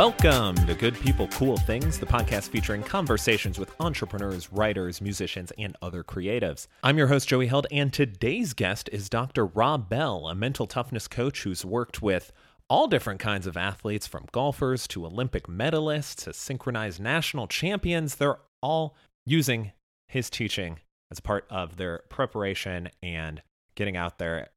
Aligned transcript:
Welcome 0.00 0.56
to 0.66 0.74
Good 0.74 0.94
People 0.94 1.28
Cool 1.28 1.58
Things, 1.58 1.98
the 1.98 2.06
podcast 2.06 2.48
featuring 2.48 2.82
conversations 2.82 3.58
with 3.58 3.78
entrepreneurs, 3.80 4.50
writers, 4.50 5.02
musicians, 5.02 5.52
and 5.58 5.76
other 5.82 6.02
creatives. 6.02 6.68
I'm 6.82 6.96
your 6.96 7.08
host, 7.08 7.28
Joey 7.28 7.48
Held, 7.48 7.66
and 7.70 7.92
today's 7.92 8.54
guest 8.54 8.88
is 8.94 9.10
Dr. 9.10 9.44
Rob 9.44 9.90
Bell, 9.90 10.26
a 10.28 10.34
mental 10.34 10.66
toughness 10.66 11.06
coach 11.06 11.42
who's 11.42 11.66
worked 11.66 12.00
with 12.00 12.32
all 12.70 12.86
different 12.86 13.20
kinds 13.20 13.46
of 13.46 13.58
athletes, 13.58 14.06
from 14.06 14.24
golfers 14.32 14.88
to 14.88 15.04
Olympic 15.04 15.48
medalists 15.48 16.24
to 16.24 16.32
synchronized 16.32 16.98
national 16.98 17.46
champions. 17.46 18.14
They're 18.14 18.38
all 18.62 18.96
using 19.26 19.72
his 20.08 20.30
teaching 20.30 20.78
as 21.10 21.20
part 21.20 21.44
of 21.50 21.76
their 21.76 22.04
preparation 22.08 22.88
and 23.02 23.42
getting 23.74 23.98
out 23.98 24.16
there 24.16 24.48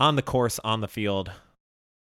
on 0.00 0.16
the 0.16 0.22
course, 0.22 0.58
on 0.64 0.80
the 0.80 0.88
field, 0.88 1.30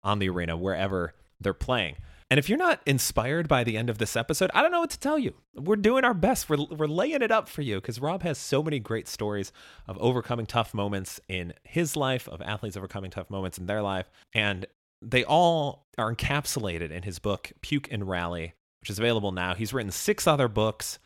on 0.03 0.19
the 0.19 0.27
arena, 0.27 0.57
wherever 0.57 1.13
they're 1.39 1.53
playing. 1.53 1.95
And 2.29 2.37
if 2.37 2.49
you're 2.49 2.57
not 2.57 2.81
inspired 2.85 3.47
by 3.47 3.63
the 3.63 3.77
end 3.77 3.89
of 3.89 3.99
this 3.99 4.17
episode, 4.17 4.51
I 4.53 4.61
don't 4.61 4.71
know 4.71 4.81
what 4.81 4.89
to 4.89 4.99
tell 4.99 5.17
you. 5.17 5.33
We're 5.55 5.77
doing 5.77 6.03
our 6.03 6.13
best. 6.13 6.49
We're, 6.49 6.65
we're 6.69 6.87
laying 6.87 7.21
it 7.21 7.31
up 7.31 7.47
for 7.47 7.61
you 7.61 7.75
because 7.75 8.01
Rob 8.01 8.21
has 8.23 8.37
so 8.37 8.61
many 8.61 8.79
great 8.79 9.07
stories 9.07 9.53
of 9.87 9.97
overcoming 9.99 10.45
tough 10.45 10.73
moments 10.73 11.21
in 11.29 11.53
his 11.63 11.95
life, 11.95 12.27
of 12.27 12.41
athletes 12.41 12.75
overcoming 12.75 13.11
tough 13.11 13.29
moments 13.29 13.57
in 13.57 13.65
their 13.65 13.81
life. 13.81 14.09
And 14.33 14.65
they 15.01 15.23
all 15.23 15.85
are 15.97 16.13
encapsulated 16.13 16.91
in 16.91 17.03
his 17.03 17.17
book, 17.17 17.53
Puke 17.61 17.87
and 17.91 18.07
Rally, 18.09 18.55
which 18.81 18.89
is 18.89 18.99
available 18.99 19.31
now. 19.31 19.55
He's 19.55 19.73
written 19.73 19.91
six 19.91 20.27
other 20.27 20.49
books, 20.49 20.99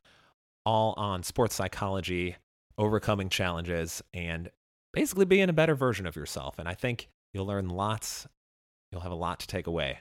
all 0.66 0.95
on 0.97 1.22
sports 1.22 1.53
psychology, 1.53 2.38
overcoming 2.80 3.30
challenges, 3.30 4.02
and 4.11 4.49
basically 4.91 5.25
being 5.25 5.49
a 5.49 5.53
better 5.53 5.75
version 5.75 6.08
of 6.08 6.16
yourself. 6.16 6.58
And 6.58 6.67
I 6.67 6.73
think 6.73 7.09
you'll 7.31 7.45
learn 7.45 7.69
lots, 7.69 8.28
you'll 8.91 9.02
have 9.02 9.11
a 9.11 9.16
lot 9.16 9.39
to 9.41 9.47
take 9.47 9.67
away 9.67 10.00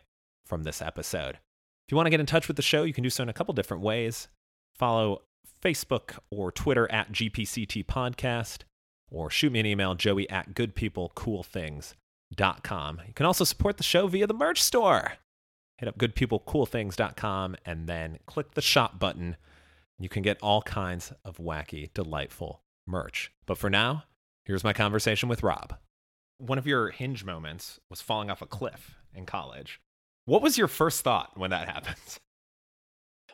from 0.50 0.64
this 0.64 0.82
episode. 0.82 1.36
If 1.36 1.92
you 1.92 1.96
want 1.96 2.04
to 2.06 2.10
get 2.10 2.20
in 2.20 2.26
touch 2.26 2.48
with 2.48 2.56
the 2.56 2.62
show, 2.62 2.82
you 2.82 2.92
can 2.92 3.04
do 3.04 3.08
so 3.08 3.22
in 3.22 3.30
a 3.30 3.32
couple 3.32 3.54
different 3.54 3.84
ways. 3.84 4.28
Follow 4.74 5.22
Facebook 5.62 6.18
or 6.30 6.52
Twitter 6.52 6.90
at 6.92 7.12
GPCT 7.12 7.86
Podcast, 7.86 8.64
or 9.10 9.30
shoot 9.30 9.52
me 9.52 9.60
an 9.60 9.66
email, 9.66 9.94
joey 9.94 10.28
at 10.28 10.54
goodpeoplecoolthings.com. 10.54 13.00
You 13.06 13.14
can 13.14 13.26
also 13.26 13.44
support 13.44 13.76
the 13.76 13.82
show 13.82 14.08
via 14.08 14.26
the 14.26 14.34
merch 14.34 14.62
store. 14.62 15.12
Hit 15.78 15.88
up 15.88 15.98
goodpeoplecoolthings.com 15.98 17.56
and 17.64 17.86
then 17.86 18.18
click 18.26 18.54
the 18.54 18.60
shop 18.60 18.98
button. 18.98 19.36
You 19.98 20.08
can 20.08 20.22
get 20.22 20.38
all 20.42 20.62
kinds 20.62 21.12
of 21.24 21.38
wacky, 21.38 21.92
delightful 21.94 22.62
merch. 22.86 23.32
But 23.46 23.56
for 23.56 23.70
now, 23.70 24.04
here's 24.44 24.64
my 24.64 24.72
conversation 24.72 25.28
with 25.28 25.42
Rob. 25.42 25.76
One 26.38 26.58
of 26.58 26.66
your 26.66 26.90
hinge 26.90 27.24
moments 27.24 27.78
was 27.88 28.00
falling 28.00 28.30
off 28.30 28.42
a 28.42 28.46
cliff 28.46 28.96
in 29.14 29.26
college. 29.26 29.80
What 30.30 30.42
was 30.42 30.56
your 30.56 30.68
first 30.68 31.00
thought 31.00 31.32
when 31.34 31.50
that 31.50 31.68
happened? 31.68 31.96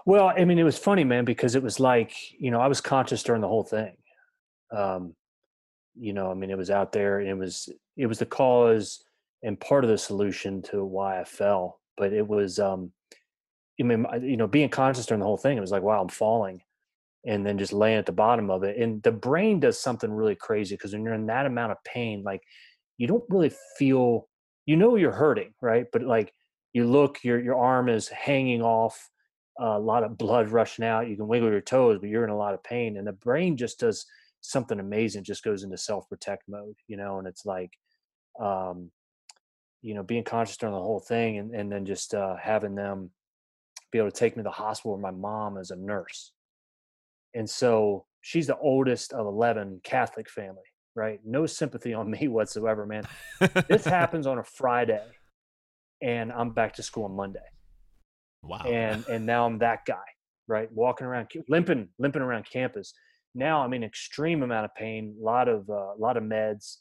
Well, 0.06 0.32
I 0.34 0.46
mean, 0.46 0.58
it 0.58 0.62
was 0.62 0.78
funny, 0.78 1.04
man, 1.04 1.26
because 1.26 1.54
it 1.54 1.62
was 1.62 1.78
like, 1.78 2.14
you 2.38 2.50
know, 2.50 2.58
I 2.58 2.68
was 2.68 2.80
conscious 2.80 3.22
during 3.22 3.42
the 3.42 3.48
whole 3.48 3.64
thing. 3.64 3.96
Um, 4.74 5.14
you 5.94 6.14
know, 6.14 6.30
I 6.30 6.34
mean, 6.34 6.48
it 6.48 6.56
was 6.56 6.70
out 6.70 6.92
there 6.92 7.18
and 7.18 7.28
it 7.28 7.36
was, 7.36 7.68
it 7.98 8.06
was 8.06 8.18
the 8.18 8.24
cause 8.24 9.04
and 9.42 9.60
part 9.60 9.84
of 9.84 9.90
the 9.90 9.98
solution 9.98 10.62
to 10.70 10.86
why 10.86 11.20
I 11.20 11.24
fell. 11.24 11.80
But 11.98 12.14
it 12.14 12.26
was, 12.26 12.58
um, 12.58 12.92
I 13.78 13.82
mean, 13.82 14.06
you 14.22 14.38
know, 14.38 14.46
being 14.46 14.70
conscious 14.70 15.04
during 15.04 15.20
the 15.20 15.26
whole 15.26 15.36
thing, 15.36 15.58
it 15.58 15.60
was 15.60 15.72
like, 15.72 15.82
wow, 15.82 16.00
I'm 16.00 16.08
falling. 16.08 16.62
And 17.26 17.44
then 17.44 17.58
just 17.58 17.74
laying 17.74 17.98
at 17.98 18.06
the 18.06 18.12
bottom 18.12 18.48
of 18.48 18.62
it. 18.62 18.78
And 18.78 19.02
the 19.02 19.12
brain 19.12 19.60
does 19.60 19.78
something 19.78 20.10
really 20.10 20.36
crazy 20.36 20.76
because 20.76 20.94
when 20.94 21.04
you're 21.04 21.12
in 21.12 21.26
that 21.26 21.44
amount 21.44 21.72
of 21.72 21.84
pain, 21.84 22.22
like 22.22 22.42
you 22.96 23.06
don't 23.06 23.24
really 23.28 23.52
feel, 23.76 24.28
you 24.64 24.76
know, 24.76 24.96
you're 24.96 25.12
hurting, 25.12 25.52
right? 25.60 25.84
But 25.92 26.02
like 26.02 26.32
you 26.76 26.84
look, 26.84 27.24
your 27.24 27.40
your 27.40 27.56
arm 27.56 27.88
is 27.88 28.06
hanging 28.08 28.60
off, 28.60 29.08
uh, 29.58 29.78
a 29.78 29.78
lot 29.78 30.04
of 30.04 30.18
blood 30.18 30.50
rushing 30.50 30.84
out. 30.84 31.08
You 31.08 31.16
can 31.16 31.26
wiggle 31.26 31.50
your 31.50 31.62
toes, 31.62 31.96
but 31.98 32.10
you're 32.10 32.24
in 32.24 32.28
a 32.28 32.36
lot 32.36 32.52
of 32.52 32.62
pain, 32.62 32.98
and 32.98 33.06
the 33.06 33.14
brain 33.14 33.56
just 33.56 33.80
does 33.80 34.04
something 34.42 34.78
amazing. 34.78 35.24
Just 35.24 35.42
goes 35.42 35.62
into 35.62 35.78
self 35.78 36.06
protect 36.10 36.42
mode, 36.46 36.74
you 36.86 36.98
know, 36.98 37.18
and 37.18 37.26
it's 37.26 37.46
like, 37.46 37.70
um, 38.38 38.90
you 39.80 39.94
know, 39.94 40.02
being 40.02 40.22
conscious 40.22 40.58
during 40.58 40.74
the 40.74 40.80
whole 40.82 41.00
thing, 41.00 41.38
and 41.38 41.54
and 41.54 41.72
then 41.72 41.86
just 41.86 42.12
uh, 42.12 42.36
having 42.38 42.74
them 42.74 43.08
be 43.90 43.96
able 43.96 44.10
to 44.10 44.18
take 44.18 44.36
me 44.36 44.42
to 44.42 44.48
the 44.48 44.50
hospital 44.50 44.98
where 44.98 45.00
my 45.00 45.18
mom 45.18 45.56
is 45.56 45.70
a 45.70 45.76
nurse, 45.76 46.32
and 47.34 47.48
so 47.48 48.04
she's 48.20 48.48
the 48.48 48.58
oldest 48.58 49.14
of 49.14 49.26
11 49.26 49.80
catholic 49.84 50.28
family 50.28 50.68
right 50.96 51.20
no 51.24 51.46
sympathy 51.46 51.94
on 51.94 52.10
me 52.10 52.26
whatsoever 52.36 52.84
man 52.84 53.04
this 53.68 53.84
happens 53.84 54.26
on 54.26 54.38
a 54.38 54.42
friday 54.42 55.04
and 56.02 56.32
I'm 56.32 56.50
back 56.50 56.74
to 56.74 56.82
school 56.82 57.04
on 57.04 57.16
Monday. 57.16 57.40
Wow. 58.42 58.62
And 58.66 59.06
and 59.08 59.26
now 59.26 59.46
I'm 59.46 59.58
that 59.58 59.84
guy, 59.86 60.04
right? 60.46 60.70
Walking 60.72 61.06
around 61.06 61.30
limping 61.48 61.88
limping 61.98 62.22
around 62.22 62.46
campus. 62.50 62.92
Now 63.34 63.62
I'm 63.62 63.72
in 63.74 63.84
extreme 63.84 64.42
amount 64.42 64.64
of 64.64 64.74
pain, 64.74 65.16
a 65.20 65.24
lot 65.24 65.48
of 65.48 65.68
a 65.68 65.72
uh, 65.72 65.92
lot 65.98 66.16
of 66.16 66.22
meds 66.22 66.78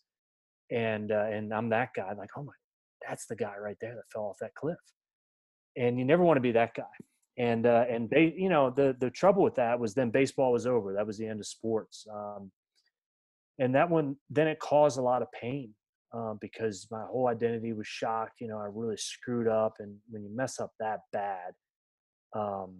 and 0.71 1.11
uh, 1.11 1.25
and 1.31 1.53
I'm 1.53 1.69
that 1.69 1.89
guy 1.95 2.13
like, 2.13 2.29
"Oh 2.37 2.43
my, 2.43 2.53
that's 3.07 3.25
the 3.25 3.35
guy 3.35 3.53
right 3.61 3.77
there 3.81 3.95
that 3.95 4.11
fell 4.11 4.23
off 4.23 4.37
that 4.41 4.55
cliff." 4.55 4.77
And 5.77 5.99
you 5.99 6.05
never 6.05 6.23
want 6.23 6.37
to 6.37 6.41
be 6.41 6.53
that 6.53 6.73
guy. 6.73 6.83
And 7.37 7.65
uh, 7.65 7.85
and 7.89 8.09
they, 8.09 8.33
you 8.37 8.49
know, 8.49 8.69
the 8.69 8.95
the 8.99 9.09
trouble 9.09 9.43
with 9.43 9.55
that 9.55 9.79
was 9.79 9.93
then 9.93 10.09
baseball 10.09 10.51
was 10.51 10.65
over. 10.65 10.93
That 10.93 11.05
was 11.05 11.17
the 11.17 11.27
end 11.27 11.39
of 11.39 11.47
sports. 11.47 12.07
Um, 12.11 12.51
and 13.59 13.75
that 13.75 13.89
one 13.89 14.15
then 14.29 14.47
it 14.47 14.59
caused 14.59 14.97
a 14.97 15.01
lot 15.01 15.21
of 15.21 15.27
pain 15.31 15.73
um, 16.13 16.37
because 16.39 16.87
my 16.91 17.03
whole 17.03 17.27
identity 17.27 17.73
was 17.73 17.87
shocked. 17.87 18.41
You 18.41 18.47
know, 18.47 18.57
I 18.57 18.67
really 18.71 18.97
screwed 18.97 19.47
up, 19.47 19.75
and 19.79 19.95
when 20.09 20.23
you 20.23 20.35
mess 20.35 20.59
up 20.59 20.71
that 20.79 21.01
bad, 21.11 21.53
um, 22.35 22.75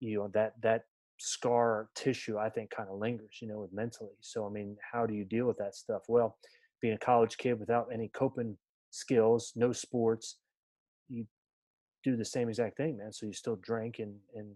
you 0.00 0.18
know 0.18 0.30
that 0.34 0.54
that 0.62 0.84
scar 1.18 1.88
tissue 1.94 2.38
I 2.38 2.48
think 2.48 2.70
kind 2.70 2.88
of 2.88 2.98
lingers. 2.98 3.38
You 3.40 3.48
know, 3.48 3.60
with 3.60 3.72
mentally. 3.72 4.16
So 4.20 4.46
I 4.46 4.50
mean, 4.50 4.76
how 4.92 5.06
do 5.06 5.14
you 5.14 5.24
deal 5.24 5.46
with 5.46 5.58
that 5.58 5.74
stuff? 5.74 6.02
Well, 6.08 6.36
being 6.80 6.94
a 6.94 6.98
college 6.98 7.36
kid 7.36 7.58
without 7.58 7.88
any 7.92 8.08
coping 8.08 8.56
skills, 8.90 9.52
no 9.56 9.72
sports, 9.72 10.36
you 11.08 11.26
do 12.02 12.16
the 12.16 12.24
same 12.24 12.48
exact 12.48 12.76
thing, 12.76 12.98
man. 12.98 13.12
So 13.12 13.26
you 13.26 13.32
still 13.32 13.56
drink 13.56 13.98
and 13.98 14.14
and 14.34 14.52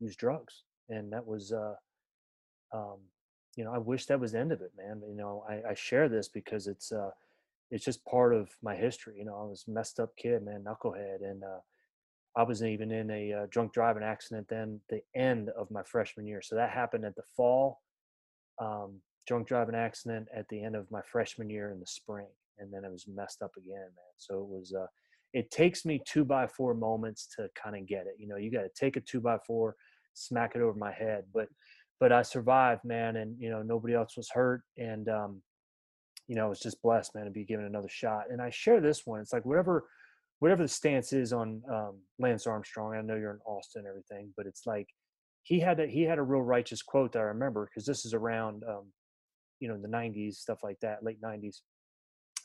use 0.00 0.16
drugs, 0.16 0.62
and 0.88 1.12
that 1.12 1.26
was. 1.26 1.52
Uh, 1.52 1.74
um, 2.74 2.98
you 3.56 3.64
know, 3.64 3.72
I 3.72 3.78
wish 3.78 4.06
that 4.06 4.20
was 4.20 4.32
the 4.32 4.38
end 4.38 4.52
of 4.52 4.60
it, 4.60 4.70
man. 4.76 5.02
You 5.04 5.16
know, 5.16 5.44
I, 5.48 5.70
I 5.70 5.74
share 5.74 6.08
this 6.08 6.28
because 6.28 6.68
it's 6.68 6.92
uh, 6.92 7.10
it's 7.70 7.84
just 7.84 8.04
part 8.04 8.34
of 8.34 8.48
my 8.62 8.74
history. 8.74 9.16
You 9.18 9.24
know, 9.24 9.36
I 9.36 9.44
was 9.44 9.64
messed 9.68 10.00
up 10.00 10.16
kid, 10.16 10.42
man, 10.44 10.64
knucklehead, 10.64 11.22
and 11.22 11.42
uh, 11.44 11.60
I 12.36 12.42
was 12.42 12.62
even 12.62 12.90
in 12.90 13.10
a 13.10 13.32
uh, 13.32 13.46
drunk 13.50 13.72
driving 13.72 14.02
accident 14.02 14.46
then 14.48 14.80
the 14.88 15.00
end 15.14 15.50
of 15.50 15.70
my 15.70 15.82
freshman 15.82 16.26
year. 16.26 16.40
So 16.42 16.56
that 16.56 16.70
happened 16.70 17.04
at 17.04 17.16
the 17.16 17.22
fall. 17.36 17.80
Um, 18.60 19.00
drunk 19.26 19.46
driving 19.48 19.74
accident 19.74 20.28
at 20.34 20.48
the 20.48 20.62
end 20.62 20.74
of 20.74 20.90
my 20.90 21.02
freshman 21.02 21.50
year 21.50 21.70
in 21.70 21.80
the 21.80 21.86
spring, 21.86 22.28
and 22.58 22.72
then 22.72 22.84
it 22.84 22.90
was 22.90 23.06
messed 23.06 23.42
up 23.42 23.52
again, 23.56 23.76
man. 23.76 24.14
So 24.16 24.38
it 24.38 24.48
was. 24.48 24.74
Uh, 24.74 24.86
it 25.34 25.50
takes 25.50 25.84
me 25.84 26.00
two 26.06 26.24
by 26.24 26.46
four 26.46 26.72
moments 26.72 27.28
to 27.36 27.50
kind 27.62 27.76
of 27.76 27.86
get 27.86 28.06
it. 28.06 28.14
You 28.18 28.28
know, 28.28 28.36
you 28.36 28.50
got 28.50 28.62
to 28.62 28.70
take 28.74 28.96
a 28.96 29.00
two 29.00 29.20
by 29.20 29.36
four, 29.46 29.76
smack 30.14 30.52
it 30.54 30.62
over 30.62 30.78
my 30.78 30.90
head, 30.92 31.24
but 31.34 31.48
but 32.00 32.12
I 32.12 32.22
survived, 32.22 32.84
man, 32.84 33.16
and 33.16 33.36
you 33.38 33.50
know 33.50 33.62
nobody 33.62 33.94
else 33.94 34.16
was 34.16 34.30
hurt, 34.32 34.62
and 34.76 35.08
um, 35.08 35.42
you 36.28 36.36
know, 36.36 36.44
I 36.44 36.48
was 36.48 36.60
just 36.60 36.80
blessed, 36.82 37.14
man, 37.14 37.24
to 37.24 37.30
be 37.30 37.44
given 37.44 37.64
another 37.64 37.88
shot. 37.88 38.24
And 38.30 38.40
I 38.40 38.50
share 38.50 38.80
this 38.80 39.06
one. 39.06 39.20
It's 39.20 39.32
like 39.32 39.46
whatever, 39.46 39.84
whatever 40.38 40.62
the 40.62 40.68
stance 40.68 41.12
is 41.12 41.32
on 41.32 41.62
um, 41.72 41.98
Lance 42.18 42.46
Armstrong. 42.46 42.94
I 42.94 43.00
know 43.00 43.16
you're 43.16 43.32
in 43.32 43.40
Austin 43.46 43.80
and 43.80 43.88
everything, 43.88 44.32
but 44.36 44.46
it's 44.46 44.66
like 44.66 44.86
he 45.42 45.58
had 45.58 45.80
a, 45.80 45.86
he 45.86 46.02
had 46.02 46.18
a 46.18 46.22
real 46.22 46.42
righteous 46.42 46.82
quote 46.82 47.12
that 47.12 47.20
I 47.20 47.22
remember 47.22 47.66
because 47.66 47.86
this 47.86 48.04
is 48.04 48.12
around, 48.12 48.62
um, 48.68 48.92
you 49.58 49.68
know, 49.68 49.78
the 49.80 49.88
'90s, 49.88 50.34
stuff 50.34 50.58
like 50.62 50.78
that, 50.80 51.02
late 51.02 51.20
'90s. 51.20 51.56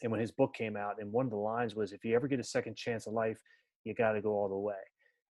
And 0.01 0.11
when 0.11 0.21
his 0.21 0.31
book 0.31 0.53
came 0.53 0.75
out, 0.75 0.95
and 0.99 1.11
one 1.11 1.25
of 1.25 1.31
the 1.31 1.37
lines 1.37 1.75
was, 1.75 1.91
"If 1.91 2.03
you 2.05 2.15
ever 2.15 2.27
get 2.27 2.39
a 2.39 2.43
second 2.43 2.77
chance 2.77 3.05
of 3.05 3.13
life, 3.13 3.37
you 3.83 3.93
got 3.93 4.13
to 4.13 4.21
go 4.21 4.31
all 4.31 4.49
the 4.49 4.55
way." 4.55 4.75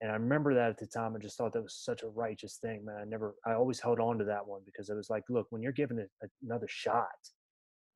And 0.01 0.12
I 0.12 0.16
remember 0.16 0.54
that 0.54 0.69
at 0.69 0.77
the 0.77 0.86
time. 0.86 1.16
I 1.16 1.19
just 1.19 1.38
thought 1.38 1.54
that 1.54 1.63
was 1.63 1.75
such 1.75 2.04
a 2.04 2.07
righteous 2.07 2.60
thing, 2.62 2.86
man. 2.86 2.98
I 3.01 3.06
never, 3.06 3.36
I 3.45 3.54
always 3.54 3.80
held 3.80 4.00
on 4.00 4.19
to 4.19 4.25
that 4.25 4.45
one 4.45 4.62
because 4.63 4.89
it 4.89 4.95
was 4.95 5.10
like, 5.10 5.24
look, 5.27 5.48
when 5.50 5.63
you're 5.63 5.72
given 5.72 6.00
a, 6.00 6.27
another 6.44 6.68
shot, 6.69 7.07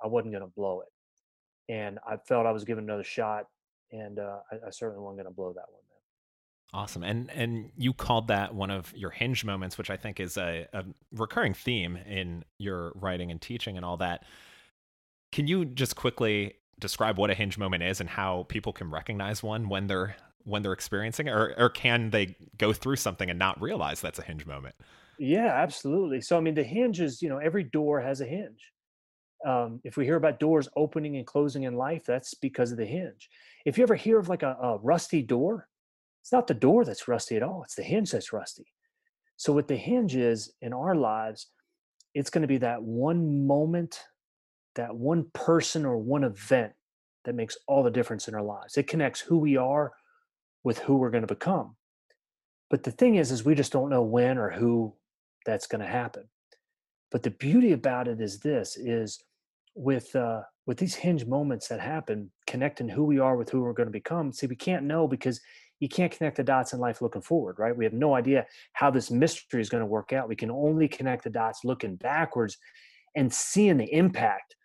I 0.04 0.08
wasn't 0.08 0.34
going 0.34 0.44
to 0.44 0.52
blow 0.56 0.82
it. 0.82 1.74
And 1.74 2.00
I 2.08 2.18
felt 2.18 2.46
I 2.46 2.52
was 2.52 2.64
given 2.64 2.84
another 2.84 3.04
shot, 3.04 3.46
and 3.92 4.20
uh, 4.20 4.40
I, 4.52 4.68
I, 4.68 4.70
certainly 4.72 5.02
wasn't 5.02 5.20
going 5.20 5.32
to 5.32 5.36
blow 5.36 5.54
that 5.54 5.66
one. 5.70 5.82
Man. 5.90 6.82
Awesome, 6.82 7.04
and 7.04 7.30
and 7.32 7.72
you 7.78 7.94
called 7.94 8.28
that 8.28 8.54
one 8.54 8.72
of 8.72 8.92
your 8.96 9.12
hinge 9.12 9.46
moments, 9.46 9.78
which 9.78 9.90
I 9.90 9.98
think 9.98 10.20
is 10.20 10.38
a, 10.38 10.68
a 10.74 10.84
recurring 11.14 11.54
theme 11.54 11.98
in 11.98 12.44
your 12.58 12.92
writing 12.96 13.32
and 13.32 13.40
teaching 13.40 13.78
and 13.78 13.86
all 13.86 13.98
that. 13.98 14.26
Can 15.32 15.48
you 15.48 15.64
just 15.64 15.96
quickly 15.96 16.56
describe 16.80 17.18
what 17.18 17.30
a 17.30 17.34
hinge 17.34 17.58
moment 17.58 17.84
is 17.84 18.02
and 18.02 18.10
how 18.10 18.46
people 18.50 18.74
can 18.74 18.90
recognize 18.90 19.42
one 19.42 19.70
when 19.70 19.88
they're 19.88 20.16
when 20.44 20.64
they're 20.64 20.74
experiencing 20.74 21.28
it, 21.28 21.32
or 21.32 21.54
or 21.58 21.70
can 21.70 22.10
they 22.10 22.36
go 22.58 22.74
through 22.74 22.98
something 22.98 23.30
and 23.30 23.40
not 23.40 23.62
realize 23.62 24.02
that's 24.02 24.20
a 24.20 24.24
hinge 24.24 24.46
moment? 24.46 24.76
Yeah, 25.20 25.54
absolutely. 25.54 26.20
So 26.22 26.38
I 26.38 26.42
mean, 26.42 26.56
the 26.56 26.64
hinge 26.64 27.00
is 27.00 27.22
you 27.22 27.30
know 27.30 27.38
every 27.38 27.64
door 27.64 28.02
has 28.02 28.20
a 28.20 28.26
hinge 28.26 28.72
um, 29.46 29.80
if 29.84 29.98
we 29.98 30.06
hear 30.06 30.16
about 30.16 30.40
doors 30.40 30.70
opening 30.76 31.18
and 31.18 31.26
closing 31.26 31.64
in 31.64 31.76
life, 31.76 32.04
that's 32.06 32.34
because 32.34 32.72
of 32.72 32.78
the 32.78 32.86
hinge. 32.86 33.30
If 33.66 33.78
you 33.78 33.84
ever 33.84 33.96
hear 33.96 34.20
of 34.20 34.30
like 34.30 34.44
a, 34.44 34.58
a 34.62 34.78
rusty 34.78 35.22
door, 35.22 35.68
It's 36.22 36.32
not 36.32 36.48
the 36.48 36.54
door 36.54 36.86
that's 36.86 37.08
rusty 37.08 37.36
at 37.36 37.44
all. 37.44 37.64
It's 37.64 37.76
the 37.76 37.84
hinge 37.84 38.12
that's 38.12 38.34
rusty. 38.34 38.68
So 39.38 39.54
what 39.54 39.68
the 39.68 39.76
hinge 39.76 40.16
is 40.16 40.54
in 40.62 40.72
our 40.74 40.96
lives, 40.96 41.48
it's 42.14 42.30
going 42.30 42.44
to 42.44 42.48
be 42.48 42.60
that 42.60 42.84
one 42.84 43.48
moment, 43.48 44.04
that 44.76 44.96
one 44.96 45.26
person 45.34 45.86
or 45.86 45.98
one 45.98 46.24
event 46.24 46.74
that 47.26 47.36
makes 47.36 47.58
all 47.68 47.84
the 47.84 47.92
difference 47.92 48.28
in 48.28 48.36
our 48.36 48.44
lives. 48.44 48.78
It 48.78 48.88
connects 48.88 49.20
who 49.20 49.38
we 49.40 49.58
are 49.58 49.94
with 50.64 50.80
who 50.80 50.98
we're 50.98 51.10
going 51.12 51.28
to 51.28 51.36
become. 51.36 51.76
But 52.70 52.84
the 52.84 52.92
thing 52.92 53.16
is, 53.16 53.32
is 53.32 53.44
we 53.44 53.56
just 53.56 53.72
don't 53.72 53.90
know 53.90 54.04
when 54.04 54.38
or 54.38 54.52
who 54.52 54.94
that's 55.46 55.68
going 55.68 55.82
to 55.82 55.88
happen. 55.88 56.26
But 57.12 57.24
the 57.24 57.32
beauty 57.32 57.72
about 57.74 58.08
it 58.08 58.22
is 58.22 58.40
this: 58.40 58.78
is 58.78 59.22
with 59.82 60.16
uh, 60.16 60.42
with 60.68 60.78
these 60.78 60.96
hinge 60.96 61.26
moments 61.26 61.68
that 61.68 61.80
happen, 61.80 62.32
connecting 62.46 62.88
who 62.88 63.04
we 63.04 63.20
are 63.20 63.36
with 63.36 63.50
who 63.50 63.62
we're 63.62 63.74
going 63.74 63.88
to 63.88 63.92
become. 63.92 64.32
See, 64.32 64.46
we 64.48 64.56
can't 64.56 64.86
know 64.86 65.08
because 65.08 65.42
you 65.80 65.90
can't 65.90 66.12
connect 66.12 66.38
the 66.38 66.44
dots 66.44 66.74
in 66.74 66.80
life 66.80 67.02
looking 67.02 67.24
forward, 67.24 67.56
right? 67.58 67.76
We 67.76 67.86
have 67.86 67.94
no 67.94 68.14
idea 68.14 68.46
how 68.74 68.92
this 68.92 69.10
mystery 69.10 69.60
is 69.60 69.70
going 69.70 69.82
to 69.82 69.88
work 69.88 70.14
out. 70.14 70.30
We 70.30 70.36
can 70.36 70.52
only 70.52 70.88
connect 70.88 71.24
the 71.24 71.32
dots 71.32 71.62
looking 71.64 71.96
backwards 71.96 72.58
and 73.16 73.34
seeing 73.34 73.78
the 73.78 73.92
impact 73.92 74.56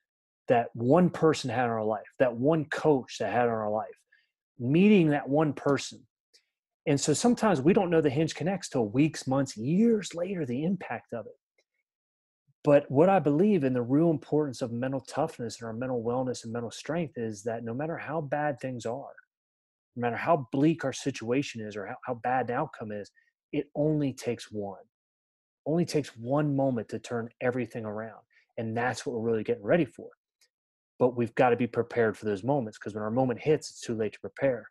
that 0.49 0.69
one 0.75 1.09
person 1.09 1.49
had 1.49 1.65
in 1.65 1.71
our 1.71 1.85
life, 1.85 2.07
that 2.19 2.37
one 2.37 2.67
coach 2.67 3.17
that 3.19 3.33
had 3.33 3.45
in 3.45 3.51
our 3.51 3.71
life, 3.71 3.87
meeting 4.59 5.09
that 5.09 5.29
one 5.29 5.55
person. 5.55 6.07
And 6.87 7.01
so 7.01 7.15
sometimes 7.15 7.63
we 7.63 7.73
don't 7.73 7.91
know 7.91 8.03
the 8.03 8.11
hinge 8.11 8.35
connects 8.35 8.69
till 8.69 8.87
weeks, 8.91 9.27
months, 9.27 9.57
years 9.57 10.15
later, 10.15 10.45
the 10.45 10.63
impact 10.65 11.15
of 11.15 11.25
it. 11.27 11.33
But 12.67 12.91
what 12.91 13.09
I 13.09 13.21
believe 13.21 13.65
in 13.65 13.75
the 13.75 13.83
real 13.83 14.11
importance 14.11 14.61
of 14.61 14.73
mental 14.73 15.01
toughness 15.01 15.61
and 15.61 15.69
our 15.69 15.73
mental 15.73 16.03
wellness 16.03 16.45
and 16.45 16.53
mental 16.53 16.73
strength 16.73 17.15
is 17.17 17.45
that 17.45 17.65
no 17.65 17.73
matter 17.73 17.97
how 17.97 18.21
bad 18.21 18.59
things 18.61 18.85
are, 18.85 19.15
no 19.95 20.01
matter 20.01 20.17
how 20.17 20.49
bleak 20.53 20.85
our 20.85 20.93
situation 20.93 21.67
is 21.67 21.77
or 21.77 21.87
how, 21.87 21.97
how 22.05 22.15
bad 22.15 22.49
the 22.49 22.55
outcome 22.55 22.93
is, 22.93 23.13
it 23.53 23.71
only 23.77 24.13
takes 24.13 24.51
one. 24.51 24.83
Only 25.65 25.85
takes 25.85 26.17
one 26.17 26.57
moment 26.57 26.89
to 26.91 26.99
turn 26.99 27.31
everything 27.41 27.85
around. 27.85 28.23
And 28.59 28.77
that's 28.77 29.07
what 29.07 29.15
we're 29.15 29.31
really 29.31 29.45
getting 29.45 29.65
ready 29.65 29.85
for 29.85 30.09
but 30.99 31.17
we've 31.17 31.35
got 31.35 31.51
to 31.51 31.57
be 31.57 31.67
prepared 31.67 32.17
for 32.17 32.25
those 32.25 32.45
moments 32.45 32.79
because 32.79 32.95
when 32.95 33.05
our 33.05 33.11
moment 33.11 33.41
hits, 33.41 33.71
it's 33.71 33.83
too 33.83 33.95
late 33.95 34.15
to 34.15 34.21
prepare. 34.21 34.67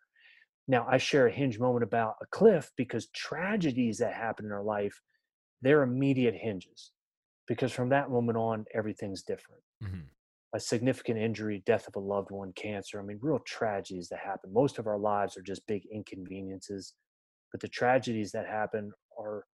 Now, 0.68 0.88
I 0.90 0.98
share 0.98 1.28
a 1.28 1.32
hinge 1.32 1.60
moment 1.60 1.84
about 1.84 2.16
a 2.22 2.26
cliff 2.32 2.72
because 2.76 3.10
tragedies 3.14 4.00
that 4.00 4.14
happen 4.16 4.46
in 4.46 4.52
our 4.52 4.64
life, 4.64 5.00
they're 5.62 5.84
immediate 5.84 6.36
hinges 6.36 6.92
because 7.48 7.72
from 7.72 7.90
that 7.90 8.10
moment 8.10 8.38
on, 8.38 8.66
everything's 8.74 9.24
different. 9.24 9.62
Mm-hmm. 9.84 10.00
A 10.54 10.60
significant 10.60 11.20
injury, 11.20 11.62
death 11.66 11.88
of 11.88 11.96
a 11.96 12.00
loved 12.00 12.32
one, 12.32 12.54
cancer, 12.54 13.00
I 13.00 13.04
mean, 13.04 13.20
real 13.22 13.40
tragedies 13.46 14.08
that 14.10 14.20
happen. 14.20 14.54
Most 14.54 14.80
of 14.80 14.88
our 14.88 14.98
lives 14.98 15.38
are 15.38 15.42
just 15.42 15.68
big 15.68 15.84
inconveniences, 15.92 16.94
but 17.52 17.60
the 17.60 17.68
tragedies 17.68 18.32
that 18.32 18.48
happen 18.48 18.92
are 19.20 19.46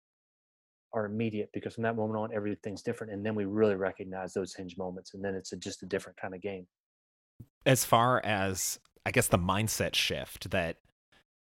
are 0.94 1.06
immediate 1.06 1.50
because 1.54 1.76
from 1.76 1.84
that 1.84 1.96
moment 1.96 2.20
on 2.20 2.30
everything's 2.34 2.82
different 2.82 3.14
and 3.14 3.26
then 3.26 3.34
we 3.34 3.46
really 3.46 3.76
recognize 3.76 4.34
those 4.34 4.54
hinge 4.54 4.78
moments 4.78 5.14
and 5.14 5.24
then 5.24 5.36
it's 5.36 5.54
a, 5.54 5.56
just 5.56 5.84
a 5.84 5.86
different 5.86 6.18
kind 6.18 6.36
of 6.36 6.42
game 6.42 6.68
as 7.66 7.86
far 7.86 8.20
as 8.26 8.78
i 9.06 9.12
guess 9.12 9.28
the 9.28 9.38
mindset 9.38 9.96
shift 9.96 10.50
that 10.52 10.78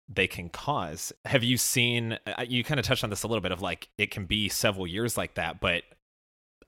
they 0.10 0.28
can 0.28 0.50
cause 0.50 1.14
have 1.26 1.44
you 1.44 1.56
seen 1.56 2.18
uh, 2.28 2.44
you 2.48 2.64
kind 2.64 2.80
of 2.80 2.86
touched 2.86 3.04
on 3.04 3.10
this 3.10 3.24
a 3.24 3.28
little 3.28 3.42
bit 3.42 3.52
of 3.52 3.62
like 3.62 3.88
it 3.98 4.12
can 4.12 4.26
be 4.26 4.50
several 4.50 4.86
years 4.86 5.16
like 5.16 5.36
that 5.36 5.62
but 5.62 5.84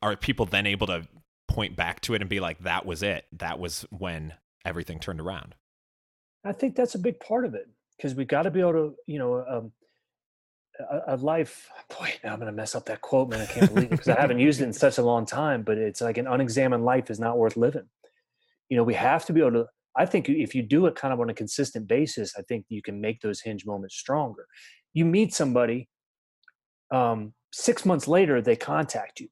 are 0.01 0.15
people 0.15 0.45
then 0.45 0.65
able 0.65 0.87
to 0.87 1.07
point 1.47 1.75
back 1.75 1.99
to 2.01 2.13
it 2.13 2.21
and 2.21 2.29
be 2.29 2.39
like 2.39 2.59
that 2.59 2.85
was 2.85 3.03
it. 3.03 3.25
That 3.33 3.59
was 3.59 3.85
when 3.89 4.33
everything 4.65 4.99
turned 4.99 5.19
around. 5.19 5.55
I 6.45 6.53
think 6.53 6.75
that's 6.75 6.95
a 6.95 6.99
big 6.99 7.19
part 7.19 7.45
of 7.45 7.53
it 7.53 7.67
because 7.97 8.15
we 8.15 8.23
got 8.23 8.43
to 8.43 8.51
be 8.51 8.61
able 8.61 8.73
to 8.73 8.95
you 9.07 9.19
know 9.19 9.43
um, 9.47 9.71
a, 10.79 11.15
a 11.15 11.17
life 11.17 11.69
boy 11.99 12.13
now 12.23 12.31
i'm 12.31 12.39
going 12.39 12.51
to 12.51 12.55
mess 12.55 12.75
up 12.75 12.85
that 12.85 13.01
quote 13.01 13.29
man 13.29 13.41
i 13.41 13.45
can't 13.45 13.73
believe 13.73 13.91
it 13.91 13.91
because 13.91 14.07
i 14.07 14.19
haven't 14.19 14.39
used 14.47 14.61
it 14.61 14.65
in 14.65 14.73
such 14.73 14.97
a 14.97 15.03
long 15.03 15.25
time 15.25 15.63
but 15.63 15.77
it's 15.77 16.01
like 16.01 16.17
an 16.17 16.27
unexamined 16.27 16.85
life 16.85 17.09
is 17.09 17.19
not 17.19 17.37
worth 17.37 17.57
living. 17.57 17.87
You 18.69 18.77
know 18.77 18.83
we 18.83 18.93
have 18.93 19.25
to 19.25 19.33
be 19.33 19.41
able 19.41 19.51
to 19.51 19.65
i 19.97 20.05
think 20.05 20.29
if 20.29 20.55
you 20.55 20.61
do 20.61 20.85
it 20.85 20.95
kind 20.95 21.13
of 21.13 21.19
on 21.19 21.29
a 21.29 21.33
consistent 21.33 21.87
basis 21.87 22.33
i 22.37 22.41
think 22.43 22.65
you 22.69 22.81
can 22.81 23.01
make 23.01 23.21
those 23.21 23.41
hinge 23.41 23.65
moments 23.65 23.95
stronger. 23.95 24.45
You 24.93 25.05
meet 25.05 25.33
somebody 25.33 25.87
um, 26.91 27.33
six 27.51 27.85
months 27.85 28.07
later 28.07 28.41
they 28.41 28.55
contact 28.55 29.19
you 29.19 29.27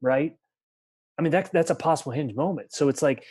right 0.00 0.36
i 1.18 1.22
mean 1.22 1.32
that, 1.32 1.50
that's 1.52 1.70
a 1.70 1.74
possible 1.74 2.12
hinge 2.12 2.34
moment 2.34 2.72
so 2.72 2.88
it's 2.88 3.02
like 3.02 3.24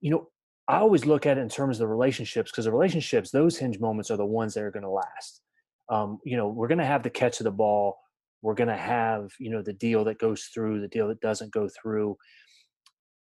you 0.00 0.10
know 0.10 0.28
i 0.68 0.78
always 0.78 1.06
look 1.06 1.26
at 1.26 1.38
it 1.38 1.40
in 1.40 1.48
terms 1.48 1.76
of 1.76 1.80
the 1.80 1.86
relationships 1.86 2.50
because 2.50 2.64
the 2.64 2.72
relationships 2.72 3.30
those 3.30 3.58
hinge 3.58 3.78
moments 3.78 4.10
are 4.10 4.16
the 4.16 4.24
ones 4.24 4.54
that 4.54 4.62
are 4.62 4.70
going 4.70 4.82
to 4.82 4.90
last 4.90 5.42
um, 5.90 6.20
you 6.24 6.36
know, 6.36 6.48
we're 6.48 6.68
going 6.68 6.78
to 6.78 6.86
have 6.86 7.02
the 7.02 7.10
catch 7.10 7.40
of 7.40 7.44
the 7.44 7.50
ball. 7.50 7.98
We're 8.42 8.54
going 8.54 8.68
to 8.68 8.76
have, 8.76 9.32
you 9.38 9.50
know, 9.50 9.60
the 9.60 9.72
deal 9.72 10.04
that 10.04 10.18
goes 10.18 10.44
through, 10.54 10.80
the 10.80 10.88
deal 10.88 11.08
that 11.08 11.20
doesn't 11.20 11.52
go 11.52 11.68
through, 11.68 12.16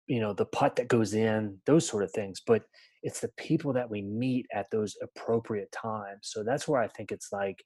you 0.06 0.20
know, 0.20 0.32
the 0.34 0.44
putt 0.44 0.76
that 0.76 0.86
goes 0.86 1.14
in, 1.14 1.58
those 1.66 1.88
sort 1.88 2.04
of 2.04 2.12
things. 2.12 2.40
But 2.46 2.62
it's 3.02 3.20
the 3.20 3.30
people 3.36 3.72
that 3.72 3.90
we 3.90 4.02
meet 4.02 4.46
at 4.54 4.70
those 4.70 4.96
appropriate 5.02 5.72
times. 5.72 6.20
So 6.22 6.44
that's 6.44 6.68
where 6.68 6.80
I 6.80 6.88
think 6.88 7.10
it's 7.10 7.32
like, 7.32 7.64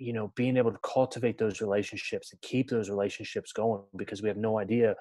you 0.00 0.14
know, 0.14 0.32
being 0.34 0.56
able 0.56 0.72
to 0.72 0.78
cultivate 0.82 1.36
those 1.36 1.60
relationships 1.60 2.32
and 2.32 2.40
keep 2.40 2.70
those 2.70 2.88
relationships 2.88 3.52
going 3.52 3.82
because 3.96 4.22
we 4.22 4.28
have 4.28 4.38
no 4.38 4.58
idea 4.58 4.96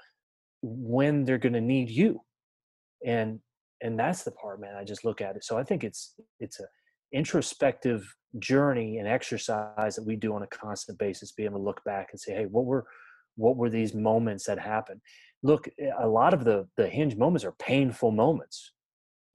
when 0.61 1.23
they're 1.23 1.37
going 1.37 1.53
to 1.53 1.61
need 1.61 1.89
you. 1.89 2.21
And 3.05 3.39
and 3.81 3.97
that's 3.97 4.23
the 4.23 4.31
part 4.31 4.59
man 4.59 4.75
i 4.75 4.83
just 4.83 5.05
look 5.05 5.21
at 5.21 5.37
it. 5.37 5.43
So 5.45 5.57
i 5.57 5.63
think 5.63 5.85
it's 5.85 6.15
it's 6.41 6.59
a 6.59 6.65
introspective 7.13 8.13
journey 8.37 8.97
and 8.97 9.07
exercise 9.07 9.95
that 9.95 10.05
we 10.05 10.17
do 10.17 10.35
on 10.35 10.43
a 10.43 10.47
constant 10.47 10.99
basis 10.99 11.31
be 11.31 11.45
able 11.45 11.57
to 11.57 11.63
look 11.63 11.81
back 11.85 12.09
and 12.11 12.19
say 12.19 12.33
hey 12.33 12.45
what 12.45 12.65
were 12.65 12.85
what 13.37 13.55
were 13.55 13.69
these 13.69 13.93
moments 13.93 14.45
that 14.45 14.59
happened? 14.59 14.99
Look 15.43 15.69
eh, 15.79 15.91
a 15.97 16.07
lot 16.07 16.33
of 16.33 16.43
the 16.43 16.67
the 16.75 16.89
hinge 16.89 17.15
moments 17.15 17.45
are 17.45 17.53
painful 17.53 18.11
moments 18.11 18.73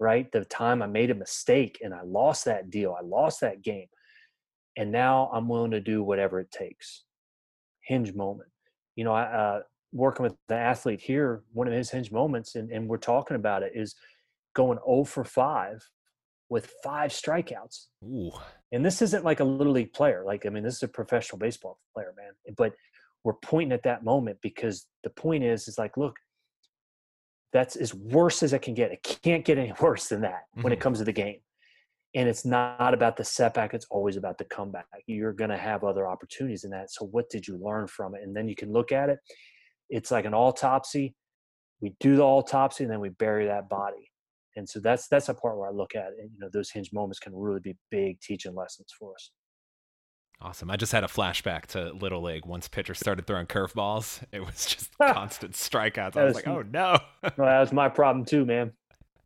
right? 0.01 0.31
The 0.33 0.45
time 0.45 0.83
i 0.83 0.87
made 0.87 1.11
a 1.11 1.15
mistake 1.15 1.79
and 1.83 1.95
i 1.95 2.03
lost 2.03 2.45
that 2.45 2.69
deal 2.69 2.95
i 3.01 3.03
lost 3.03 3.41
that 3.41 3.63
game 3.63 3.87
and 4.77 4.91
now 4.91 5.31
i'm 5.33 5.49
willing 5.49 5.71
to 5.71 5.81
do 5.81 6.03
whatever 6.03 6.41
it 6.41 6.51
takes 6.51 7.05
hinge 7.83 8.15
moment 8.15 8.49
you 8.97 9.05
know 9.05 9.13
i 9.13 9.23
uh, 9.23 9.61
working 9.93 10.25
with 10.25 10.35
the 10.49 10.57
athlete 10.57 11.01
here 11.01 11.43
one 11.53 11.67
of 11.67 11.73
his 11.73 11.91
hinge 11.91 12.11
moments 12.11 12.55
and, 12.55 12.71
and 12.71 12.89
we're 12.89 12.97
talking 12.97 13.37
about 13.37 13.63
it 13.63 13.73
is 13.75 13.95
going 14.55 14.79
0 14.87 15.05
for 15.05 15.25
5 15.25 15.89
with 16.49 16.73
five 16.83 17.11
strikeouts. 17.11 17.87
Ooh. 18.05 18.31
And 18.73 18.85
this 18.85 19.03
isn't 19.03 19.25
like 19.25 19.41
a 19.41 19.45
little 19.45 19.73
league 19.73 19.93
player. 19.93 20.23
Like, 20.25 20.47
I 20.47 20.51
mean, 20.51 20.63
this 20.63 20.77
is 20.77 20.83
a 20.83 20.89
professional 20.89 21.39
baseball 21.39 21.79
player, 21.95 22.15
man. 22.17 22.33
But 22.57 22.75
we're 23.25 23.35
pointing 23.35 23.73
at 23.73 23.83
that 23.85 24.05
moment 24.05 24.39
because 24.43 24.87
the 25.03 25.11
point 25.11 25.45
is, 25.45 25.69
is 25.69 25.79
like, 25.79 25.97
look, 25.97 26.17
that's 27.53 27.77
as 27.77 27.95
worse 27.95 28.43
as 28.43 28.53
it 28.53 28.63
can 28.63 28.75
get. 28.75 28.93
It 28.93 29.03
can't 29.03 29.45
get 29.45 29.59
any 29.59 29.73
worse 29.81 30.09
than 30.09 30.21
that 30.23 30.43
mm-hmm. 30.53 30.63
when 30.63 30.73
it 30.73 30.77
mm-hmm. 30.77 30.83
comes 30.83 30.99
to 30.99 31.05
the 31.05 31.13
game. 31.13 31.41
And 32.15 32.29
it's 32.29 32.45
not 32.45 32.95
about 32.95 33.17
the 33.17 33.25
setback, 33.25 33.75
it's 33.75 33.87
always 33.91 34.17
about 34.17 34.39
the 34.39 34.45
comeback. 34.45 34.87
You're 35.07 35.33
going 35.33 35.51
to 35.51 35.57
have 35.57 35.83
other 35.83 36.07
opportunities 36.07 36.65
in 36.65 36.71
that. 36.71 36.91
So, 36.93 37.07
what 37.07 37.29
did 37.29 37.47
you 37.49 37.59
learn 37.61 37.89
from 37.89 38.15
it? 38.15 38.23
And 38.23 38.37
then 38.37 38.49
you 38.49 38.55
can 38.55 38.73
look 38.73 38.93
at 38.93 39.09
it. 39.09 39.19
It's 39.91 40.11
like 40.11 40.25
an 40.25 40.35
autopsy. 40.35 41.15
We 41.81 41.95
do 42.01 42.17
the 42.17 42.23
autopsy 42.23 42.85
and 42.85 42.93
then 42.93 43.01
we 43.01 43.11
bury 43.11 43.47
that 43.47 43.69
body 43.69 44.11
and 44.57 44.69
so 44.69 44.81
that's 44.81 45.09
that's 45.09 45.29
a 45.29 45.35
part 45.35 45.57
where 45.59 45.69
I 45.69 45.73
look 45.73 45.95
at 45.95 46.09
it. 46.19 46.31
you 46.33 46.39
know, 46.39 46.49
those 46.53 46.71
hinge 46.71 46.93
moments 46.93 47.19
can 47.19 47.35
really 47.35 47.61
be 47.61 47.77
big 47.91 48.21
teaching 48.21 48.55
lessons 48.55 48.93
for 48.99 49.15
us. 49.15 49.31
Awesome. 50.41 50.71
I 50.71 50.77
just 50.77 50.93
had 50.93 51.05
a 51.05 51.09
flashback 51.09 51.67
to 51.67 51.93
Little 51.93 52.23
League. 52.23 52.45
Once 52.45 52.69
pitchers 52.69 52.99
started 52.99 53.27
throwing 53.27 53.47
curveballs, 53.47 54.23
it 54.33 54.45
was 54.45 54.67
just 54.67 54.91
constant 55.03 55.55
strikeouts. 55.55 56.17
I 56.17 56.25
was, 56.25 56.35
was 56.35 56.47
like, 56.47 56.49
oh 56.49 56.63
no. 56.63 56.99
well, 57.23 57.49
that 57.49 57.61
was 57.61 57.73
my 57.73 57.89
problem 57.89 58.25
too, 58.25 58.45
man. 58.45 58.73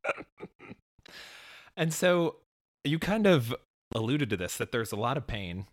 and 1.77 1.93
so 1.93 2.37
you 2.85 2.99
kind 2.99 3.27
of 3.27 3.55
alluded 3.95 4.31
to 4.31 4.37
this 4.37 4.57
that 4.57 4.73
there's 4.73 4.93
a 4.93 4.97
lot 4.97 5.17
of 5.17 5.27
pain. 5.27 5.67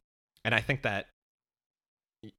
And 0.44 0.54
I 0.54 0.62
think 0.62 0.84
that 0.84 1.08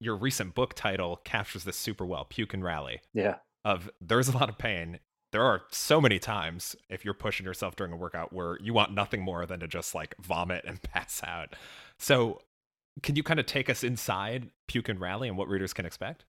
your 0.01 0.17
recent 0.17 0.55
book 0.55 0.75
title 0.75 1.21
captures 1.25 1.65
this 1.65 1.77
super 1.77 2.05
well 2.05 2.25
Puke 2.25 2.55
and 2.55 2.65
Rally. 2.65 3.01
Yeah. 3.13 3.37
Of 3.65 3.91
there's 4.01 4.29
a 4.29 4.33
lot 4.33 4.49
of 4.49 4.59
pain 4.59 5.01
there 5.33 5.45
are 5.45 5.63
so 5.71 6.01
many 6.01 6.19
times 6.19 6.77
if 6.89 7.05
you're 7.05 7.13
pushing 7.13 7.45
yourself 7.45 7.77
during 7.77 7.93
a 7.93 7.97
workout 7.97 8.33
where 8.33 8.57
you 8.61 8.73
want 8.73 8.95
nothing 8.95 9.21
more 9.21 9.45
than 9.45 9.61
to 9.61 9.69
just 9.69 9.95
like 9.95 10.15
vomit 10.19 10.65
and 10.67 10.81
pass 10.95 11.21
out. 11.27 11.55
So, 11.99 12.41
can 13.03 13.17
you 13.17 13.23
kind 13.23 13.39
of 13.39 13.45
take 13.45 13.69
us 13.69 13.85
inside 13.85 14.49
Puke 14.69 14.89
and 14.89 14.99
Rally 14.99 15.29
and 15.29 15.37
what 15.37 15.49
readers 15.49 15.75
can 15.75 15.85
expect? 15.85 16.25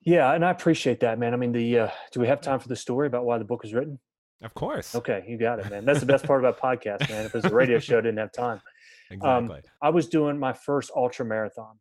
Yeah, 0.00 0.32
and 0.32 0.44
I 0.44 0.50
appreciate 0.50 0.98
that, 1.00 1.18
man. 1.20 1.32
I 1.32 1.36
mean, 1.36 1.52
the 1.52 1.78
uh, 1.78 1.90
do 2.12 2.18
we 2.18 2.26
have 2.26 2.40
time 2.40 2.58
for 2.58 2.66
the 2.66 2.74
story 2.74 3.06
about 3.06 3.24
why 3.24 3.38
the 3.38 3.44
book 3.44 3.62
was 3.62 3.72
written? 3.72 4.00
Of 4.44 4.54
course. 4.54 4.94
Okay, 4.94 5.24
you 5.26 5.38
got 5.38 5.58
it, 5.58 5.70
man. 5.70 5.84
That's 5.84 6.00
the 6.00 6.06
best 6.06 6.26
part 6.26 6.44
about 6.44 6.60
podcast, 6.60 7.08
man. 7.08 7.24
If 7.24 7.34
it 7.34 7.42
was 7.42 7.44
a 7.46 7.54
radio 7.54 7.78
show, 7.78 7.98
I 7.98 8.02
didn't 8.02 8.18
have 8.18 8.32
time. 8.32 8.60
Um, 9.10 9.44
exactly. 9.44 9.56
Um, 9.56 9.62
I 9.82 9.90
was 9.90 10.08
doing 10.08 10.38
my 10.38 10.54
first 10.54 10.90
ultra 10.96 11.26
marathon, 11.26 11.78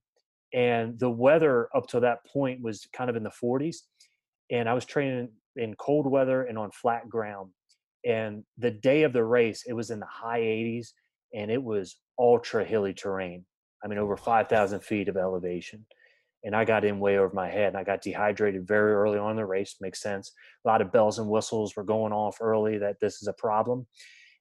and 0.54 1.00
the 1.00 1.10
weather 1.10 1.70
up 1.74 1.88
to 1.88 2.02
that 2.02 2.26
point 2.26 2.62
was 2.62 2.86
kind 2.92 3.10
of 3.10 3.16
in 3.16 3.24
the 3.24 3.32
40s, 3.32 3.78
and 4.52 4.68
I 4.68 4.74
was 4.74 4.84
training 4.84 5.30
in 5.56 5.74
cold 5.76 6.06
weather 6.06 6.44
and 6.44 6.58
on 6.58 6.70
flat 6.72 7.08
ground. 7.10 7.52
And 8.06 8.44
the 8.58 8.72
day 8.72 9.04
of 9.04 9.14
the 9.14 9.24
race, 9.24 9.64
it 9.68 9.74
was 9.74 9.90
in 9.90 10.00
the 10.00 10.06
high 10.06 10.42
80s 10.42 10.90
and 11.34 11.50
it 11.50 11.62
was 11.62 11.98
ultra 12.20 12.64
hilly 12.64 12.94
terrain. 12.94 13.46
I 13.84 13.88
mean, 13.88 13.98
over 13.98 14.16
5,000 14.16 14.80
feet 14.82 15.08
of 15.10 15.18
elevation. 15.18 15.86
And 16.44 16.56
I 16.56 16.66
got 16.66 16.84
in 16.84 17.00
way 17.00 17.18
over 17.18 17.34
my 17.34 17.50
head 17.50 17.70
and 17.70 17.78
I 17.78 17.84
got 17.84 18.02
dehydrated 18.02 18.68
very 18.68 18.94
early 18.94 19.18
on 19.18 19.32
in 19.32 19.38
the 19.38 19.46
race. 19.46 19.76
Makes 19.80 20.02
sense. 20.02 20.32
A 20.66 20.68
lot 20.68 20.82
of 20.82 20.92
bells 20.92 21.20
and 21.20 21.30
whistles 21.30 21.76
were 21.76 21.84
going 21.84 22.12
off 22.12 22.38
early 22.42 22.78
that 22.80 23.00
this 23.00 23.22
is 23.22 23.28
a 23.28 23.34
problem. 23.34 23.88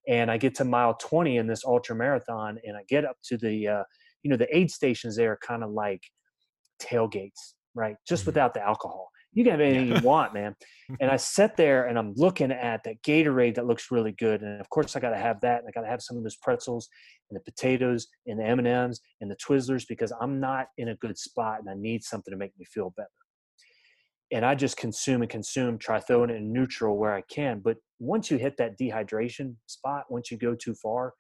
And 0.09 0.31
I 0.31 0.37
get 0.37 0.57
to 0.57 0.65
mile 0.65 0.95
20 0.95 1.37
in 1.37 1.47
this 1.47 1.65
ultra 1.65 1.95
marathon 1.95 2.59
and 2.65 2.77
I 2.77 2.81
get 2.89 3.05
up 3.05 3.17
to 3.27 3.37
the, 3.37 3.69
uh, 3.69 3.83
you 4.23 4.31
know, 4.31 4.37
the 4.37 4.57
aid 4.57 4.71
stations 4.71 5.17
there 5.17 5.33
are 5.33 5.39
kind 5.47 5.63
of 5.63 5.71
like 5.71 6.03
tailgates, 6.81 7.55
right? 7.75 7.95
Just 8.07 8.23
mm-hmm. 8.23 8.31
without 8.31 8.55
the 8.55 8.63
alcohol. 8.63 9.12
You 9.33 9.45
can 9.45 9.53
have 9.53 9.61
anything 9.61 9.89
you 9.89 10.01
want, 10.03 10.35
man. 10.35 10.55
and 11.01 11.11
I 11.11 11.17
sit 11.17 11.57
there 11.57 11.87
and 11.87 11.99
I'm 11.99 12.13
looking 12.17 12.53
at 12.53 12.85
that 12.85 13.03
Gatorade 13.03 13.55
that 13.55 13.67
looks 13.67 13.91
really 13.91 14.13
good. 14.13 14.43
And 14.43 14.61
of 14.61 14.69
course 14.69 14.95
I 14.95 15.01
got 15.01 15.11
to 15.11 15.19
have 15.19 15.41
that. 15.41 15.61
And 15.61 15.69
I 15.69 15.71
got 15.71 15.83
to 15.83 15.91
have 15.91 16.03
some 16.03 16.17
of 16.17 16.23
those 16.23 16.37
pretzels 16.37 16.89
and 17.31 17.37
the 17.37 17.51
potatoes 17.51 18.09
and 18.27 18.39
the 18.39 18.45
M&Ms 18.45 19.01
and 19.21 19.31
the 19.31 19.37
Twizzlers 19.37 19.85
because 19.89 20.13
I'm 20.21 20.39
not 20.39 20.67
in 20.77 20.89
a 20.89 20.97
good 20.97 21.17
spot 21.17 21.61
and 21.61 21.71
I 21.71 21.75
need 21.75 22.05
something 22.05 22.31
to 22.31 22.39
make 22.39 22.53
me 22.59 22.67
feel 22.67 22.93
better. 22.97 23.09
And 24.33 24.45
I 24.47 24.55
just 24.55 24.77
consume 24.77 25.23
and 25.23 25.31
consume, 25.31 25.79
try 25.79 26.01
throwing 26.01 26.31
it 26.31 26.37
in 26.37 26.53
neutral 26.53 26.97
where 26.97 27.15
I 27.15 27.23
can. 27.23 27.61
But 27.61 27.77
once 27.99 28.31
you 28.31 28.39
hit 28.39 28.57
that 28.59 28.79
dehydration 28.79 29.55
spot, 29.67 30.05
once 30.11 30.31
you 30.31 30.39
go 30.39 30.55
too 30.55 30.75
far, 30.75 31.13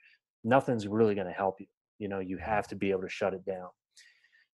nothing's 0.44 0.86
really 0.86 1.14
going 1.14 1.26
to 1.26 1.32
help 1.32 1.56
you. 1.60 1.66
You 1.98 2.08
know, 2.08 2.20
you 2.20 2.38
have 2.38 2.66
to 2.68 2.76
be 2.76 2.90
able 2.90 3.02
to 3.02 3.08
shut 3.08 3.34
it 3.34 3.44
down. 3.44 3.68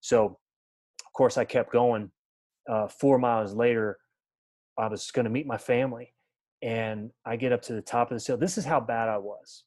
So, 0.00 0.24
of 0.26 1.12
course, 1.16 1.38
I 1.38 1.44
kept 1.44 1.72
going 1.72 2.10
uh, 2.68 2.88
four 2.88 3.18
miles 3.18 3.54
later, 3.54 3.98
I 4.78 4.88
was 4.88 5.10
going 5.10 5.24
to 5.24 5.30
meet 5.30 5.46
my 5.46 5.58
family, 5.58 6.14
and 6.62 7.10
I 7.24 7.36
get 7.36 7.52
up 7.52 7.62
to 7.62 7.72
the 7.72 7.82
top 7.82 8.10
of 8.10 8.18
the 8.18 8.24
hill. 8.24 8.36
This 8.36 8.58
is 8.58 8.64
how 8.64 8.80
bad 8.80 9.08
I 9.08 9.18
was. 9.18 9.64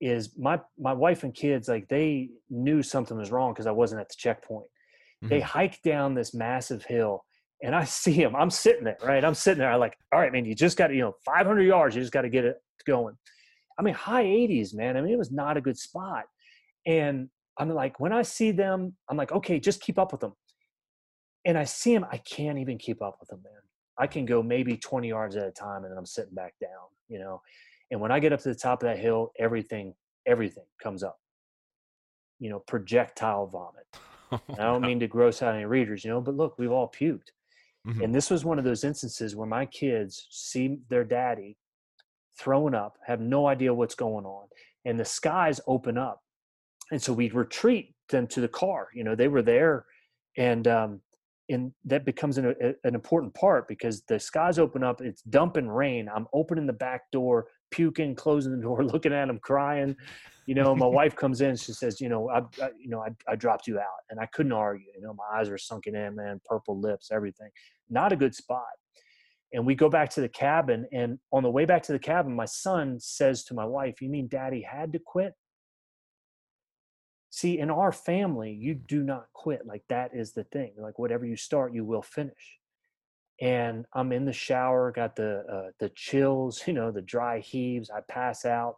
Is 0.00 0.36
my 0.38 0.60
my 0.78 0.92
wife 0.92 1.22
and 1.22 1.34
kids 1.34 1.68
like 1.68 1.88
they 1.88 2.28
knew 2.50 2.82
something 2.82 3.16
was 3.16 3.30
wrong 3.30 3.54
because 3.54 3.66
I 3.66 3.72
wasn't 3.72 4.02
at 4.02 4.10
the 4.10 4.16
checkpoint. 4.18 4.66
Mm-hmm. 5.24 5.28
They 5.28 5.40
hike 5.40 5.80
down 5.82 6.14
this 6.14 6.34
massive 6.34 6.84
hill, 6.84 7.24
and 7.62 7.74
I 7.74 7.84
see 7.84 8.18
them. 8.18 8.36
I'm 8.36 8.50
sitting 8.50 8.84
there, 8.84 8.98
right? 9.02 9.24
I'm 9.24 9.34
sitting 9.34 9.60
there. 9.60 9.72
I 9.72 9.76
like, 9.76 9.96
all 10.12 10.20
right, 10.20 10.32
man, 10.32 10.44
you 10.44 10.54
just 10.54 10.76
got 10.76 10.88
to, 10.88 10.94
you 10.94 11.00
know, 11.00 11.14
500 11.24 11.62
yards. 11.62 11.96
You 11.96 12.02
just 12.02 12.12
got 12.12 12.22
to 12.22 12.28
get 12.28 12.44
it 12.44 12.56
going. 12.86 13.16
I 13.78 13.82
mean, 13.82 13.94
high 13.94 14.24
80s, 14.24 14.74
man. 14.74 14.96
I 14.96 15.00
mean, 15.00 15.12
it 15.12 15.18
was 15.18 15.32
not 15.32 15.56
a 15.56 15.60
good 15.60 15.78
spot. 15.78 16.24
And 16.86 17.28
I'm 17.58 17.70
like, 17.70 17.98
when 18.00 18.12
I 18.12 18.22
see 18.22 18.52
them, 18.52 18.94
I'm 19.10 19.16
like, 19.16 19.32
okay, 19.32 19.58
just 19.58 19.80
keep 19.80 19.98
up 19.98 20.12
with 20.12 20.20
them 20.20 20.32
and 21.46 21.56
I 21.56 21.64
see 21.64 21.94
him, 21.94 22.04
I 22.10 22.18
can't 22.18 22.58
even 22.58 22.76
keep 22.76 23.00
up 23.00 23.18
with 23.20 23.30
him, 23.30 23.40
man. 23.42 23.52
I 23.96 24.06
can 24.08 24.26
go 24.26 24.42
maybe 24.42 24.76
20 24.76 25.08
yards 25.08 25.36
at 25.36 25.46
a 25.46 25.52
time 25.52 25.84
and 25.84 25.92
then 25.92 25.96
I'm 25.96 26.04
sitting 26.04 26.34
back 26.34 26.54
down, 26.60 26.88
you 27.08 27.18
know. 27.18 27.40
And 27.90 28.00
when 28.00 28.10
I 28.10 28.18
get 28.18 28.32
up 28.32 28.40
to 28.40 28.48
the 28.48 28.54
top 28.54 28.82
of 28.82 28.88
that 28.88 28.98
hill, 28.98 29.32
everything, 29.38 29.94
everything 30.26 30.64
comes 30.82 31.02
up. 31.04 31.18
You 32.40 32.50
know, 32.50 32.58
projectile 32.58 33.46
vomit. 33.46 33.86
I 34.58 34.64
don't 34.64 34.82
mean 34.82 35.00
to 35.00 35.06
gross 35.06 35.40
out 35.40 35.54
any 35.54 35.64
readers, 35.64 36.04
you 36.04 36.10
know, 36.10 36.20
but 36.20 36.34
look, 36.34 36.58
we've 36.58 36.72
all 36.72 36.90
puked. 36.90 37.30
Mm-hmm. 37.86 38.02
And 38.02 38.14
this 38.14 38.28
was 38.28 38.44
one 38.44 38.58
of 38.58 38.64
those 38.64 38.82
instances 38.82 39.36
where 39.36 39.46
my 39.46 39.64
kids 39.66 40.26
see 40.30 40.80
their 40.90 41.04
daddy 41.04 41.56
throwing 42.36 42.74
up, 42.74 42.98
have 43.06 43.20
no 43.20 43.46
idea 43.46 43.72
what's 43.72 43.94
going 43.94 44.26
on, 44.26 44.48
and 44.84 44.98
the 44.98 45.04
skies 45.04 45.60
open 45.68 45.96
up. 45.96 46.20
And 46.90 47.00
so 47.00 47.12
we 47.12 47.30
retreat 47.30 47.94
them 48.08 48.26
to 48.28 48.40
the 48.40 48.48
car. 48.48 48.88
You 48.92 49.04
know, 49.04 49.14
they 49.14 49.28
were 49.28 49.42
there 49.42 49.86
and 50.36 50.66
um, 50.68 51.00
and 51.48 51.72
that 51.84 52.04
becomes 52.04 52.38
an, 52.38 52.54
a, 52.60 52.74
an 52.84 52.94
important 52.94 53.32
part 53.34 53.68
because 53.68 54.02
the 54.08 54.18
skies 54.18 54.58
open 54.58 54.82
up 54.82 55.00
it's 55.00 55.22
dumping 55.22 55.68
rain 55.68 56.08
i'm 56.14 56.26
opening 56.32 56.66
the 56.66 56.72
back 56.72 57.02
door 57.12 57.46
puking 57.70 58.14
closing 58.16 58.52
the 58.52 58.62
door 58.62 58.84
looking 58.84 59.12
at 59.12 59.28
him 59.28 59.38
crying. 59.42 59.96
You 60.46 60.54
know 60.54 60.74
my 60.74 60.86
wife 61.00 61.16
comes 61.16 61.40
in 61.40 61.56
she 61.56 61.72
says 61.72 62.00
you 62.00 62.08
know 62.08 62.30
I, 62.30 62.38
I, 62.62 62.70
you 62.78 62.88
know 62.88 63.00
I, 63.00 63.08
I 63.30 63.36
dropped 63.36 63.66
you 63.66 63.78
out 63.78 64.02
and 64.10 64.20
i 64.20 64.26
couldn't 64.26 64.52
argue 64.52 64.86
you 64.94 65.02
know 65.02 65.14
my 65.14 65.38
eyes 65.38 65.48
are 65.48 65.58
sunken 65.58 65.94
in 65.94 66.16
man 66.16 66.40
purple 66.44 66.78
lips 66.80 67.10
everything. 67.12 67.50
Not 67.88 68.12
a 68.12 68.16
good 68.16 68.34
spot. 68.34 68.64
And 69.52 69.64
we 69.64 69.76
go 69.76 69.88
back 69.88 70.10
to 70.10 70.20
the 70.20 70.28
cabin 70.28 70.86
and 70.92 71.18
on 71.32 71.44
the 71.44 71.50
way 71.50 71.64
back 71.64 71.82
to 71.84 71.92
the 71.92 71.98
cabin 71.98 72.34
my 72.34 72.44
son 72.44 72.98
says 73.00 73.44
to 73.44 73.54
my 73.54 73.64
wife 73.64 74.00
you 74.00 74.08
mean 74.08 74.28
daddy 74.28 74.62
had 74.62 74.92
to 74.92 74.98
quit 74.98 75.34
See, 77.36 77.58
in 77.58 77.70
our 77.70 77.92
family, 77.92 78.50
you 78.50 78.72
do 78.72 79.02
not 79.02 79.26
quit. 79.34 79.66
Like 79.66 79.82
that 79.90 80.12
is 80.14 80.32
the 80.32 80.44
thing. 80.44 80.72
Like 80.78 80.98
whatever 80.98 81.26
you 81.26 81.36
start, 81.36 81.74
you 81.74 81.84
will 81.84 82.00
finish. 82.00 82.56
And 83.42 83.84
I'm 83.92 84.10
in 84.12 84.24
the 84.24 84.32
shower, 84.32 84.90
got 84.90 85.16
the 85.16 85.44
uh, 85.52 85.70
the 85.78 85.90
chills, 85.90 86.62
you 86.66 86.72
know, 86.72 86.90
the 86.90 87.02
dry 87.02 87.40
heaves. 87.40 87.90
I 87.90 88.00
pass 88.08 88.46
out. 88.46 88.76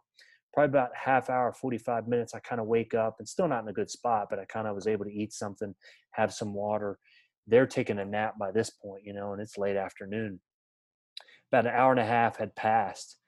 Probably 0.53 0.71
about 0.71 0.89
half 0.93 1.29
hour, 1.29 1.53
45 1.53 2.09
minutes. 2.09 2.35
I 2.35 2.39
kind 2.39 2.59
of 2.59 2.67
wake 2.67 2.93
up 2.93 3.15
and 3.19 3.29
still 3.29 3.47
not 3.47 3.63
in 3.63 3.69
a 3.69 3.73
good 3.73 3.89
spot, 3.89 4.27
but 4.29 4.39
I 4.39 4.43
kind 4.43 4.67
of 4.67 4.75
was 4.75 4.87
able 4.87 5.05
to 5.05 5.13
eat 5.13 5.31
something, 5.31 5.73
have 6.11 6.33
some 6.33 6.53
water. 6.53 6.99
They're 7.47 7.65
taking 7.65 7.99
a 7.99 8.03
nap 8.03 8.37
by 8.37 8.51
this 8.51 8.71
point, 8.71 9.03
you 9.05 9.13
know, 9.13 9.31
and 9.31 9.41
it's 9.41 9.57
late 9.57 9.77
afternoon. 9.77 10.41
About 11.49 11.65
an 11.65 11.73
hour 11.73 11.91
and 11.91 12.01
a 12.01 12.05
half 12.05 12.35
had 12.35 12.57
passed 12.57 13.19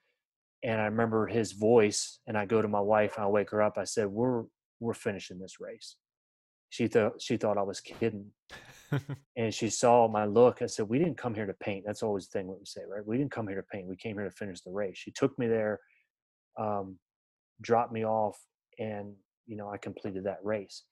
and 0.62 0.78
I 0.80 0.84
remember 0.84 1.26
his 1.26 1.52
voice. 1.52 2.20
And 2.26 2.36
I 2.36 2.44
go 2.44 2.60
to 2.60 2.68
my 2.68 2.80
wife 2.80 3.16
and 3.16 3.24
I 3.24 3.28
wake 3.28 3.50
her 3.50 3.62
up. 3.62 3.78
I 3.78 3.84
said, 3.84 4.08
"We're 4.08 4.44
we're 4.82 4.94
finishing 4.94 5.38
this 5.38 5.60
race. 5.60 5.96
She 6.70 6.88
thought 6.88 7.20
she 7.20 7.36
thought 7.36 7.58
I 7.58 7.62
was 7.62 7.80
kidding. 7.80 8.30
and 9.36 9.54
she 9.54 9.68
saw 9.68 10.08
my 10.08 10.24
look. 10.24 10.60
I 10.62 10.66
said, 10.66 10.88
We 10.88 10.98
didn't 10.98 11.16
come 11.16 11.34
here 11.34 11.46
to 11.46 11.54
paint. 11.54 11.84
That's 11.86 12.02
always 12.02 12.28
the 12.28 12.38
thing 12.38 12.46
what 12.46 12.58
we 12.58 12.66
say, 12.66 12.82
right? 12.88 13.06
We 13.06 13.16
didn't 13.16 13.30
come 13.30 13.46
here 13.46 13.56
to 13.56 13.66
paint. 13.70 13.88
We 13.88 13.96
came 13.96 14.16
here 14.16 14.28
to 14.28 14.34
finish 14.34 14.60
the 14.60 14.70
race. 14.70 14.98
She 14.98 15.10
took 15.12 15.38
me 15.38 15.46
there, 15.46 15.80
um, 16.58 16.98
dropped 17.60 17.92
me 17.92 18.04
off, 18.04 18.38
and 18.78 19.14
you 19.46 19.56
know, 19.56 19.70
I 19.70 19.76
completed 19.76 20.24
that 20.24 20.38
race. 20.42 20.82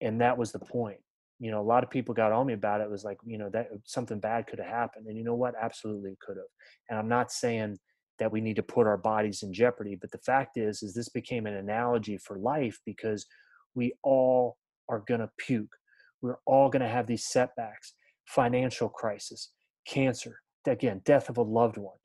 And 0.00 0.20
that 0.20 0.38
was 0.38 0.52
the 0.52 0.58
point. 0.58 0.98
You 1.40 1.50
know, 1.50 1.60
a 1.60 1.62
lot 1.62 1.84
of 1.84 1.90
people 1.90 2.14
got 2.14 2.32
on 2.32 2.46
me 2.46 2.54
about 2.54 2.80
it. 2.80 2.84
it 2.84 2.90
was 2.90 3.04
like, 3.04 3.18
you 3.24 3.38
know, 3.38 3.48
that 3.50 3.68
something 3.84 4.18
bad 4.18 4.46
could 4.46 4.58
have 4.58 4.68
happened. 4.68 5.06
And 5.06 5.16
you 5.16 5.24
know 5.24 5.34
what? 5.34 5.54
Absolutely 5.60 6.16
could 6.24 6.36
have. 6.36 6.46
And 6.88 6.98
I'm 6.98 7.08
not 7.08 7.30
saying 7.30 7.78
that 8.18 8.32
we 8.32 8.40
need 8.40 8.56
to 8.56 8.62
put 8.62 8.86
our 8.86 8.96
bodies 8.96 9.42
in 9.42 9.52
jeopardy. 9.52 9.96
But 10.00 10.10
the 10.10 10.18
fact 10.18 10.56
is 10.56 10.82
is 10.82 10.94
this 10.94 11.08
became 11.08 11.46
an 11.46 11.54
analogy 11.54 12.18
for 12.18 12.38
life 12.38 12.78
because 12.84 13.26
we 13.74 13.94
all 14.02 14.56
are 14.88 15.04
going 15.06 15.20
to 15.20 15.30
puke. 15.38 15.74
We're 16.20 16.38
all 16.46 16.68
going 16.68 16.82
to 16.82 16.88
have 16.88 17.06
these 17.06 17.26
setbacks 17.26 17.94
financial 18.26 18.88
crisis 18.88 19.52
cancer 19.86 20.40
again 20.66 21.00
death 21.06 21.30
of 21.30 21.38
a 21.38 21.42
loved 21.42 21.78
one 21.78 21.96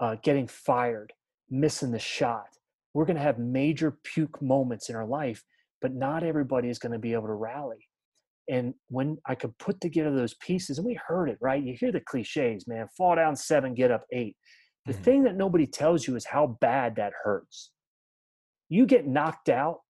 uh, 0.00 0.14
getting 0.22 0.46
fired 0.46 1.12
missing 1.50 1.90
the 1.90 1.98
shot. 1.98 2.46
We're 2.94 3.04
going 3.04 3.16
to 3.16 3.22
have 3.22 3.38
major 3.38 3.98
puke 4.04 4.40
moments 4.40 4.88
in 4.88 4.96
our 4.96 5.06
life 5.06 5.42
but 5.80 5.92
not 5.92 6.22
everybody 6.22 6.68
is 6.68 6.78
going 6.78 6.92
to 6.92 6.98
be 7.00 7.12
able 7.12 7.26
to 7.26 7.34
rally. 7.34 7.88
And 8.48 8.74
when 8.88 9.18
i 9.26 9.34
could 9.34 9.56
put 9.58 9.80
together 9.80 10.14
those 10.14 10.34
pieces 10.34 10.78
and 10.78 10.86
we 10.86 10.98
heard 11.06 11.28
it 11.28 11.38
right? 11.40 11.62
You 11.62 11.74
hear 11.78 11.92
the 11.92 12.00
cliches 12.00 12.68
man 12.68 12.86
fall 12.96 13.16
down 13.16 13.34
seven 13.34 13.74
get 13.74 13.90
up 13.90 14.04
eight 14.12 14.36
the 14.86 14.92
mm-hmm. 14.92 15.02
thing 15.02 15.22
that 15.24 15.36
nobody 15.36 15.66
tells 15.66 16.06
you 16.06 16.16
is 16.16 16.24
how 16.24 16.58
bad 16.60 16.96
that 16.96 17.12
hurts. 17.22 17.70
You 18.68 18.86
get 18.86 19.06
knocked 19.06 19.48
out, 19.48 19.80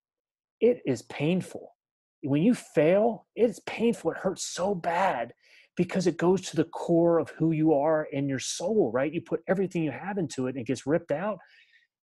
it 0.60 0.80
is 0.86 1.02
painful. 1.02 1.74
When 2.22 2.42
you 2.42 2.54
fail, 2.54 3.26
it's 3.34 3.60
painful. 3.66 4.12
It 4.12 4.18
hurts 4.18 4.44
so 4.44 4.74
bad 4.74 5.32
because 5.76 6.06
it 6.06 6.16
goes 6.16 6.42
to 6.42 6.56
the 6.56 6.64
core 6.64 7.18
of 7.18 7.30
who 7.30 7.52
you 7.52 7.72
are 7.72 8.06
and 8.12 8.28
your 8.28 8.38
soul, 8.38 8.90
right? 8.92 9.12
You 9.12 9.20
put 9.20 9.40
everything 9.48 9.82
you 9.82 9.90
have 9.90 10.18
into 10.18 10.46
it 10.46 10.50
and 10.50 10.58
it 10.58 10.66
gets 10.66 10.86
ripped 10.86 11.10
out. 11.10 11.38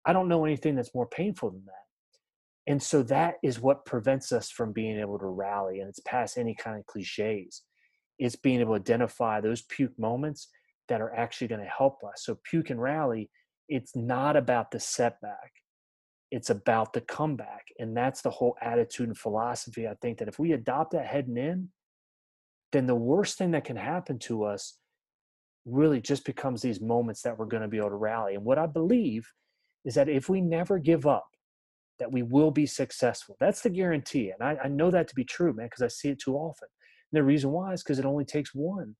I 0.04 0.12
don't 0.12 0.28
know 0.28 0.44
anything 0.44 0.74
that's 0.74 0.94
more 0.94 1.06
painful 1.06 1.50
than 1.50 1.64
that. 1.66 1.72
And 2.66 2.82
so 2.82 3.02
that 3.04 3.36
is 3.42 3.60
what 3.60 3.84
prevents 3.84 4.32
us 4.32 4.50
from 4.50 4.72
being 4.72 4.98
able 4.98 5.18
to 5.18 5.26
rally. 5.26 5.80
And 5.80 5.88
it's 5.88 6.00
past 6.00 6.38
any 6.38 6.54
kind 6.54 6.78
of 6.78 6.86
cliches. 6.86 7.62
It's 8.18 8.36
being 8.36 8.60
able 8.60 8.74
to 8.74 8.80
identify 8.80 9.40
those 9.40 9.62
puke 9.62 9.98
moments 9.98 10.48
that 10.88 11.00
are 11.00 11.14
actually 11.14 11.48
going 11.48 11.62
to 11.62 11.66
help 11.66 12.02
us. 12.04 12.24
So 12.24 12.38
puke 12.44 12.70
and 12.70 12.80
rally, 12.80 13.30
it's 13.68 13.96
not 13.96 14.36
about 14.36 14.70
the 14.70 14.80
setback. 14.80 15.52
It's 16.30 16.50
about 16.50 16.92
the 16.92 17.00
comeback. 17.00 17.66
And 17.78 17.96
that's 17.96 18.22
the 18.22 18.30
whole 18.30 18.56
attitude 18.60 19.08
and 19.08 19.16
philosophy. 19.16 19.86
I 19.86 19.94
think 20.02 20.18
that 20.18 20.28
if 20.28 20.38
we 20.38 20.52
adopt 20.52 20.92
that 20.92 21.06
heading 21.06 21.36
in, 21.36 21.68
then 22.72 22.86
the 22.86 22.94
worst 22.94 23.38
thing 23.38 23.52
that 23.52 23.64
can 23.64 23.76
happen 23.76 24.18
to 24.18 24.44
us 24.44 24.78
really 25.64 26.00
just 26.00 26.24
becomes 26.24 26.60
these 26.60 26.80
moments 26.80 27.22
that 27.22 27.38
we're 27.38 27.46
going 27.46 27.62
to 27.62 27.68
be 27.68 27.78
able 27.78 27.90
to 27.90 27.96
rally. 27.96 28.34
And 28.34 28.44
what 28.44 28.58
I 28.58 28.66
believe 28.66 29.26
is 29.84 29.94
that 29.94 30.08
if 30.08 30.28
we 30.28 30.40
never 30.40 30.78
give 30.78 31.06
up, 31.06 31.28
that 31.98 32.10
we 32.10 32.22
will 32.22 32.50
be 32.50 32.66
successful. 32.66 33.36
That's 33.38 33.62
the 33.62 33.70
guarantee. 33.70 34.30
And 34.30 34.46
I, 34.46 34.64
I 34.64 34.68
know 34.68 34.90
that 34.90 35.08
to 35.08 35.14
be 35.14 35.24
true, 35.24 35.52
man, 35.52 35.66
because 35.66 35.82
I 35.82 35.88
see 35.88 36.08
it 36.08 36.20
too 36.20 36.34
often. 36.34 36.68
And 37.12 37.18
the 37.18 37.24
reason 37.24 37.50
why 37.50 37.72
is 37.72 37.82
because 37.82 37.98
it 37.98 38.04
only 38.04 38.24
takes 38.24 38.50
one 38.54 38.96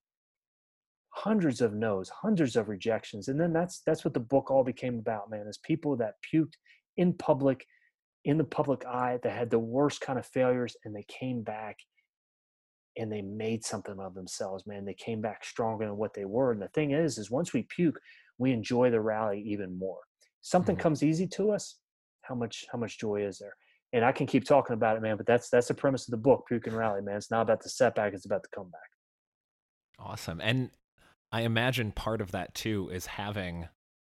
hundreds 1.15 1.61
of 1.61 1.75
no's, 1.75 2.09
hundreds 2.09 2.57
of 2.57 2.69
rejections. 2.69 3.29
And 3.29 3.41
then 3.41 3.53
that's 3.53 3.81
that's 3.87 4.05
what 4.05 4.15
the 4.15 4.21
book 4.21 4.51
all 4.51 4.65
became 4.65 4.99
about, 4.99 5.31
man, 5.31 5.47
is 5.47 5.59
people 5.59 5.97
that 5.97 6.15
puked 6.33 6.55
in 6.97 7.13
public, 7.15 7.65
in 8.25 8.37
the 8.37 8.45
public 8.45 8.85
eye, 8.85 9.19
that 9.23 9.37
had 9.37 9.51
the 9.51 9.59
worst 9.59 10.01
kind 10.01 10.19
of 10.19 10.27
failures, 10.27 10.77
and 10.85 10.95
they 10.95 11.05
came 11.09 11.43
back 11.43 11.79
and 12.97 13.11
they 13.11 13.23
made 13.23 13.65
something 13.65 13.99
of 13.99 14.15
themselves, 14.15 14.67
man. 14.67 14.85
They 14.85 14.95
came 14.95 15.21
back 15.21 15.45
stronger 15.45 15.85
than 15.85 15.97
what 15.97 16.15
they 16.15 16.25
were. 16.25 16.53
And 16.53 16.63
the 16.63 16.69
thing 16.69 16.93
is, 16.93 17.19
is 17.19 17.31
once 17.31 17.53
we 17.53 17.63
puke, 17.63 17.99
we 18.39 18.53
enjoy 18.53 18.91
the 18.91 19.01
rally 19.01 19.41
even 19.47 19.77
more. 19.77 19.99
Something 20.43 20.77
mm-hmm. 20.77 20.83
comes 20.83 21.03
easy 21.03 21.27
to 21.29 21.51
us, 21.51 21.79
how 22.23 22.35
much 22.35 22.65
how 22.73 22.79
much 22.79 22.99
joy 22.99 23.25
is 23.25 23.39
there? 23.39 23.55
And 23.93 24.05
I 24.05 24.11
can 24.11 24.27
keep 24.27 24.45
talking 24.45 24.75
about 24.75 24.97
it, 24.97 25.03
man, 25.03 25.17
but 25.17 25.27
that's 25.27 25.49
that's 25.49 25.69
the 25.69 25.75
premise 25.75 26.09
of 26.09 26.11
the 26.11 26.17
book, 26.17 26.45
Puke 26.49 26.67
and 26.67 26.77
Rally, 26.77 27.03
man. 27.03 27.17
It's 27.17 27.31
not 27.31 27.43
about 27.43 27.63
the 27.63 27.69
setback, 27.69 28.15
it's 28.15 28.27
about 28.27 28.43
the 28.43 28.49
comeback. 28.55 28.81
Awesome. 29.99 30.41
And 30.41 30.71
I 31.35 31.41
imagine 31.41 31.91
part 31.91 32.21
of 32.21 32.31
that 32.31 32.55
too 32.55 32.89
is 32.93 33.07
having 33.07 33.69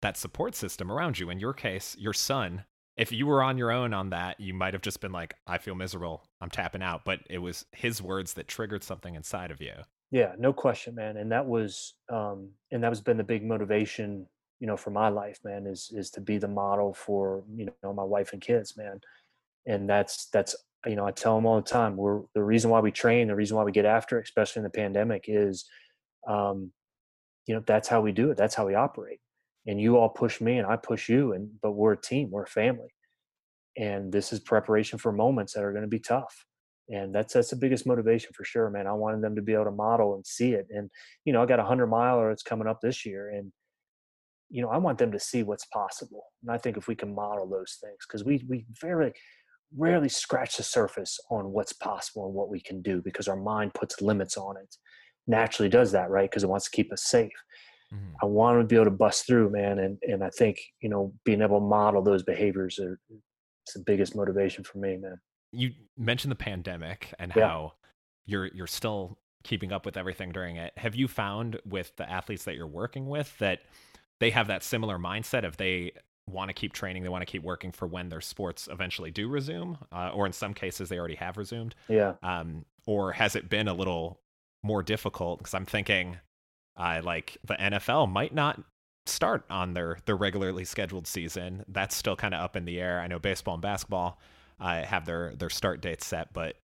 that 0.03 0.17
support 0.17 0.57
system 0.57 0.91
around 0.91 1.17
you. 1.17 1.31
In 1.31 1.39
your 1.39 1.53
case, 1.53 1.97
your 1.97 2.13
son. 2.13 2.65
If 2.97 3.13
you 3.13 3.29
were 3.29 3.41
on 3.41 3.57
your 3.57 3.71
own 3.71 3.95
on 3.95 4.11
that, 4.11 4.41
you 4.41 4.53
might 4.53 4.75
have 4.75 4.83
just 4.83 5.01
been 5.01 5.13
like, 5.13 5.35
I 5.47 5.59
feel 5.59 5.77
miserable. 5.77 6.25
I'm 6.41 6.51
tapping 6.51 6.83
out. 6.83 7.05
But 7.05 7.21
it 7.31 7.39
was 7.39 7.67
his 7.71 8.03
words 8.03 8.35
that 8.35 8.49
triggered 8.49 8.83
something 8.83 9.15
inside 9.15 9.53
of 9.53 9.61
you. 9.61 9.75
Yeah, 10.11 10.33
no 10.41 10.53
question, 10.53 10.97
man. 10.97 11.17
And 11.17 11.31
that 11.31 11.47
was 11.47 11.95
um 12.13 12.51
and 12.73 12.83
that 12.83 12.91
was 12.91 13.01
been 13.01 13.17
the 13.17 13.23
big 13.23 13.45
motivation, 13.45 14.27
you 14.59 14.67
know, 14.67 14.77
for 14.77 14.91
my 14.91 15.09
life, 15.09 15.39
man, 15.45 15.69
is 15.69 15.93
is 15.95 16.11
to 16.11 16.21
be 16.21 16.39
the 16.39 16.49
model 16.49 16.93
for, 16.93 17.45
you 17.55 17.69
know, 17.85 17.93
my 17.93 18.03
wife 18.03 18.33
and 18.33 18.43
kids, 18.43 18.77
man. 18.77 19.01
And 19.67 19.89
that's 19.89 20.27
that's 20.31 20.57
you 20.85 20.97
know, 20.97 21.07
I 21.07 21.13
tell 21.13 21.37
them 21.37 21.47
all 21.47 21.61
the 21.61 21.63
time, 21.63 21.97
we're 21.97 22.23
the 22.35 22.43
reason 22.43 22.73
why 22.73 22.81
we 22.81 22.91
train, 22.91 23.29
the 23.29 23.37
reason 23.37 23.57
why 23.57 23.63
we 23.63 23.71
get 23.71 23.85
after, 23.85 24.19
especially 24.19 24.61
in 24.61 24.65
the 24.65 24.71
pandemic, 24.71 25.27
is 25.29 25.65
um, 26.27 26.73
you 27.47 27.55
know, 27.55 27.63
that's 27.67 27.89
how 27.89 28.01
we 28.01 28.13
do 28.13 28.31
it. 28.31 28.37
That's 28.37 28.55
how 28.55 28.67
we 28.67 28.75
operate. 28.75 29.21
And 29.67 29.81
you 29.81 29.97
all 29.97 30.09
push 30.09 30.41
me 30.41 30.59
and 30.59 30.67
I 30.67 30.77
push 30.77 31.09
you. 31.09 31.33
And 31.33 31.51
but 31.63 31.73
we're 31.73 31.93
a 31.93 32.01
team, 32.01 32.31
we're 32.31 32.45
a 32.45 32.49
family. 32.49 32.95
And 33.77 34.13
this 34.13 34.33
is 34.33 34.41
preparation 34.41 34.99
for 34.99 35.13
moments 35.13 35.53
that 35.55 35.65
are 35.65 35.73
going 35.73 35.83
to 35.83 35.89
be 35.89 35.99
tough. 35.99 36.47
And 36.89 37.15
that's 37.15 37.33
that's 37.35 37.51
the 37.51 37.57
biggest 37.57 37.87
motivation 37.87 38.31
for 38.35 38.45
sure, 38.45 38.69
man. 38.71 38.87
I 38.87 38.93
wanted 38.93 39.23
them 39.23 39.37
to 39.37 39.43
be 39.43 39.55
able 39.55 39.65
to 39.65 39.71
model 39.71 40.15
and 40.15 40.27
see 40.27 40.53
it. 40.53 40.67
And, 40.71 40.91
you 41.25 41.33
know, 41.33 41.43
I 41.43 41.47
got 41.47 41.61
a 41.61 41.65
hundred 41.65 41.87
miler 41.87 42.29
that's 42.29 42.43
coming 42.43 42.69
up 42.69 42.81
this 42.81 43.07
year. 43.07 43.31
And 43.31 43.53
you 44.51 44.63
know, 44.63 44.69
I 44.69 44.77
want 44.77 44.99
them 44.99 45.11
to 45.13 45.19
see 45.19 45.43
what's 45.43 45.65
possible. 45.67 46.27
And 46.43 46.51
I 46.51 46.59
think 46.59 46.77
if 46.77 46.87
we 46.87 46.95
can 46.95 47.15
model 47.15 47.49
those 47.49 47.79
things, 47.81 47.99
because 48.07 48.25
we 48.25 48.45
we 48.49 48.67
very 48.81 49.13
rarely 49.77 50.09
scratch 50.09 50.57
the 50.57 50.63
surface 50.63 51.19
on 51.31 51.53
what's 51.53 51.73
possible 51.73 52.27
and 52.27 52.35
what 52.35 52.49
we 52.49 52.61
can 52.61 52.81
do 52.81 53.03
because 53.03 53.27
our 53.27 53.37
mind 53.37 53.75
puts 53.75 54.01
limits 54.01 54.37
on 54.37 54.57
it. 54.57 54.77
Naturally 55.27 55.69
does 55.69 55.93
that, 55.93 56.11
right? 56.11 56.31
Because 56.31 56.45
it 56.45 56.49
wants 56.49 56.67
to 56.67 56.71
keep 56.71 56.93
us 56.93 57.05
safe. 57.05 57.33
Mm-hmm. 57.93 58.15
I 58.23 58.27
want 58.27 58.61
to 58.61 58.65
be 58.65 58.77
able 58.77 58.87
to 58.87 58.91
bust 58.91 59.27
through, 59.27 59.51
man. 59.51 59.79
And 59.79 59.99
and 60.03 60.23
I 60.23 60.31
think, 60.31 60.59
you 60.81 60.89
know, 60.89 61.13
being 61.25 61.43
able 61.43 61.61
to 61.61 61.67
model 61.67 62.03
those 62.03 62.23
behaviors 62.23 62.79
are 62.79 62.99
it's 63.65 63.75
the 63.75 63.83
biggest 63.87 64.15
motivation 64.15 64.65
for 64.65 64.79
me, 64.79 64.97
man. 64.97 65.19
You 65.53 65.73
mentioned 65.97 66.31
the 66.31 66.37
pandemic 66.37 67.15
and 67.19 67.33
yeah. 67.35 67.49
how 67.49 67.73
you're 68.27 68.47
you're 68.49 68.67
still 68.67 69.19
keeping 69.45 69.73
up 69.73 69.87
with 69.87 69.97
everything 69.97 70.33
during 70.33 70.57
it. 70.57 70.73
Have 70.77 70.95
you 70.95 71.07
found 71.07 71.61
with 71.67 71.95
the 71.97 72.11
athletes 72.11 72.45
that 72.45 72.57
you're 72.57 72.67
working 72.67 73.07
with 73.07 73.37
that 73.39 73.61
they 74.21 74.31
have 74.31 74.47
that 74.49 74.63
similar 74.63 74.99
mindset 74.99 75.45
of 75.45 75.57
they 75.57 75.93
want 76.27 76.49
to 76.49 76.55
keep 76.55 76.73
training, 76.73 77.03
they 77.03 77.09
want 77.09 77.23
to 77.23 77.31
keep 77.31 77.43
working 77.43 77.71
for 77.71 77.87
when 77.87 78.09
their 78.09 78.21
sports 78.21 78.69
eventually 78.71 79.11
do 79.11 79.29
resume, 79.29 79.77
uh, 79.93 80.11
or 80.15 80.25
in 80.27 80.33
some 80.33 80.55
cases 80.55 80.89
they 80.89 80.99
already 80.99 81.17
have 81.17 81.37
resumed. 81.37 81.75
Yeah. 81.89 82.15
Um, 82.23 82.65
or 82.87 83.13
has 83.13 83.37
it 83.37 83.49
been 83.49 83.69
a 83.69 83.75
little 83.75 84.21
more 84.65 84.83
difficult? 84.83 85.39
Because 85.39 85.55
I'm 85.55 85.67
thinking, 85.67 86.19
uh, 86.77 87.01
like 87.05 87.39
the 87.45 87.55
NFL 87.55 88.11
might 88.11 88.35
not 88.35 88.61
start 89.07 89.45
on 89.51 89.75
their 89.75 89.99
their 90.07 90.17
regularly 90.17 90.65
scheduled 90.65 91.07
season. 91.07 91.65
That's 91.69 91.95
still 91.95 92.17
kind 92.17 92.35
of 92.35 92.41
up 92.41 92.57
in 92.57 92.65
the 92.65 92.81
air. 92.81 93.01
I 93.01 93.07
know 93.07 93.19
baseball 93.19 93.55
and 93.55 93.63
basketball 93.63 94.19
uh, 94.59 94.83
have 94.83 95.07
their 95.07 95.35
their 95.37 95.51
start 95.51 95.81
dates 95.81 96.07
set, 96.07 96.33
but 96.33 96.57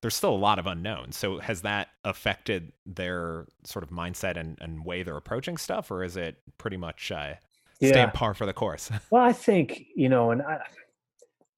there's 0.00 0.16
still 0.16 0.34
a 0.34 0.36
lot 0.36 0.58
of 0.58 0.66
unknowns. 0.66 1.16
So 1.16 1.38
has 1.38 1.62
that 1.62 1.88
affected 2.04 2.72
their 2.84 3.46
sort 3.62 3.84
of 3.84 3.90
mindset 3.90 4.36
and, 4.36 4.58
and 4.60 4.84
way 4.84 5.04
they're 5.04 5.16
approaching 5.16 5.56
stuff, 5.56 5.92
or 5.92 6.02
is 6.02 6.16
it 6.16 6.38
pretty 6.58 6.76
much 6.76 7.12
uh, 7.12 7.34
yeah. 7.82 7.90
stay 7.90 8.10
par 8.12 8.34
for 8.34 8.46
the 8.46 8.52
course. 8.52 8.90
well, 9.10 9.22
I 9.22 9.32
think 9.32 9.86
you 9.94 10.08
know, 10.08 10.30
and 10.30 10.42
I, 10.42 10.58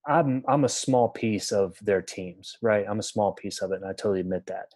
I'm 0.07 0.43
I'm 0.49 0.65
a 0.65 0.69
small 0.69 1.09
piece 1.09 1.53
of 1.53 1.77
their 1.83 2.03
teams, 2.03 2.57
right? 2.63 2.85
I'm 2.89 2.99
a 2.99 3.05
small 3.05 3.33
piece 3.33 3.61
of 3.61 3.73
it, 3.73 3.77
and 3.77 3.85
I 3.85 3.93
totally 3.93 4.21
admit 4.21 4.47
that. 4.47 4.69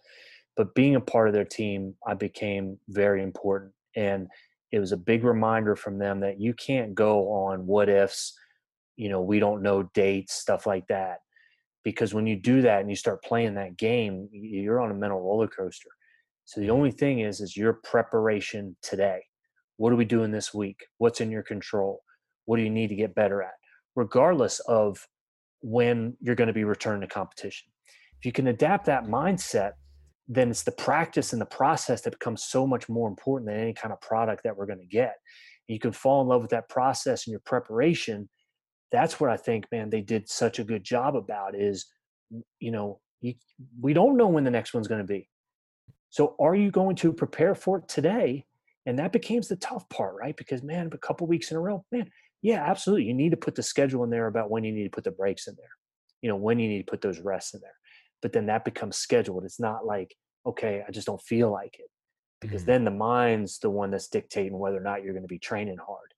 But 0.59 0.75
being 0.75 0.95
a 0.95 0.99
part 0.99 1.29
of 1.29 1.33
their 1.33 1.45
team, 1.45 1.95
I 2.05 2.15
became 2.15 2.77
very 2.89 3.23
important, 3.23 3.71
and 3.95 4.27
it 4.73 4.79
was 4.79 4.91
a 4.91 4.97
big 4.97 5.23
reminder 5.23 5.77
from 5.77 5.97
them 5.97 6.19
that 6.19 6.41
you 6.41 6.53
can't 6.53 6.93
go 6.93 7.31
on 7.31 7.65
what 7.65 7.87
ifs. 7.87 8.37
You 8.97 9.07
know, 9.07 9.21
we 9.21 9.39
don't 9.39 9.61
know 9.61 9.83
dates, 9.93 10.33
stuff 10.33 10.67
like 10.67 10.85
that, 10.89 11.19
because 11.85 12.13
when 12.13 12.27
you 12.27 12.35
do 12.35 12.61
that 12.63 12.81
and 12.81 12.89
you 12.89 12.97
start 12.97 13.23
playing 13.23 13.53
that 13.53 13.77
game, 13.77 14.27
you're 14.33 14.81
on 14.81 14.91
a 14.91 14.95
mental 14.95 15.21
roller 15.21 15.47
coaster. 15.47 15.91
So 16.43 16.59
the 16.59 16.71
only 16.71 16.91
thing 16.91 17.21
is, 17.21 17.39
is 17.39 17.55
your 17.55 17.79
preparation 17.85 18.75
today 18.81 19.21
what 19.77 19.93
are 19.93 19.95
we 19.95 20.03
doing 20.03 20.29
this 20.29 20.53
week? 20.53 20.85
What's 20.97 21.21
in 21.21 21.31
your 21.31 21.41
control? 21.41 22.01
What 22.43 22.57
do 22.57 22.63
you 22.63 22.69
need 22.69 22.89
to 22.89 22.95
get 22.95 23.15
better 23.15 23.41
at? 23.41 23.53
Regardless 23.95 24.59
of 24.67 25.07
when 25.61 26.17
you're 26.19 26.35
going 26.35 26.49
to 26.49 26.53
be 26.53 26.65
returning 26.65 26.99
to 26.99 27.07
competition. 27.07 27.69
If 28.19 28.25
you 28.25 28.33
can 28.33 28.47
adapt 28.47 28.87
that 28.87 29.05
mindset, 29.05 29.71
then 30.31 30.51
it's 30.51 30.63
the 30.63 30.71
practice 30.71 31.33
and 31.33 31.41
the 31.41 31.45
process 31.45 32.01
that 32.01 32.11
becomes 32.11 32.43
so 32.43 32.67
much 32.67 32.87
more 32.87 33.09
important 33.09 33.49
than 33.49 33.59
any 33.59 33.73
kind 33.73 33.91
of 33.91 33.99
product 33.99 34.43
that 34.43 34.55
we're 34.55 34.67
going 34.67 34.79
to 34.79 34.85
get. 34.85 35.15
You 35.67 35.79
can 35.79 35.91
fall 35.91 36.21
in 36.21 36.27
love 36.27 36.41
with 36.41 36.51
that 36.51 36.69
process 36.69 37.25
and 37.25 37.31
your 37.31 37.41
preparation. 37.41 38.29
That's 38.91 39.19
what 39.19 39.31
I 39.31 39.37
think, 39.37 39.65
man, 39.71 39.89
they 39.89 40.01
did 40.01 40.29
such 40.29 40.59
a 40.59 40.63
good 40.63 40.83
job 40.83 41.15
about 41.15 41.55
is, 41.55 41.87
you 42.59 42.71
know, 42.71 42.99
you, 43.21 43.33
we 43.81 43.93
don't 43.93 44.17
know 44.17 44.27
when 44.27 44.43
the 44.43 44.51
next 44.51 44.73
one's 44.73 44.87
going 44.87 45.01
to 45.01 45.07
be. 45.07 45.27
So 46.11 46.35
are 46.39 46.55
you 46.55 46.71
going 46.71 46.95
to 46.97 47.11
prepare 47.11 47.55
for 47.55 47.79
it 47.79 47.87
today 47.87 48.45
and 48.85 48.97
that 48.99 49.11
becomes 49.11 49.47
the 49.47 49.55
tough 49.55 49.87
part, 49.89 50.15
right? 50.15 50.37
Because 50.37 50.63
man, 50.63 50.89
a 50.91 50.97
couple 50.97 51.27
weeks 51.27 51.51
in 51.51 51.57
a 51.57 51.59
row, 51.59 51.83
man, 51.91 52.09
yeah, 52.41 52.63
absolutely. 52.65 53.05
You 53.05 53.13
need 53.13 53.31
to 53.31 53.37
put 53.37 53.55
the 53.55 53.63
schedule 53.63 54.03
in 54.03 54.09
there 54.09 54.27
about 54.27 54.49
when 54.49 54.63
you 54.63 54.71
need 54.71 54.85
to 54.85 54.89
put 54.89 55.03
the 55.03 55.11
breaks 55.11 55.47
in 55.47 55.55
there, 55.57 55.71
you 56.21 56.29
know, 56.29 56.35
when 56.35 56.59
you 56.59 56.67
need 56.67 56.85
to 56.85 56.89
put 56.89 57.01
those 57.01 57.19
rests 57.19 57.53
in 57.53 57.61
there. 57.61 57.73
But 58.21 58.33
then 58.33 58.47
that 58.47 58.65
becomes 58.65 58.97
scheduled. 58.97 59.45
It's 59.45 59.59
not 59.59 59.85
like, 59.85 60.15
okay, 60.45 60.83
I 60.87 60.91
just 60.91 61.07
don't 61.07 61.21
feel 61.21 61.51
like 61.51 61.75
it. 61.79 61.89
Because 62.41 62.61
mm-hmm. 62.61 62.71
then 62.71 62.85
the 62.85 62.91
mind's 62.91 63.59
the 63.59 63.69
one 63.69 63.91
that's 63.91 64.07
dictating 64.07 64.57
whether 64.57 64.77
or 64.77 64.81
not 64.81 65.03
you're 65.03 65.13
going 65.13 65.23
to 65.23 65.27
be 65.27 65.39
training 65.39 65.77
hard. 65.77 66.13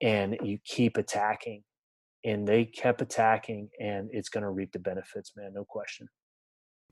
And 0.00 0.36
you 0.42 0.58
keep 0.64 0.96
attacking. 0.96 1.62
And 2.24 2.46
they 2.46 2.64
kept 2.64 3.02
attacking, 3.02 3.68
and 3.80 4.08
it's 4.12 4.28
going 4.28 4.42
to 4.42 4.50
reap 4.50 4.70
the 4.70 4.78
benefits, 4.78 5.32
man, 5.36 5.52
no 5.54 5.64
question 5.64 6.08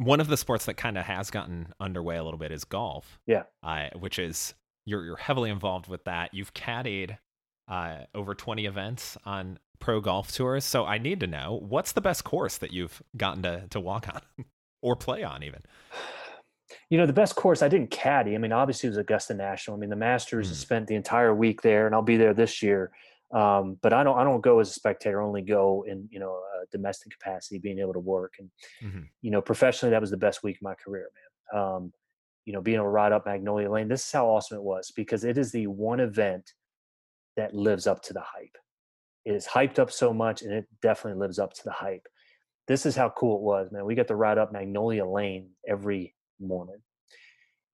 one 0.00 0.18
of 0.18 0.28
the 0.28 0.36
sports 0.36 0.64
that 0.64 0.74
kind 0.74 0.96
of 0.96 1.04
has 1.04 1.30
gotten 1.30 1.74
underway 1.78 2.16
a 2.16 2.24
little 2.24 2.38
bit 2.38 2.50
is 2.50 2.64
golf. 2.64 3.20
Yeah. 3.26 3.42
Uh, 3.62 3.88
which 3.98 4.18
is 4.18 4.54
you're 4.86 5.04
you're 5.04 5.16
heavily 5.16 5.50
involved 5.50 5.88
with 5.88 6.04
that. 6.04 6.32
You've 6.32 6.54
caddied 6.54 7.18
uh, 7.68 7.98
over 8.14 8.34
20 8.34 8.64
events 8.64 9.18
on 9.24 9.58
pro 9.80 10.00
golf 10.00 10.32
tours. 10.32 10.64
So 10.64 10.84
I 10.84 10.98
need 10.98 11.20
to 11.20 11.26
know 11.26 11.58
what's 11.62 11.92
the 11.92 12.00
best 12.00 12.24
course 12.24 12.58
that 12.58 12.72
you've 12.72 13.02
gotten 13.16 13.42
to 13.42 13.66
to 13.70 13.80
walk 13.80 14.08
on 14.08 14.20
or 14.82 14.96
play 14.96 15.22
on 15.22 15.42
even. 15.42 15.60
You 16.88 16.98
know, 16.98 17.06
the 17.06 17.12
best 17.12 17.34
course 17.34 17.62
I 17.62 17.68
didn't 17.68 17.90
caddy. 17.90 18.34
I 18.34 18.38
mean, 18.38 18.52
obviously 18.52 18.86
it 18.86 18.90
was 18.90 18.98
Augusta 18.98 19.34
National. 19.34 19.76
I 19.76 19.80
mean, 19.80 19.90
the 19.90 19.96
Masters 19.96 20.50
mm. 20.50 20.54
spent 20.54 20.86
the 20.86 20.94
entire 20.94 21.34
week 21.34 21.62
there, 21.62 21.86
and 21.86 21.94
I'll 21.94 22.02
be 22.02 22.16
there 22.16 22.34
this 22.34 22.62
year. 22.62 22.92
Um, 23.32 23.76
but 23.80 23.92
I 23.92 24.02
don't 24.02 24.18
I 24.18 24.24
don't 24.24 24.40
go 24.40 24.58
as 24.58 24.70
a 24.70 24.72
spectator. 24.72 25.22
I 25.22 25.24
only 25.24 25.42
go 25.42 25.84
in 25.88 26.08
you 26.10 26.20
know 26.20 26.32
a 26.32 26.66
domestic 26.70 27.12
capacity, 27.12 27.58
being 27.58 27.78
able 27.78 27.92
to 27.92 28.00
work 28.00 28.34
and 28.38 28.50
mm-hmm. 28.82 29.02
you 29.22 29.30
know 29.30 29.40
professionally. 29.40 29.90
That 29.90 30.00
was 30.00 30.10
the 30.10 30.16
best 30.16 30.42
week 30.42 30.56
of 30.56 30.62
my 30.62 30.74
career, 30.74 31.10
man. 31.52 31.62
Um, 31.62 31.92
you 32.44 32.52
know, 32.52 32.60
being 32.60 32.76
able 32.76 32.86
to 32.86 32.90
ride 32.90 33.12
up 33.12 33.26
Magnolia 33.26 33.70
Lane. 33.70 33.88
This 33.88 34.04
is 34.04 34.12
how 34.12 34.26
awesome 34.26 34.56
it 34.56 34.62
was 34.62 34.90
because 34.90 35.24
it 35.24 35.38
is 35.38 35.52
the 35.52 35.66
one 35.68 36.00
event 36.00 36.52
that 37.36 37.54
lives 37.54 37.86
up 37.86 38.02
to 38.02 38.12
the 38.12 38.22
hype. 38.22 38.56
It 39.24 39.34
is 39.34 39.46
hyped 39.46 39.78
up 39.78 39.90
so 39.90 40.12
much 40.12 40.42
and 40.42 40.52
it 40.52 40.66
definitely 40.82 41.20
lives 41.20 41.38
up 41.38 41.52
to 41.54 41.64
the 41.64 41.72
hype. 41.72 42.06
This 42.66 42.86
is 42.86 42.96
how 42.96 43.10
cool 43.10 43.36
it 43.36 43.42
was, 43.42 43.72
man. 43.72 43.84
We 43.84 43.94
got 43.94 44.08
to 44.08 44.16
ride 44.16 44.38
up 44.38 44.52
Magnolia 44.52 45.04
Lane 45.04 45.50
every 45.68 46.14
morning. 46.40 46.78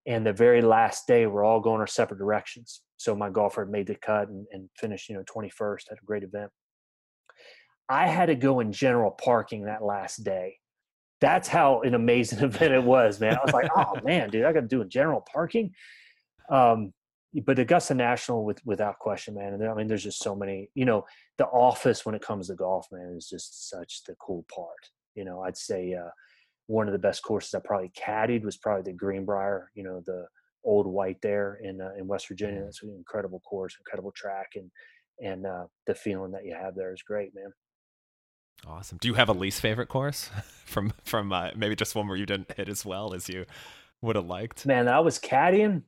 And 0.07 0.25
the 0.25 0.33
very 0.33 0.63
last 0.63 1.07
day, 1.07 1.27
we're 1.27 1.45
all 1.45 1.61
going 1.61 1.81
our 1.81 1.87
separate 1.87 2.19
directions. 2.19 2.83
So 2.97 3.15
my 3.15 3.29
golfer 3.29 3.67
made 3.67 3.89
the 3.89 3.97
cut 3.97 4.29
and, 4.29 4.47
and 4.53 4.69
finished, 4.77 5.09
you 5.09 5.17
know, 5.17 5.25
21st 5.25 5.91
at 5.91 5.99
a 6.01 6.07
great 6.07 6.23
event. 6.23 6.51
I 7.89 8.07
had 8.07 8.27
to 8.27 8.35
go 8.35 8.61
in 8.61 8.73
general 8.73 9.11
parking 9.11 9.65
that 9.65 9.83
last 9.83 10.25
day 10.25 10.59
that's 11.21 11.49
how 11.49 11.81
an 11.83 11.95
amazing 11.95 12.39
event 12.45 12.73
it 12.73 12.83
was, 12.83 13.21
man. 13.21 13.37
I 13.37 13.45
was 13.45 13.55
like, 13.55 13.71
oh 13.75 13.95
man, 14.05 14.31
dude, 14.31 14.45
I 14.45 14.53
got 14.53 14.61
to 14.61 14.67
do 14.67 14.83
a 14.83 14.87
general 14.87 15.25
parking. 15.33 15.73
Um, 16.51 16.93
but 17.45 17.59
Augusta 17.59 17.95
National, 17.95 18.45
with 18.45 18.65
without 18.65 18.99
question, 18.99 19.35
man. 19.35 19.55
And 19.55 19.69
I 19.69 19.75
mean, 19.75 19.87
there's 19.87 20.05
just 20.05 20.23
so 20.23 20.35
many. 20.35 20.71
You 20.75 20.85
know, 20.85 21.05
the 21.39 21.47
office 21.47 22.07
when 22.07 22.15
it 22.15 22.23
comes 22.23 22.49
to 22.49 22.55
golf, 22.55 22.87
man, 22.93 23.15
is 23.17 23.29
just 23.29 23.69
such 23.69 24.05
the 24.05 24.15
cool 24.15 24.45
part. 24.55 24.91
You 25.15 25.25
know, 25.25 25.43
I'd 25.43 25.57
say 25.57 25.95
uh, 25.95 26.11
one 26.67 26.87
of 26.87 26.93
the 26.93 26.99
best 26.99 27.23
courses 27.23 27.55
I 27.55 27.61
probably 27.65 27.93
caddied 27.97 28.45
was 28.45 28.57
probably 28.57 28.91
the 28.91 28.97
Greenbrier. 28.97 29.71
You 29.75 29.85
know, 29.85 30.03
the 30.07 30.27
Old 30.65 30.87
White 30.87 31.21
there 31.23 31.59
in 31.63 31.81
uh, 31.81 31.93
in 31.99 32.07
West 32.07 32.29
Virginia. 32.29 32.63
That's 32.65 32.83
an 32.83 32.95
incredible 32.97 33.41
course, 33.41 33.77
incredible 33.79 34.13
track, 34.13 34.53
and 34.57 34.71
and 35.21 35.47
uh, 35.47 35.65
the 35.87 35.95
feeling 35.95 36.33
that 36.33 36.45
you 36.45 36.55
have 36.55 36.75
there 36.75 36.93
is 36.93 37.03
great, 37.03 37.35
man. 37.35 37.53
Awesome. 38.67 38.99
Do 38.99 39.09
you 39.09 39.15
have 39.15 39.29
a 39.29 39.35
least 39.35 39.61
favorite 39.61 39.89
course 39.89 40.31
from 40.65 40.93
from 41.05 41.33
uh, 41.33 41.51
maybe 41.57 41.77
just 41.77 41.95
one 41.95 42.09
where 42.09 42.17
you 42.17 42.27
didn't 42.27 42.53
hit 42.57 42.69
as 42.69 42.85
well 42.85 43.15
as 43.15 43.29
you 43.29 43.47
would 44.03 44.17
have 44.17 44.27
liked? 44.27 44.67
Man, 44.67 44.89
I 44.89 45.01
was 45.01 45.19
caddying. 45.19 45.83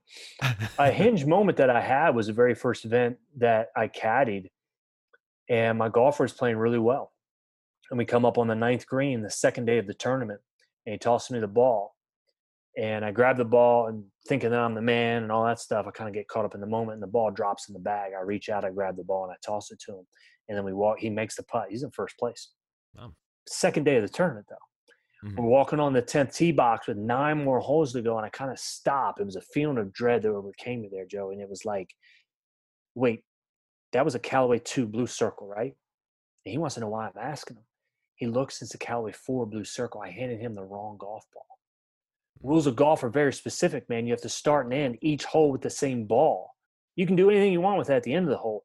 a 0.78 0.90
hinge 0.90 1.24
moment 1.34 1.58
that 1.58 1.70
I 1.70 1.80
had 1.80 2.14
was 2.14 2.26
the 2.28 2.32
very 2.32 2.54
first 2.54 2.84
event 2.84 3.18
that 3.36 3.68
I 3.76 3.88
caddied, 3.88 4.48
and 5.48 5.78
my 5.78 5.88
golfer 5.88 6.24
was 6.24 6.32
playing 6.32 6.56
really 6.56 6.78
well. 6.78 7.12
and 7.90 7.98
we 7.98 8.04
come 8.04 8.24
up 8.24 8.38
on 8.38 8.48
the 8.48 8.54
ninth 8.54 8.86
green, 8.86 9.22
the 9.22 9.30
second 9.30 9.66
day 9.66 9.78
of 9.78 9.86
the 9.86 9.94
tournament, 9.94 10.40
and 10.86 10.92
he 10.92 10.98
tosses 10.98 11.30
me 11.30 11.40
the 11.40 11.46
ball. 11.48 11.94
And 12.76 13.04
I 13.04 13.10
grab 13.10 13.36
the 13.36 13.44
ball 13.44 13.88
and 13.88 14.04
thinking 14.28 14.50
that 14.50 14.60
I'm 14.60 14.74
the 14.74 14.80
man 14.82 15.24
and 15.24 15.32
all 15.32 15.44
that 15.44 15.58
stuff, 15.58 15.86
I 15.88 15.90
kind 15.90 16.06
of 16.06 16.14
get 16.14 16.28
caught 16.28 16.44
up 16.44 16.54
in 16.54 16.60
the 16.60 16.66
moment 16.66 16.94
and 16.94 17.02
the 17.02 17.08
ball 17.08 17.30
drops 17.30 17.68
in 17.68 17.72
the 17.72 17.80
bag. 17.80 18.12
I 18.16 18.22
reach 18.22 18.48
out, 18.48 18.64
I 18.64 18.70
grab 18.70 18.96
the 18.96 19.02
ball 19.02 19.24
and 19.24 19.32
I 19.32 19.36
toss 19.44 19.72
it 19.72 19.80
to 19.86 19.92
him. 19.92 20.06
And 20.48 20.56
then 20.56 20.64
we 20.64 20.72
walk, 20.72 21.00
he 21.00 21.10
makes 21.10 21.34
the 21.34 21.42
putt. 21.42 21.66
He's 21.70 21.82
in 21.82 21.90
first 21.90 22.16
place. 22.18 22.50
Oh. 22.96 23.12
Second 23.48 23.84
day 23.84 23.96
of 23.96 24.02
the 24.02 24.08
tournament, 24.08 24.46
though. 24.48 24.56
Mm-hmm. 25.24 25.36
We're 25.36 25.48
walking 25.48 25.80
on 25.80 25.92
the 25.92 26.02
10th 26.02 26.34
tee 26.34 26.52
box 26.52 26.86
with 26.86 26.96
nine 26.96 27.42
more 27.44 27.58
holes 27.58 27.92
to 27.92 28.02
go, 28.02 28.16
and 28.16 28.26
I 28.26 28.28
kind 28.28 28.50
of 28.50 28.58
stop. 28.58 29.20
It 29.20 29.24
was 29.24 29.36
a 29.36 29.40
feeling 29.40 29.78
of 29.78 29.92
dread 29.92 30.22
that 30.22 30.30
overcame 30.30 30.82
me 30.82 30.88
there, 30.92 31.06
Joe. 31.06 31.30
And 31.30 31.40
it 31.40 31.48
was 31.48 31.64
like, 31.64 31.90
wait, 32.94 33.24
that 33.92 34.04
was 34.04 34.14
a 34.14 34.20
Callaway 34.20 34.60
2 34.60 34.86
blue 34.86 35.06
circle, 35.06 35.48
right? 35.48 35.74
And 36.44 36.52
he 36.52 36.58
wants 36.58 36.74
to 36.74 36.80
know 36.80 36.88
why 36.88 37.06
I'm 37.06 37.12
asking 37.20 37.56
him. 37.56 37.64
He 38.14 38.26
looks, 38.26 38.62
it's 38.62 38.74
a 38.74 38.78
Callaway 38.78 39.12
4 39.12 39.46
blue 39.46 39.64
circle. 39.64 40.00
I 40.00 40.10
handed 40.10 40.40
him 40.40 40.54
the 40.54 40.64
wrong 40.64 40.96
golf 40.98 41.24
ball. 41.32 41.46
Rules 42.42 42.66
of 42.68 42.76
golf 42.76 43.02
are 43.02 43.08
very 43.08 43.32
specific, 43.32 43.88
man. 43.88 44.06
You 44.06 44.12
have 44.12 44.20
to 44.22 44.28
start 44.28 44.66
and 44.66 44.74
end 44.74 44.98
each 45.02 45.24
hole 45.24 45.50
with 45.50 45.62
the 45.62 45.70
same 45.70 46.04
ball. 46.04 46.54
You 46.94 47.06
can 47.06 47.16
do 47.16 47.30
anything 47.30 47.52
you 47.52 47.60
want 47.60 47.78
with 47.78 47.88
that 47.88 47.96
at 47.96 48.02
the 48.04 48.14
end 48.14 48.26
of 48.26 48.30
the 48.30 48.38
hole. 48.38 48.64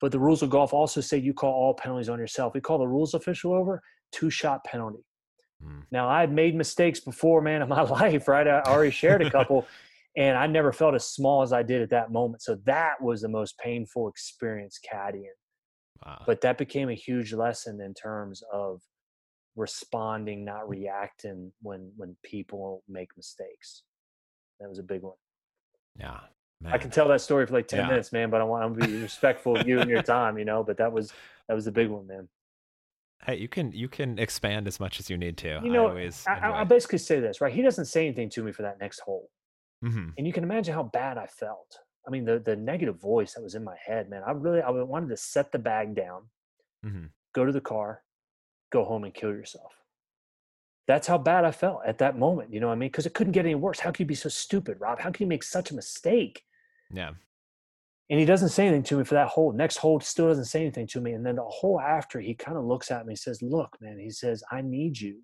But 0.00 0.10
the 0.10 0.18
rules 0.18 0.42
of 0.42 0.50
golf 0.50 0.72
also 0.72 1.00
say 1.00 1.18
you 1.18 1.32
call 1.32 1.52
all 1.52 1.74
penalties 1.74 2.08
on 2.08 2.18
yourself. 2.18 2.54
We 2.54 2.60
call 2.60 2.78
the 2.78 2.86
rules 2.86 3.14
official 3.14 3.54
over, 3.54 3.80
two 4.12 4.30
shot 4.30 4.64
penalty. 4.64 5.04
Mm. 5.64 5.82
Now, 5.90 6.08
I've 6.08 6.32
made 6.32 6.54
mistakes 6.54 7.00
before, 7.00 7.40
man, 7.40 7.62
in 7.62 7.68
my 7.68 7.82
life, 8.00 8.28
right? 8.28 8.46
I 8.46 8.60
already 8.62 8.90
shared 8.90 9.22
a 9.22 9.30
couple, 9.30 9.66
and 10.16 10.36
I 10.36 10.46
never 10.46 10.72
felt 10.72 10.94
as 10.94 11.06
small 11.06 11.42
as 11.42 11.52
I 11.52 11.62
did 11.62 11.82
at 11.82 11.90
that 11.90 12.12
moment. 12.12 12.42
So 12.42 12.56
that 12.64 13.00
was 13.00 13.22
the 13.22 13.28
most 13.28 13.58
painful 13.58 14.08
experience 14.08 14.78
caddying. 14.92 15.34
Wow. 16.04 16.22
But 16.26 16.40
that 16.42 16.58
became 16.58 16.90
a 16.90 16.94
huge 16.94 17.32
lesson 17.32 17.80
in 17.80 17.94
terms 17.94 18.42
of 18.52 18.80
responding, 19.56 20.44
not 20.44 20.68
reacting 20.68 21.52
when 21.62 21.92
when 21.96 22.16
people 22.24 22.82
make 22.88 23.08
mistakes. 23.16 23.82
That 24.60 24.68
was 24.68 24.78
a 24.78 24.82
big 24.82 25.02
one. 25.02 25.16
Yeah. 25.98 26.20
Man. 26.60 26.72
I 26.72 26.78
can 26.78 26.90
tell 26.90 27.08
that 27.08 27.20
story 27.20 27.46
for 27.46 27.52
like 27.52 27.68
10 27.68 27.80
yeah. 27.80 27.86
minutes, 27.88 28.12
man, 28.12 28.30
but 28.30 28.40
I 28.40 28.44
want 28.44 28.80
to 28.80 28.86
be 28.86 29.02
respectful 29.02 29.56
of 29.56 29.66
you 29.66 29.80
and 29.80 29.90
your 29.90 30.02
time, 30.16 30.38
you 30.38 30.44
know, 30.44 30.62
but 30.62 30.76
that 30.78 30.92
was 30.92 31.12
that 31.48 31.54
was 31.54 31.64
the 31.64 31.72
big 31.72 31.88
one, 31.88 32.06
man. 32.06 32.28
Hey, 33.24 33.36
you 33.36 33.48
can 33.48 33.72
you 33.72 33.88
can 33.88 34.18
expand 34.18 34.66
as 34.66 34.78
much 34.78 35.00
as 35.00 35.08
you 35.08 35.16
need 35.16 35.36
to. 35.38 35.60
You 35.62 35.72
know, 35.72 35.86
I 35.86 35.90
always 35.90 36.24
I, 36.26 36.60
I 36.60 36.64
basically 36.64 36.98
say 36.98 37.20
this, 37.20 37.40
right? 37.40 37.52
He 37.52 37.62
doesn't 37.62 37.86
say 37.86 38.06
anything 38.06 38.28
to 38.30 38.42
me 38.42 38.52
for 38.52 38.62
that 38.62 38.78
next 38.80 39.00
hole. 39.00 39.30
Mm-hmm. 39.84 40.10
And 40.18 40.26
you 40.26 40.32
can 40.32 40.44
imagine 40.44 40.74
how 40.74 40.84
bad 40.84 41.16
I 41.18 41.26
felt. 41.26 41.78
I 42.06 42.10
mean, 42.10 42.24
the 42.24 42.38
the 42.38 42.56
negative 42.56 43.00
voice 43.00 43.34
that 43.34 43.42
was 43.42 43.54
in 43.54 43.64
my 43.64 43.76
head, 43.84 44.10
man. 44.10 44.22
I 44.26 44.32
really 44.32 44.60
I 44.60 44.70
wanted 44.70 45.08
to 45.08 45.16
set 45.16 45.52
the 45.52 45.58
bag 45.58 45.94
down, 45.94 46.22
mm-hmm. 46.84 47.06
go 47.34 47.46
to 47.46 47.52
the 47.52 47.60
car, 47.62 48.02
go 48.70 48.84
home 48.84 49.04
and 49.04 49.14
kill 49.14 49.30
yourself. 49.30 49.72
That's 50.86 51.06
how 51.06 51.16
bad 51.16 51.46
I 51.46 51.50
felt 51.50 51.80
at 51.86 51.98
that 51.98 52.18
moment. 52.18 52.52
You 52.52 52.60
know 52.60 52.66
what 52.66 52.74
I 52.74 52.76
mean? 52.76 52.90
Because 52.90 53.06
it 53.06 53.14
couldn't 53.14 53.32
get 53.32 53.46
any 53.46 53.54
worse. 53.54 53.80
How 53.80 53.90
can 53.90 54.04
you 54.04 54.08
be 54.08 54.14
so 54.14 54.28
stupid, 54.28 54.78
Rob? 54.80 55.00
How 55.00 55.10
can 55.10 55.24
you 55.24 55.28
make 55.28 55.42
such 55.42 55.70
a 55.70 55.74
mistake? 55.74 56.42
Yeah. 56.92 57.12
And 58.10 58.20
he 58.20 58.26
doesn't 58.26 58.50
say 58.50 58.66
anything 58.66 58.82
to 58.84 58.98
me 58.98 59.04
for 59.04 59.14
that 59.14 59.28
hole. 59.28 59.52
Next 59.52 59.78
hold 59.78 60.04
still 60.04 60.28
doesn't 60.28 60.44
say 60.44 60.60
anything 60.60 60.86
to 60.88 61.00
me. 61.00 61.12
And 61.12 61.24
then 61.24 61.36
the 61.36 61.44
hole 61.44 61.80
after, 61.80 62.20
he 62.20 62.34
kind 62.34 62.58
of 62.58 62.64
looks 62.64 62.90
at 62.90 63.06
me 63.06 63.12
and 63.12 63.18
says, 63.18 63.40
Look, 63.40 63.76
man, 63.80 63.98
he 63.98 64.10
says, 64.10 64.42
I 64.50 64.60
need 64.60 65.00
you. 65.00 65.20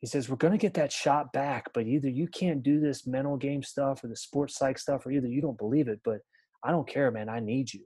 He 0.00 0.06
says, 0.06 0.28
We're 0.28 0.36
going 0.36 0.52
to 0.52 0.58
get 0.58 0.74
that 0.74 0.90
shot 0.90 1.32
back, 1.32 1.66
but 1.74 1.86
either 1.86 2.08
you 2.08 2.28
can't 2.28 2.62
do 2.62 2.80
this 2.80 3.06
mental 3.06 3.36
game 3.36 3.62
stuff 3.62 4.02
or 4.02 4.08
the 4.08 4.16
sports 4.16 4.56
psych 4.56 4.78
stuff, 4.78 5.04
or 5.04 5.10
either 5.10 5.28
you 5.28 5.42
don't 5.42 5.58
believe 5.58 5.88
it, 5.88 6.00
but 6.02 6.20
I 6.64 6.70
don't 6.70 6.88
care, 6.88 7.10
man. 7.10 7.28
I 7.28 7.40
need 7.40 7.72
you. 7.72 7.84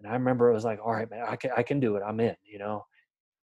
And 0.00 0.08
I 0.10 0.14
remember 0.14 0.48
it 0.48 0.54
was 0.54 0.64
like, 0.64 0.80
All 0.82 0.92
right, 0.92 1.10
man, 1.10 1.24
I 1.28 1.36
can, 1.36 1.50
I 1.54 1.62
can 1.62 1.80
do 1.80 1.96
it. 1.96 2.02
I'm 2.06 2.20
in, 2.20 2.36
you 2.50 2.58
know? 2.58 2.84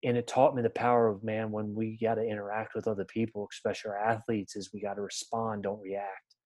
and 0.04 0.16
it 0.16 0.26
taught 0.26 0.54
me 0.54 0.62
the 0.62 0.70
power 0.70 1.08
of 1.08 1.24
man 1.24 1.50
when 1.50 1.74
we 1.74 1.98
got 2.00 2.14
to 2.16 2.22
interact 2.22 2.74
with 2.74 2.86
other 2.86 3.04
people 3.04 3.48
especially 3.52 3.90
our 3.90 3.98
athletes 3.98 4.54
is 4.54 4.70
we 4.72 4.80
got 4.80 4.94
to 4.94 5.00
respond 5.00 5.62
don't 5.62 5.80
react 5.80 6.36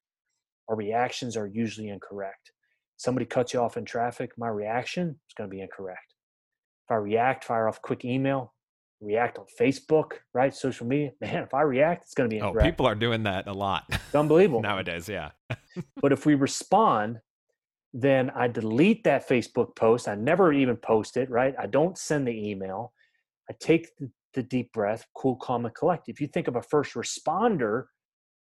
our 0.68 0.76
reactions 0.76 1.36
are 1.36 1.48
usually 1.48 1.88
incorrect 1.88 2.52
somebody 3.00 3.24
cuts 3.24 3.54
you 3.54 3.60
off 3.60 3.76
in 3.76 3.84
traffic 3.84 4.32
my 4.36 4.48
reaction 4.48 5.08
is 5.08 5.34
going 5.36 5.48
to 5.48 5.54
be 5.54 5.62
incorrect 5.62 6.14
if 6.86 6.92
i 6.92 6.94
react 6.94 7.44
fire 7.44 7.68
off 7.68 7.80
quick 7.82 8.04
email 8.04 8.52
react 9.00 9.38
on 9.38 9.46
facebook 9.58 10.12
right 10.34 10.54
social 10.54 10.86
media 10.86 11.10
man 11.20 11.42
if 11.42 11.54
i 11.54 11.62
react 11.62 12.02
it's 12.02 12.14
going 12.14 12.28
to 12.28 12.34
be 12.34 12.40
oh, 12.40 12.48
incorrect. 12.48 12.66
oh 12.66 12.70
people 12.70 12.86
are 12.86 12.94
doing 12.94 13.22
that 13.22 13.46
a 13.46 13.52
lot 13.52 13.84
it's 13.90 14.14
unbelievable 14.14 14.60
nowadays 14.70 15.08
yeah 15.08 15.30
but 16.02 16.12
if 16.12 16.26
we 16.26 16.34
respond 16.34 17.18
then 17.92 18.30
i 18.30 18.46
delete 18.46 19.02
that 19.04 19.28
facebook 19.28 19.74
post 19.74 20.06
i 20.06 20.14
never 20.14 20.52
even 20.52 20.76
post 20.76 21.16
it 21.16 21.28
right 21.30 21.54
i 21.58 21.66
don't 21.66 21.96
send 21.96 22.26
the 22.26 22.50
email 22.50 22.92
I 23.50 23.54
take 23.58 23.96
the, 23.96 24.08
the 24.34 24.44
deep 24.44 24.72
breath, 24.72 25.04
cool, 25.14 25.34
calm, 25.36 25.66
and 25.66 25.74
collect. 25.74 26.08
If 26.08 26.20
you 26.20 26.28
think 26.28 26.46
of 26.46 26.54
a 26.54 26.62
first 26.62 26.94
responder, 26.94 27.86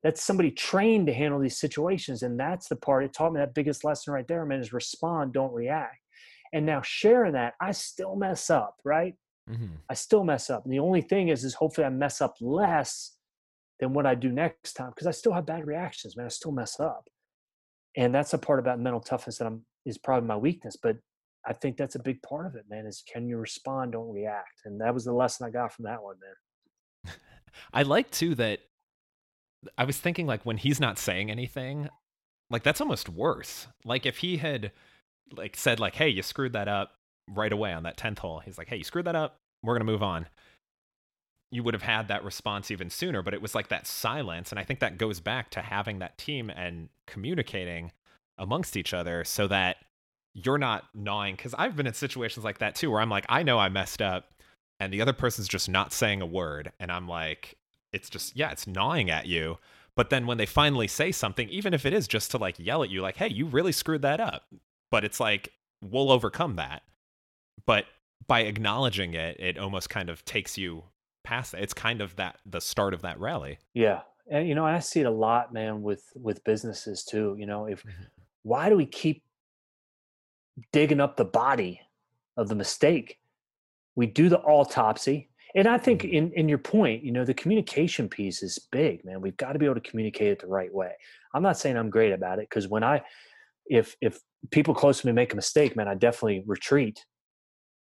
that's 0.03 0.23
somebody 0.23 0.51
trained 0.51 1.07
to 1.09 1.13
handle 1.13 1.41
these 1.41 1.59
situations. 1.59 2.23
And 2.23 2.39
that's 2.39 2.69
the 2.69 2.77
part 2.77 3.05
it 3.05 3.13
taught 3.13 3.33
me 3.33 3.41
that 3.41 3.55
biggest 3.55 3.85
lesson 3.85 4.13
right 4.13 4.27
there, 4.29 4.45
man, 4.47 4.61
is 4.61 4.73
respond, 4.73 5.33
don't 5.33 5.53
react. 5.53 5.99
And 6.53 6.65
now 6.65 6.81
sharing 6.83 7.33
that, 7.33 7.55
I 7.61 7.73
still 7.73 8.17
mess 8.17 8.49
up, 8.49 8.77
right? 8.85 9.15
Mm-hmm. 9.51 9.77
I 9.91 9.95
still 9.95 10.25
mess 10.25 10.51
up. 10.51 10.65
And 10.65 10.73
the 10.73 10.79
only 10.79 11.01
thing 11.01 11.29
is, 11.29 11.45
is 11.45 11.55
hopefully 11.55 11.87
I 11.87 11.91
mess 11.91 12.21
up 12.21 12.37
less 12.41 13.17
than 13.81 13.93
what 13.93 14.07
I 14.07 14.15
do 14.15 14.31
next 14.31 14.75
time 14.75 14.91
because 14.91 15.07
I 15.07 15.11
still 15.11 15.33
have 15.33 15.47
bad 15.47 15.67
reactions, 15.67 16.17
man. 16.17 16.27
I 16.27 16.31
still 16.31 16.53
mess 16.53 16.79
up. 16.81 17.09
And 17.97 18.15
that's 18.15 18.35
a 18.35 18.39
part 18.39 18.61
about 18.61 18.79
mental 18.79 19.01
toughness 19.01 19.39
that 19.39 19.47
I'm 19.47 19.63
is 19.85 19.99
probably 19.99 20.27
my 20.27 20.37
weakness. 20.37 20.77
But 20.81 20.97
I 21.47 21.53
think 21.53 21.77
that's 21.77 21.95
a 21.95 22.03
big 22.03 22.23
part 22.23 22.47
of 22.47 22.55
it, 22.55 22.65
man. 22.69 22.87
Is 22.87 23.03
can 23.11 23.27
you 23.27 23.39
respond, 23.39 23.93
don't 23.93 24.13
react, 24.13 24.61
and 24.65 24.81
that 24.81 24.95
was 24.95 25.05
the 25.05 25.13
lesson 25.13 25.47
I 25.47 25.51
got 25.51 25.73
from 25.73 25.85
that 25.87 26.03
one, 26.03 26.17
man. 26.21 27.15
I 27.73 27.83
like 27.83 28.11
too 28.11 28.35
that 28.37 28.61
I 29.77 29.85
was 29.85 29.99
thinking 29.99 30.27
like 30.27 30.45
when 30.45 30.57
he's 30.57 30.81
not 30.81 30.99
saying 30.99 31.31
anything, 31.31 31.89
like 32.51 32.63
that's 32.63 32.81
almost 32.81 33.09
worse. 33.09 33.67
Like 33.85 34.07
if 34.07 34.19
he 34.19 34.39
had 34.39 34.73
like 35.37 35.57
said 35.57 35.81
like, 35.81 35.95
"Hey, 35.95 36.09
you 36.09 36.23
screwed 36.23 36.53
that 36.53 36.69
up," 36.69 36.95
right 37.29 37.53
away 37.53 37.73
on 37.73 37.83
that 37.83 37.97
tenth 37.97 38.21
hole, 38.21 38.41
he's 38.41 38.59
like, 38.59 38.69
"Hey, 38.69 38.77
you 38.77 38.85
screwed 38.85 39.07
that 39.07 39.17
up. 39.17 39.37
We're 39.63 39.75
gonna 39.75 39.85
move 39.85 40.03
on." 40.03 40.27
You 41.51 41.63
would 41.63 41.75
have 41.75 41.83
had 41.83 42.09
that 42.09 42.25
response 42.25 42.71
even 42.71 42.91
sooner, 42.91 43.23
but 43.23 43.33
it 43.33 43.41
was 43.41 43.55
like 43.55 43.69
that 43.69 43.87
silence, 43.87 44.51
and 44.51 44.59
I 44.59 44.65
think 44.65 44.81
that 44.81 44.99
goes 44.99 45.19
back 45.21 45.51
to 45.51 45.63
having 45.63 45.99
that 45.99 46.19
team 46.19 46.51
and 46.51 46.91
communicating 47.07 47.93
amongst 48.37 48.77
each 48.77 48.95
other 48.95 49.25
so 49.25 49.49
that 49.49 49.79
you're 50.35 50.59
not 50.59 50.85
gnawing 50.95 51.35
because 51.35 51.55
I've 51.59 51.75
been 51.75 51.87
in 51.87 51.95
situations 51.95 52.45
like 52.45 52.59
that 52.59 52.77
too 52.77 52.91
where 52.91 53.01
I'm 53.01 53.11
like, 53.11 53.27
I 53.29 53.43
know 53.43 53.59
I 53.59 53.69
messed 53.69 54.01
up 54.01 54.31
and 54.81 54.93
the 54.93 55.03
other 55.03 55.13
person's 55.13 55.49
just 55.49 55.69
not 55.69 55.93
saying 55.93 56.23
a 56.23 56.27
word. 56.27 56.73
And 56.79 56.93
I'm 56.93 57.09
like, 57.09 57.57
it's 57.93 58.11
just, 58.11 58.37
yeah, 58.37 58.51
it's 58.51 58.67
gnawing 58.67 59.11
at 59.11 59.27
you. 59.27 59.59
But 59.97 60.11
then 60.11 60.27
when 60.27 60.39
they 60.39 60.47
finally 60.47 60.89
say 60.89 61.11
something, 61.13 61.49
even 61.49 61.75
if 61.75 61.85
it 61.85 61.93
is 61.93 62.07
just 62.07 62.31
to 62.33 62.39
like 62.39 62.57
yell 62.59 62.83
at 62.83 62.91
you, 62.91 63.01
like, 63.01 63.17
hey, 63.17 63.29
you 63.29 63.47
really 63.47 63.73
screwed 63.73 64.03
that 64.03 64.21
up. 64.21 64.45
But 64.91 65.05
it's 65.05 65.21
like, 65.21 65.53
we'll 65.83 66.13
overcome 66.13 66.57
that. 66.57 66.83
But 67.67 67.87
by 68.27 68.41
acknowledging 68.41 69.15
it, 69.15 69.39
it 69.41 69.59
almost 69.59 69.91
kind 69.91 70.09
of 70.09 70.25
takes 70.25 70.57
you 70.57 70.85
past 71.25 71.55
it. 71.55 71.63
It's 71.63 71.75
kind 71.75 72.01
of 72.01 72.17
that 72.17 72.39
the 72.47 72.61
start 72.61 72.95
of 72.95 73.03
that 73.03 73.19
rally. 73.19 73.59
Yeah. 73.75 74.03
And 74.31 74.49
you 74.49 74.55
know, 74.55 74.65
I 74.65 74.79
see 74.79 75.01
it 75.01 75.07
a 75.07 75.11
lot, 75.11 75.53
man, 75.53 75.83
with 75.83 76.05
with 76.15 76.45
businesses 76.45 77.03
too. 77.03 77.35
You 77.39 77.47
know, 77.47 77.67
if 77.67 77.83
mm-hmm. 77.83 78.05
why 78.43 78.69
do 78.69 78.77
we 78.77 78.87
keep 78.87 79.23
digging 80.73 81.01
up 81.01 81.17
the 81.17 81.25
body 81.25 81.81
of 82.37 82.49
the 82.49 82.55
mistake. 82.55 83.19
We 83.97 84.07
do 84.07 84.29
the 84.29 84.41
autopsy. 84.41 85.29
And 85.59 85.67
I 85.67 85.77
think 85.77 86.05
in, 86.05 86.31
in 86.35 86.49
your 86.49 86.59
point, 86.59 87.03
you 87.03 87.11
know, 87.11 87.25
the 87.25 87.35
communication 87.35 88.09
piece 88.09 88.45
is 88.45 88.61
big, 88.71 89.05
man. 89.05 89.21
We've 89.21 89.37
got 89.37 89.55
to 89.55 89.59
be 89.59 89.65
able 89.65 89.75
to 89.75 89.81
communicate 89.81 90.29
it 90.29 90.39
the 90.39 90.47
right 90.47 90.73
way. 90.73 90.93
I'm 91.35 91.43
not 91.43 91.59
saying 91.59 91.77
I'm 91.77 91.91
great 91.91 92.13
about 92.13 92.39
it 92.39 92.49
because 92.49 92.69
when 92.69 92.85
I 92.85 93.03
if 93.67 93.97
if 94.01 94.21
people 94.53 94.73
close 94.73 95.01
to 95.01 95.07
me 95.09 95.13
make 95.13 95.33
a 95.33 95.37
mistake, 95.37 95.75
man, 95.75 95.89
I 95.89 95.95
definitely 95.95 96.45
retreat 96.47 97.05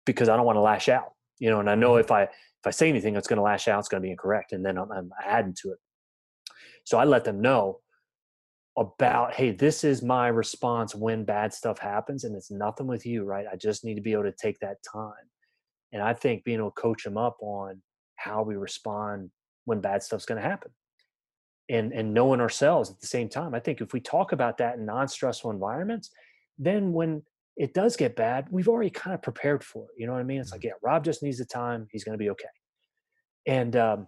because 0.06 0.30
I 0.30 0.38
don't 0.38 0.46
want 0.46 0.56
to 0.56 0.62
lash 0.62 0.88
out. 0.88 1.12
You 1.40 1.50
know, 1.50 1.60
and 1.60 1.70
I 1.70 1.76
know 1.76 1.92
mm-hmm. 1.92 2.00
if 2.00 2.12
I 2.12 2.24
if 2.24 2.66
I 2.66 2.70
say 2.70 2.88
anything 2.88 3.14
that's 3.14 3.28
going 3.28 3.38
to 3.38 3.44
lash 3.44 3.68
out, 3.68 3.80
it's 3.80 3.90
going 3.90 4.02
to 4.02 4.06
be 4.06 4.12
incorrect, 4.12 4.54
and 4.54 4.66
then 4.66 4.78
I'm, 4.78 4.90
I'm 4.92 5.12
adding 5.26 5.54
to 5.62 5.72
it. 5.72 5.80
So 6.86 6.98
I 6.98 7.04
let 7.04 7.26
them 7.26 7.42
know 7.42 7.82
about 8.78 9.34
hey 9.34 9.52
this 9.52 9.84
is 9.84 10.02
my 10.02 10.30
response 10.30 10.96
when 10.96 11.26
bad 11.26 11.54
stuff 11.54 11.78
happens 11.78 12.24
and 12.24 12.34
it's 12.36 12.50
nothing 12.50 12.88
with 12.88 13.06
you 13.06 13.26
right 13.26 13.46
i 13.52 13.56
just 13.56 13.84
need 13.84 13.96
to 13.96 14.02
be 14.02 14.14
able 14.14 14.24
to 14.24 14.32
take 14.32 14.58
that 14.60 14.78
time 14.90 15.12
and 15.94 16.02
i 16.02 16.14
think 16.14 16.44
being 16.44 16.60
able 16.60 16.72
to 16.72 16.82
coach 16.82 17.04
them 17.04 17.18
up 17.18 17.38
on 17.42 17.82
how 18.16 18.44
we 18.44 18.56
respond 18.56 19.30
when 19.66 19.80
bad 19.80 20.04
stuff's 20.04 20.26
going 20.26 20.42
to 20.42 20.48
happen 20.48 20.72
and 21.70 21.94
and 21.94 22.14
knowing 22.14 22.42
ourselves 22.42 22.90
at 22.90 23.00
the 23.00 23.08
same 23.08 23.30
time. 23.30 23.54
I 23.54 23.60
think 23.60 23.80
if 23.80 23.94
we 23.94 24.00
talk 24.00 24.32
about 24.32 24.58
that 24.58 24.78
in 24.78 24.86
non-stressful 24.86 25.52
environments 25.52 26.10
then 26.58 26.92
when 26.92 27.24
it 27.56 27.74
does 27.74 27.96
get 27.96 28.16
bad 28.16 28.48
we've 28.50 28.68
already 28.68 28.90
kind 28.90 29.14
of 29.14 29.22
prepared 29.22 29.64
for 29.64 29.86
it 29.86 29.92
you 29.98 30.08
know 30.08 30.14
what 30.14 30.20
i 30.20 30.24
mean? 30.24 30.42
It's 30.42 30.52
like 30.52 30.62
mm-hmm. 30.62 30.70
yeah 30.70 30.90
rob 30.90 31.04
just 31.04 31.24
needs 31.24 31.38
the 31.38 31.46
time 31.46 31.88
he's 31.92 32.04
going 32.04 32.18
to 32.18 32.24
be 32.24 32.30
okay. 32.32 32.50
And 33.46 33.76
um, 33.76 34.08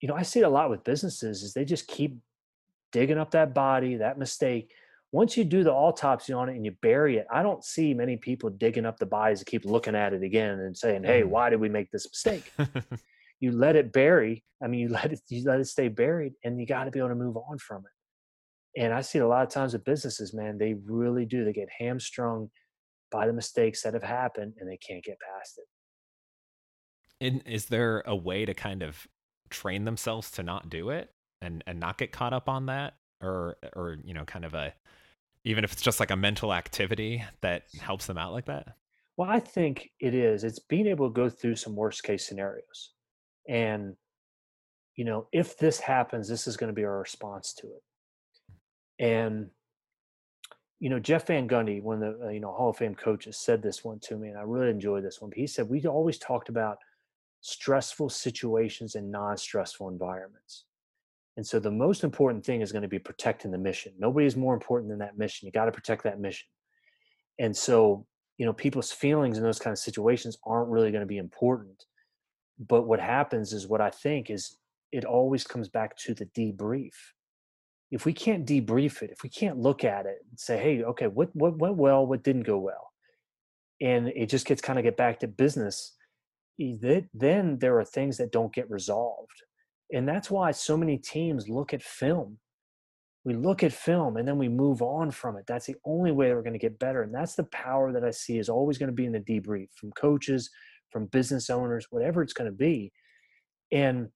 you 0.00 0.08
know 0.08 0.14
i 0.14 0.22
see 0.22 0.40
it 0.40 0.44
a 0.44 0.48
lot 0.48 0.70
with 0.70 0.84
businesses 0.84 1.42
is 1.42 1.54
they 1.54 1.64
just 1.64 1.88
keep 1.88 2.16
digging 2.92 3.18
up 3.18 3.32
that 3.32 3.54
body, 3.54 3.96
that 3.96 4.18
mistake, 4.18 4.70
once 5.12 5.36
you 5.36 5.44
do 5.44 5.64
the 5.64 5.72
autopsy 5.72 6.32
on 6.32 6.48
it 6.48 6.56
and 6.56 6.64
you 6.64 6.72
bury 6.82 7.16
it, 7.18 7.26
I 7.30 7.42
don't 7.42 7.64
see 7.64 7.94
many 7.94 8.16
people 8.16 8.50
digging 8.50 8.86
up 8.86 8.98
the 8.98 9.06
bodies 9.06 9.38
to 9.40 9.44
keep 9.44 9.64
looking 9.64 9.94
at 9.96 10.12
it 10.12 10.22
again 10.22 10.60
and 10.60 10.76
saying, 10.76 11.04
"Hey, 11.04 11.22
Mhm. 11.22 11.24
why 11.24 11.50
did 11.50 11.60
we 11.60 11.68
make 11.68 11.90
this 11.90 12.06
mistake?" 12.10 12.52
you 13.40 13.52
let 13.52 13.76
it 13.76 13.92
bury. 13.92 14.44
I 14.62 14.66
mean, 14.68 14.80
you 14.80 14.88
let 14.90 15.12
it 15.12 15.20
you 15.28 15.44
let 15.44 15.60
it 15.60 15.66
stay 15.66 15.88
buried, 15.88 16.34
and 16.44 16.60
you 16.60 16.66
got 16.66 16.84
to 16.84 16.90
be 16.90 16.98
able 17.00 17.10
to 17.10 17.14
move 17.14 17.36
on 17.36 17.58
from 17.58 17.84
it. 17.86 18.82
And 18.82 18.94
I 18.94 19.02
see 19.02 19.18
it 19.18 19.22
a 19.22 19.28
lot 19.28 19.44
of 19.44 19.50
times 19.50 19.72
with 19.74 19.84
businesses, 19.84 20.34
man. 20.34 20.58
They 20.58 20.74
really 20.74 21.26
do. 21.26 21.44
They 21.44 21.52
get 21.52 21.68
hamstrung 21.78 22.50
by 23.10 23.26
the 23.26 23.32
mistakes 23.34 23.82
that 23.82 23.94
have 23.94 24.04
happened, 24.04 24.54
and 24.58 24.70
they 24.70 24.78
can't 24.78 25.04
get 25.04 25.18
past 25.20 25.58
it. 25.58 25.66
And 27.20 27.42
is 27.46 27.66
there 27.66 28.00
a 28.06 28.14
way 28.14 28.44
to 28.44 28.54
kind 28.54 28.82
of 28.82 29.06
train 29.50 29.84
themselves 29.84 30.30
to 30.32 30.42
not 30.42 30.68
do 30.68 30.90
it 30.90 31.14
and 31.40 31.64
and 31.66 31.80
not 31.80 31.98
get 31.98 32.12
caught 32.12 32.32
up 32.32 32.48
on 32.48 32.66
that, 32.66 32.98
or 33.20 33.56
or 33.74 33.96
you 34.04 34.14
know, 34.14 34.24
kind 34.24 34.44
of 34.44 34.54
a 34.54 34.74
even 35.48 35.64
if 35.64 35.72
it's 35.72 35.82
just 35.82 35.98
like 35.98 36.10
a 36.10 36.16
mental 36.16 36.52
activity 36.52 37.24
that 37.40 37.62
helps 37.80 38.06
them 38.06 38.18
out 38.18 38.32
like 38.32 38.44
that? 38.44 38.76
Well, 39.16 39.30
I 39.30 39.40
think 39.40 39.90
it 39.98 40.14
is. 40.14 40.44
It's 40.44 40.58
being 40.58 40.86
able 40.86 41.08
to 41.08 41.14
go 41.14 41.30
through 41.30 41.56
some 41.56 41.74
worst 41.74 42.02
case 42.02 42.26
scenarios. 42.26 42.92
And, 43.48 43.96
you 44.94 45.06
know, 45.06 45.26
if 45.32 45.56
this 45.56 45.80
happens, 45.80 46.28
this 46.28 46.46
is 46.46 46.58
going 46.58 46.68
to 46.68 46.74
be 46.74 46.84
our 46.84 46.98
response 46.98 47.54
to 47.54 47.66
it. 47.68 49.04
And, 49.04 49.48
you 50.80 50.90
know, 50.90 51.00
Jeff 51.00 51.26
Van 51.26 51.48
Gundy, 51.48 51.82
one 51.82 52.02
of 52.02 52.18
the, 52.18 52.26
uh, 52.26 52.28
you 52.28 52.40
know, 52.40 52.52
Hall 52.52 52.70
of 52.70 52.76
Fame 52.76 52.94
coaches, 52.94 53.38
said 53.38 53.62
this 53.62 53.82
one 53.82 53.98
to 54.00 54.16
me, 54.16 54.28
and 54.28 54.38
I 54.38 54.42
really 54.42 54.70
enjoyed 54.70 55.02
this 55.02 55.20
one. 55.20 55.32
He 55.34 55.46
said, 55.46 55.68
we 55.68 55.84
always 55.86 56.18
talked 56.18 56.50
about 56.50 56.76
stressful 57.40 58.10
situations 58.10 58.96
and 58.96 59.10
non 59.10 59.38
stressful 59.38 59.88
environments. 59.88 60.66
And 61.38 61.46
so 61.46 61.60
the 61.60 61.70
most 61.70 62.02
important 62.02 62.44
thing 62.44 62.62
is 62.62 62.72
going 62.72 62.82
to 62.82 62.88
be 62.88 62.98
protecting 62.98 63.52
the 63.52 63.58
mission. 63.58 63.92
Nobody 63.96 64.26
is 64.26 64.34
more 64.34 64.54
important 64.54 64.90
than 64.90 64.98
that 64.98 65.16
mission. 65.16 65.46
You 65.46 65.52
got 65.52 65.66
to 65.66 65.72
protect 65.72 66.02
that 66.02 66.18
mission. 66.18 66.48
And 67.38 67.56
so, 67.56 68.04
you 68.38 68.44
know, 68.44 68.52
people's 68.52 68.90
feelings 68.90 69.38
in 69.38 69.44
those 69.44 69.60
kind 69.60 69.70
of 69.70 69.78
situations 69.78 70.36
aren't 70.44 70.68
really 70.68 70.90
going 70.90 71.02
to 71.02 71.06
be 71.06 71.16
important. 71.16 71.84
But 72.58 72.88
what 72.88 72.98
happens 72.98 73.52
is 73.52 73.68
what 73.68 73.80
I 73.80 73.90
think 73.90 74.30
is 74.30 74.56
it 74.90 75.04
always 75.04 75.44
comes 75.44 75.68
back 75.68 75.96
to 75.98 76.12
the 76.12 76.26
debrief. 76.26 76.94
If 77.92 78.04
we 78.04 78.12
can't 78.12 78.44
debrief 78.44 79.00
it, 79.02 79.10
if 79.12 79.22
we 79.22 79.28
can't 79.28 79.58
look 79.58 79.84
at 79.84 80.06
it 80.06 80.18
and 80.28 80.40
say, 80.40 80.58
hey, 80.58 80.82
okay, 80.82 81.06
what 81.06 81.28
what 81.36 81.56
went 81.56 81.76
well, 81.76 82.04
what 82.04 82.24
didn't 82.24 82.48
go 82.48 82.58
well, 82.58 82.90
and 83.80 84.08
it 84.08 84.26
just 84.28 84.44
gets 84.44 84.60
kind 84.60 84.76
of 84.76 84.82
get 84.82 84.96
back 84.96 85.20
to 85.20 85.28
business, 85.28 85.94
then 86.58 87.58
there 87.60 87.78
are 87.78 87.84
things 87.84 88.16
that 88.16 88.32
don't 88.32 88.52
get 88.52 88.68
resolved 88.68 89.44
and 89.92 90.08
that's 90.08 90.30
why 90.30 90.50
so 90.50 90.76
many 90.76 90.98
teams 90.98 91.48
look 91.48 91.72
at 91.72 91.82
film. 91.82 92.38
We 93.24 93.34
look 93.34 93.62
at 93.62 93.72
film 93.72 94.16
and 94.16 94.26
then 94.26 94.38
we 94.38 94.48
move 94.48 94.80
on 94.80 95.10
from 95.10 95.36
it. 95.36 95.44
That's 95.46 95.66
the 95.66 95.76
only 95.84 96.12
way 96.12 96.32
we're 96.32 96.42
going 96.42 96.52
to 96.52 96.58
get 96.58 96.78
better. 96.78 97.02
And 97.02 97.14
that's 97.14 97.34
the 97.34 97.44
power 97.44 97.92
that 97.92 98.04
I 98.04 98.10
see 98.10 98.38
is 98.38 98.48
always 98.48 98.78
going 98.78 98.88
to 98.88 98.94
be 98.94 99.06
in 99.06 99.12
the 99.12 99.20
debrief 99.20 99.68
from 99.74 99.92
coaches, 99.92 100.50
from 100.90 101.06
business 101.06 101.50
owners, 101.50 101.86
whatever 101.90 102.22
it's 102.22 102.32
going 102.32 102.50
to 102.50 102.56
be. 102.56 102.92
And 103.72 104.08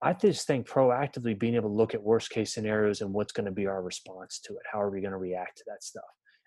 I 0.00 0.12
just 0.12 0.46
think 0.46 0.68
proactively 0.68 1.38
being 1.38 1.54
able 1.54 1.70
to 1.70 1.76
look 1.76 1.94
at 1.94 2.02
worst 2.02 2.30
case 2.30 2.52
scenarios 2.52 3.00
and 3.00 3.12
what's 3.12 3.32
going 3.32 3.46
to 3.46 3.52
be 3.52 3.66
our 3.66 3.82
response 3.82 4.40
to 4.44 4.54
it. 4.54 4.62
How 4.70 4.80
are 4.80 4.90
we 4.90 5.00
going 5.00 5.12
to 5.12 5.18
react 5.18 5.58
to 5.58 5.64
that 5.68 5.82
stuff? 5.82 6.02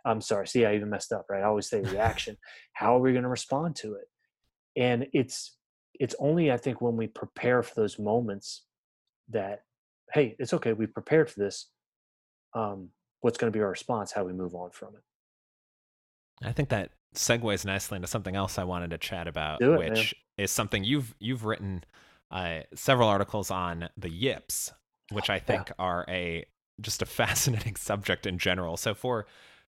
I'm 0.06 0.22
sorry. 0.22 0.48
See, 0.48 0.66
I 0.66 0.76
even 0.76 0.90
messed 0.90 1.12
up, 1.12 1.26
right? 1.30 1.42
I 1.42 1.46
always 1.46 1.70
say 1.70 1.82
reaction. 1.82 2.38
How 2.74 2.98
are 2.98 3.00
we 3.00 3.14
going 3.14 3.24
to 3.24 3.30
respond 3.30 3.76
to 3.78 3.96
it? 3.96 4.06
And 4.76 5.08
it's 5.14 5.58
it's 6.00 6.16
only 6.20 6.52
I 6.52 6.58
think 6.58 6.82
when 6.82 6.98
we 6.98 7.08
prepare 7.08 7.64
for 7.64 7.74
those 7.76 7.98
moments 7.98 8.65
that 9.30 9.62
hey, 10.14 10.36
it's 10.40 10.54
okay, 10.54 10.74
we 10.74 10.88
prepared 10.88 11.30
for 11.30 11.40
this. 11.40 11.68
Um, 12.54 12.90
what's 13.22 13.38
going 13.38 13.52
to 13.52 13.58
be 13.58 13.62
our 13.62 13.70
response? 13.70 14.12
How 14.12 14.24
we 14.24 14.34
move 14.34 14.56
on 14.56 14.70
from 14.72 14.96
it. 14.96 16.48
I 16.48 16.52
think 16.52 16.70
that 16.70 16.92
segues 17.16 17.66
nicely 17.66 17.96
into 17.96 18.08
something 18.08 18.36
else 18.36 18.58
I 18.58 18.64
wanted 18.64 18.92
to 18.92 18.98
chat 18.98 19.28
about, 19.28 19.62
it, 19.62 19.78
which 19.78 20.16
man. 20.38 20.46
is 20.46 20.52
something 20.52 20.84
you've 20.84 21.16
you've 21.20 21.46
written 21.46 21.84
uh, 22.32 22.60
several 22.74 23.08
articles 23.08 23.52
on 23.52 23.90
the 23.98 24.10
yips, 24.10 24.72
which 25.12 25.30
I 25.30 25.40
think 25.40 25.70
yeah. 25.70 25.76
are 25.80 26.06
a 26.08 26.46
just 26.82 27.02
a 27.02 27.06
fascinating 27.06 27.76
subject 27.76 28.26
in 28.26 28.38
general. 28.38 28.78
So 28.78 28.94
for 28.94 29.26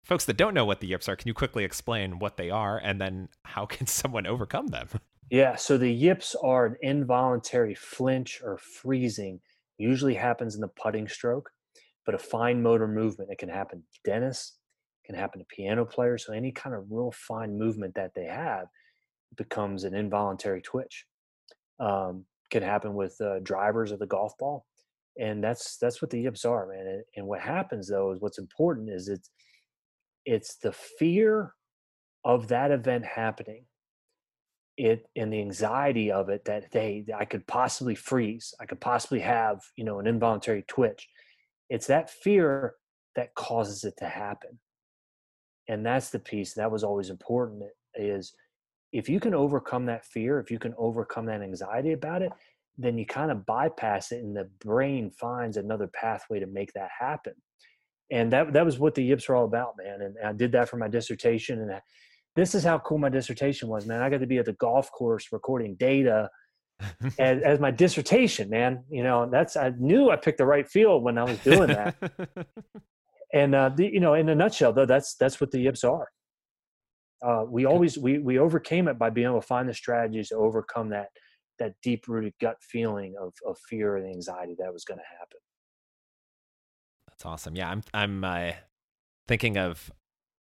folks 0.03 0.25
that 0.25 0.37
don't 0.37 0.53
know 0.53 0.65
what 0.65 0.79
the 0.79 0.87
yips 0.87 1.07
are, 1.07 1.15
can 1.15 1.27
you 1.27 1.33
quickly 1.33 1.63
explain 1.63 2.19
what 2.19 2.37
they 2.37 2.49
are 2.49 2.77
and 2.77 2.99
then 2.99 3.29
how 3.45 3.65
can 3.65 3.87
someone 3.87 4.25
overcome 4.25 4.67
them? 4.67 4.87
Yeah, 5.33 5.55
so 5.55 5.79
the 5.79 5.91
yips 5.91 6.35
are 6.43 6.67
an 6.67 6.75
involuntary 6.83 7.73
flinch 7.73 8.39
or 8.43 8.59
freezing. 8.59 9.39
Usually 9.79 10.13
happens 10.13 10.53
in 10.53 10.61
the 10.61 10.67
putting 10.67 11.07
stroke, 11.07 11.49
but 12.05 12.13
a 12.13 12.19
fine 12.19 12.61
motor 12.61 12.87
movement. 12.87 13.31
It 13.31 13.39
can 13.39 13.49
happen 13.49 13.79
to 13.81 14.11
dentists, 14.11 14.59
can 15.03 15.15
happen 15.15 15.39
to 15.39 15.45
piano 15.45 15.85
players. 15.85 16.23
So 16.23 16.33
any 16.33 16.51
kind 16.51 16.75
of 16.75 16.85
real 16.91 17.11
fine 17.11 17.57
movement 17.57 17.95
that 17.95 18.11
they 18.15 18.25
have 18.25 18.67
becomes 19.35 19.85
an 19.85 19.95
involuntary 19.95 20.61
twitch. 20.61 21.07
Um, 21.79 22.25
can 22.51 22.61
happen 22.61 22.93
with 22.93 23.19
uh, 23.19 23.39
drivers 23.39 23.91
of 23.91 23.97
the 23.97 24.05
golf 24.05 24.37
ball, 24.37 24.67
and 25.19 25.43
that's 25.43 25.77
that's 25.77 25.99
what 25.99 26.11
the 26.11 26.21
yips 26.21 26.45
are, 26.45 26.67
man. 26.67 26.85
And, 26.85 27.03
and 27.17 27.25
what 27.25 27.41
happens 27.41 27.89
though 27.89 28.11
is 28.11 28.21
what's 28.21 28.37
important 28.37 28.91
is 28.91 29.07
it's 29.07 29.31
it's 30.25 30.57
the 30.57 30.73
fear 30.73 31.55
of 32.23 32.49
that 32.49 32.69
event 32.69 33.05
happening 33.05 33.65
it 34.77 35.07
and 35.15 35.31
the 35.31 35.39
anxiety 35.39 36.11
of 36.11 36.29
it 36.29 36.45
that 36.45 36.71
they 36.71 37.05
I 37.15 37.25
could 37.25 37.45
possibly 37.47 37.95
freeze, 37.95 38.53
I 38.59 38.65
could 38.65 38.81
possibly 38.81 39.19
have, 39.19 39.61
you 39.75 39.83
know, 39.83 39.99
an 39.99 40.07
involuntary 40.07 40.63
twitch. 40.67 41.07
It's 41.69 41.87
that 41.87 42.09
fear 42.09 42.75
that 43.15 43.35
causes 43.35 43.83
it 43.83 43.95
to 43.97 44.05
happen. 44.05 44.59
And 45.67 45.85
that's 45.85 46.09
the 46.09 46.19
piece 46.19 46.53
that 46.55 46.71
was 46.71 46.83
always 46.83 47.09
important 47.09 47.63
is 47.95 48.33
if 48.91 49.07
you 49.09 49.19
can 49.19 49.33
overcome 49.33 49.85
that 49.85 50.05
fear, 50.05 50.39
if 50.39 50.51
you 50.51 50.59
can 50.59 50.73
overcome 50.77 51.25
that 51.27 51.41
anxiety 51.41 51.93
about 51.93 52.21
it, 52.21 52.31
then 52.77 52.97
you 52.97 53.05
kind 53.05 53.31
of 53.31 53.45
bypass 53.45 54.11
it 54.11 54.23
and 54.23 54.35
the 54.35 54.49
brain 54.59 55.11
finds 55.11 55.57
another 55.57 55.87
pathway 55.87 56.39
to 56.39 56.47
make 56.47 56.73
that 56.73 56.89
happen. 56.99 57.33
And 58.11 58.31
that 58.33 58.53
that 58.53 58.65
was 58.65 58.79
what 58.79 58.95
the 58.95 59.03
yips 59.03 59.29
are 59.29 59.35
all 59.35 59.45
about, 59.45 59.75
man. 59.77 60.01
And 60.01 60.15
I 60.23 60.33
did 60.33 60.51
that 60.51 60.69
for 60.69 60.77
my 60.77 60.87
dissertation 60.87 61.61
and 61.61 61.71
I, 61.71 61.81
this 62.35 62.55
is 62.55 62.63
how 62.63 62.79
cool 62.79 62.97
my 62.97 63.09
dissertation 63.09 63.69
was, 63.69 63.85
man. 63.85 64.01
I 64.01 64.09
got 64.09 64.19
to 64.21 64.27
be 64.27 64.37
at 64.37 64.45
the 64.45 64.53
golf 64.53 64.91
course 64.91 65.27
recording 65.31 65.75
data 65.75 66.29
as, 67.19 67.41
as, 67.43 67.59
my 67.59 67.71
dissertation, 67.71 68.49
man. 68.49 68.83
You 68.89 69.03
know, 69.03 69.29
that's 69.29 69.55
I 69.55 69.71
knew 69.77 70.09
I 70.09 70.15
picked 70.15 70.39
the 70.39 70.45
right 70.45 70.67
field 70.67 71.03
when 71.03 71.17
I 71.17 71.23
was 71.23 71.37
doing 71.39 71.67
that. 71.67 71.95
and 73.33 73.53
uh, 73.53 73.69
the, 73.69 73.85
you 73.85 73.99
know, 73.99 74.15
in 74.15 74.29
a 74.29 74.35
nutshell, 74.35 74.73
though, 74.73 74.85
that's 74.85 75.15
that's 75.15 75.39
what 75.39 75.51
the 75.51 75.59
yips 75.59 75.83
are. 75.83 76.07
Uh, 77.23 77.45
we 77.47 77.65
always 77.65 77.97
we 77.97 78.17
we 78.19 78.39
overcame 78.39 78.87
it 78.87 78.97
by 78.97 79.09
being 79.09 79.27
able 79.27 79.39
to 79.39 79.47
find 79.47 79.69
the 79.69 79.73
strategies 79.73 80.29
to 80.29 80.35
overcome 80.35 80.89
that 80.89 81.07
that 81.59 81.73
deep 81.83 82.07
rooted 82.07 82.33
gut 82.41 82.57
feeling 82.61 83.13
of 83.21 83.33
of 83.47 83.57
fear 83.69 83.97
and 83.97 84.07
anxiety 84.07 84.55
that 84.57 84.73
was 84.73 84.83
going 84.83 84.99
to 84.99 85.17
happen. 85.17 85.39
That's 87.07 87.25
awesome. 87.25 87.55
Yeah, 87.55 87.69
I'm 87.69 87.83
I'm 87.93 88.23
uh, 88.23 88.51
thinking 89.27 89.57
of 89.57 89.91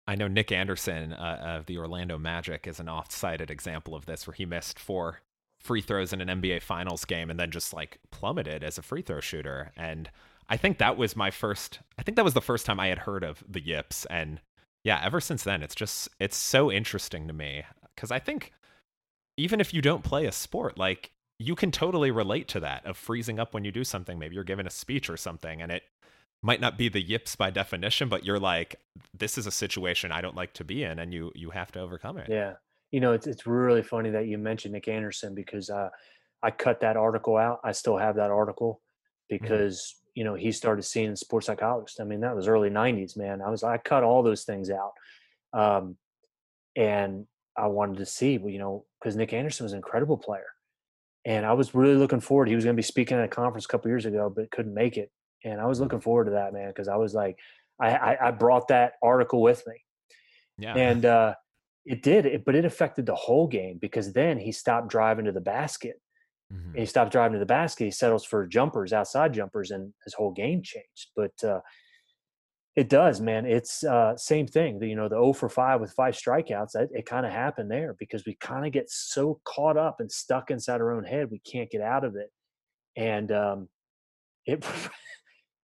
I 0.09 0.15
know 0.15 0.27
Nick 0.27 0.51
Anderson 0.51 1.13
uh, 1.13 1.57
of 1.59 1.67
the 1.67 1.77
Orlando 1.77 2.17
Magic 2.17 2.65
is 2.65 2.79
an 2.79 2.89
oft-cited 2.89 3.51
example 3.51 3.93
of 3.93 4.07
this, 4.07 4.25
where 4.25 4.33
he 4.33 4.43
missed 4.43 4.79
four 4.79 5.21
free 5.59 5.81
throws 5.81 6.11
in 6.11 6.19
an 6.19 6.41
NBA 6.41 6.63
Finals 6.63 7.05
game 7.05 7.29
and 7.29 7.39
then 7.39 7.51
just 7.51 7.75
like 7.75 7.99
plummeted 8.09 8.63
as 8.63 8.79
a 8.79 8.81
free 8.81 9.03
throw 9.03 9.19
shooter. 9.19 9.71
And 9.77 10.09
I 10.49 10.57
think 10.57 10.79
that 10.79 10.97
was 10.97 11.15
my 11.15 11.29
first. 11.29 11.81
I 11.99 12.01
think 12.01 12.15
that 12.15 12.25
was 12.25 12.33
the 12.33 12.41
first 12.41 12.65
time 12.65 12.79
I 12.79 12.87
had 12.87 12.97
heard 12.97 13.23
of 13.23 13.43
the 13.47 13.63
yips, 13.63 14.05
and 14.05 14.41
yeah, 14.83 14.99
ever 15.03 15.21
since 15.21 15.43
then, 15.43 15.61
it's 15.61 15.75
just 15.75 16.09
it's 16.19 16.37
so 16.37 16.71
interesting 16.71 17.27
to 17.27 17.33
me 17.33 17.65
because 17.93 18.09
I 18.09 18.17
think 18.17 18.51
even 19.37 19.61
if 19.61 19.75
you 19.75 19.81
don't 19.83 20.03
play 20.03 20.25
a 20.25 20.31
sport, 20.31 20.75
like 20.75 21.11
you 21.37 21.53
can 21.53 21.69
totally 21.69 22.09
relate 22.09 22.47
to 22.47 22.59
that 22.61 22.83
of 22.83 22.97
freezing 22.97 23.39
up 23.39 23.53
when 23.53 23.63
you 23.63 23.71
do 23.71 23.83
something. 23.83 24.17
Maybe 24.17 24.33
you're 24.33 24.43
giving 24.43 24.65
a 24.65 24.71
speech 24.71 25.07
or 25.07 25.17
something, 25.17 25.61
and 25.61 25.71
it 25.71 25.83
might 26.41 26.62
not 26.62 26.78
be 26.78 26.89
the 26.89 27.02
yips 27.02 27.36
by 27.36 27.49
definition, 27.49 28.08
but 28.10 28.25
you're 28.25 28.39
like, 28.39 28.78
this 29.13 29.38
is 29.38 29.45
a 29.45 29.52
situation 29.52 30.12
I 30.12 30.21
don't 30.21 30.36
like 30.36 30.54
to 30.54 30.63
be 30.63 30.84
in, 30.84 30.99
and 30.99 31.13
you 31.13 31.32
you 31.36 31.49
have 31.49 31.71
to 31.73 31.80
overcome 31.80 32.17
it. 32.17 32.28
Yeah, 32.30 32.54
you 32.91 32.99
know, 32.99 33.13
it's 33.13 33.28
it's 33.28 33.45
really 33.45 33.84
funny 33.84 34.10
that 34.12 34.28
you 34.28 34.38
mentioned 34.38 34.73
Nick 34.73 34.88
Anderson 34.88 35.36
because 35.36 35.69
uh, 35.69 35.89
I 36.41 36.52
cut 36.52 36.80
that 36.82 36.97
article 36.97 37.38
out. 37.38 37.60
I 37.63 37.71
still 37.73 37.97
have 37.97 38.15
that 38.15 38.32
article 38.32 38.82
because 39.30 39.80
mm-hmm. 39.80 40.19
you 40.19 40.23
know 40.23 40.36
he 40.36 40.52
started 40.52 40.84
seeing 40.84 41.15
sports 41.15 41.47
psychologist. 41.47 41.99
I 41.99 42.06
mean, 42.06 42.21
that 42.21 42.36
was 42.36 42.47
early 42.47 42.69
'90s, 42.69 43.17
man. 43.17 43.41
I 43.41 43.49
was 43.49 43.63
I 43.63 43.78
cut 43.78 44.04
all 44.04 44.23
those 44.23 44.43
things 44.43 44.69
out, 44.69 44.93
um, 45.54 45.97
and 46.75 47.25
I 47.58 47.67
wanted 47.67 47.97
to 47.97 48.06
see, 48.06 48.34
you 48.34 48.60
know, 48.60 48.86
because 48.99 49.17
Nick 49.17 49.34
Anderson 49.34 49.65
was 49.65 49.73
an 49.73 49.80
incredible 49.80 50.17
player, 50.17 50.47
and 51.25 51.45
I 51.45 51.52
was 51.52 51.75
really 51.75 51.95
looking 51.95 52.21
forward. 52.21 52.47
He 52.47 52.56
was 52.56 52.63
going 52.63 52.75
to 52.75 52.82
be 52.82 52.84
speaking 52.84 53.17
at 53.17 53.25
a 53.25 53.28
conference 53.28 53.65
a 53.65 53.67
couple 53.67 53.91
years 53.91 54.06
ago, 54.06 54.32
but 54.34 54.49
couldn't 54.52 54.73
make 54.73 54.95
it 54.95 55.12
and 55.43 55.62
I 55.62 55.65
was 55.65 55.80
looking 55.80 56.02
forward 56.02 56.25
to 56.25 56.32
that, 56.32 56.54
man, 56.54 56.69
because 56.69 56.88
I 56.88 56.95
was 56.95 57.13
like, 57.13 57.38
I, 57.80 57.89
I, 57.95 58.28
I 58.28 58.32
brought 58.32 58.67
that 58.69 58.93
article 59.02 59.41
with 59.41 59.63
me, 59.67 59.75
yeah, 60.58 60.75
and 60.75 61.06
uh, 61.06 61.34
it 61.86 62.04
did, 62.04 62.25
it, 62.25 62.45
but 62.45 62.56
it 62.56 62.65
affected 62.65 63.06
the 63.06 63.15
whole 63.15 63.47
game 63.47 63.78
because 63.82 64.13
then 64.13 64.38
he 64.38 64.52
stopped 64.52 64.89
driving 64.89 65.25
to 65.25 65.32
the 65.32 65.41
basket, 65.41 65.99
mm-hmm. 66.54 66.69
and 66.69 66.80
he 66.80 66.86
stopped 66.86 67.12
driving 67.12 67.34
to 67.34 67.39
the 67.39 67.45
basket. 67.45 67.86
He 67.86 67.91
settles 67.91 68.25
for 68.25 68.45
jumpers, 68.45 68.93
outside 68.93 69.34
jumpers, 69.34 69.71
and 69.71 69.93
his 70.04 70.13
whole 70.13 70.32
game 70.32 70.62
changed. 70.62 71.12
But 71.15 71.43
uh, 71.43 71.62
It 72.75 72.89
does, 72.89 73.19
man. 73.19 73.45
It's 73.45 73.84
uh, 73.84 74.15
same 74.17 74.47
thing. 74.47 74.80
The, 74.80 74.88
you 74.88 74.95
know, 74.95 75.10
the 75.10 75.15
0 75.15 75.34
for 75.34 75.49
5 75.49 75.82
with 75.82 75.91
five 75.93 76.13
strikeouts, 76.13 76.75
it, 76.75 76.89
it 76.93 77.06
kind 77.06 77.25
of 77.25 77.32
happened 77.32 77.71
there 77.71 77.95
because 77.97 78.23
we 78.25 78.36
kind 78.36 78.65
of 78.65 78.71
get 78.71 78.89
so 78.89 79.39
caught 79.43 79.75
up 79.75 79.99
and 79.99 80.12
stuck 80.12 80.52
inside 80.52 80.82
our 80.82 80.93
own 80.93 81.04
head, 81.04 81.32
we 81.32 81.39
can't 81.39 81.71
get 81.71 81.82
out 81.82 82.06
of 82.06 82.15
it. 82.15 82.30
And 82.95 83.32
um, 83.32 83.69
it 84.45 84.63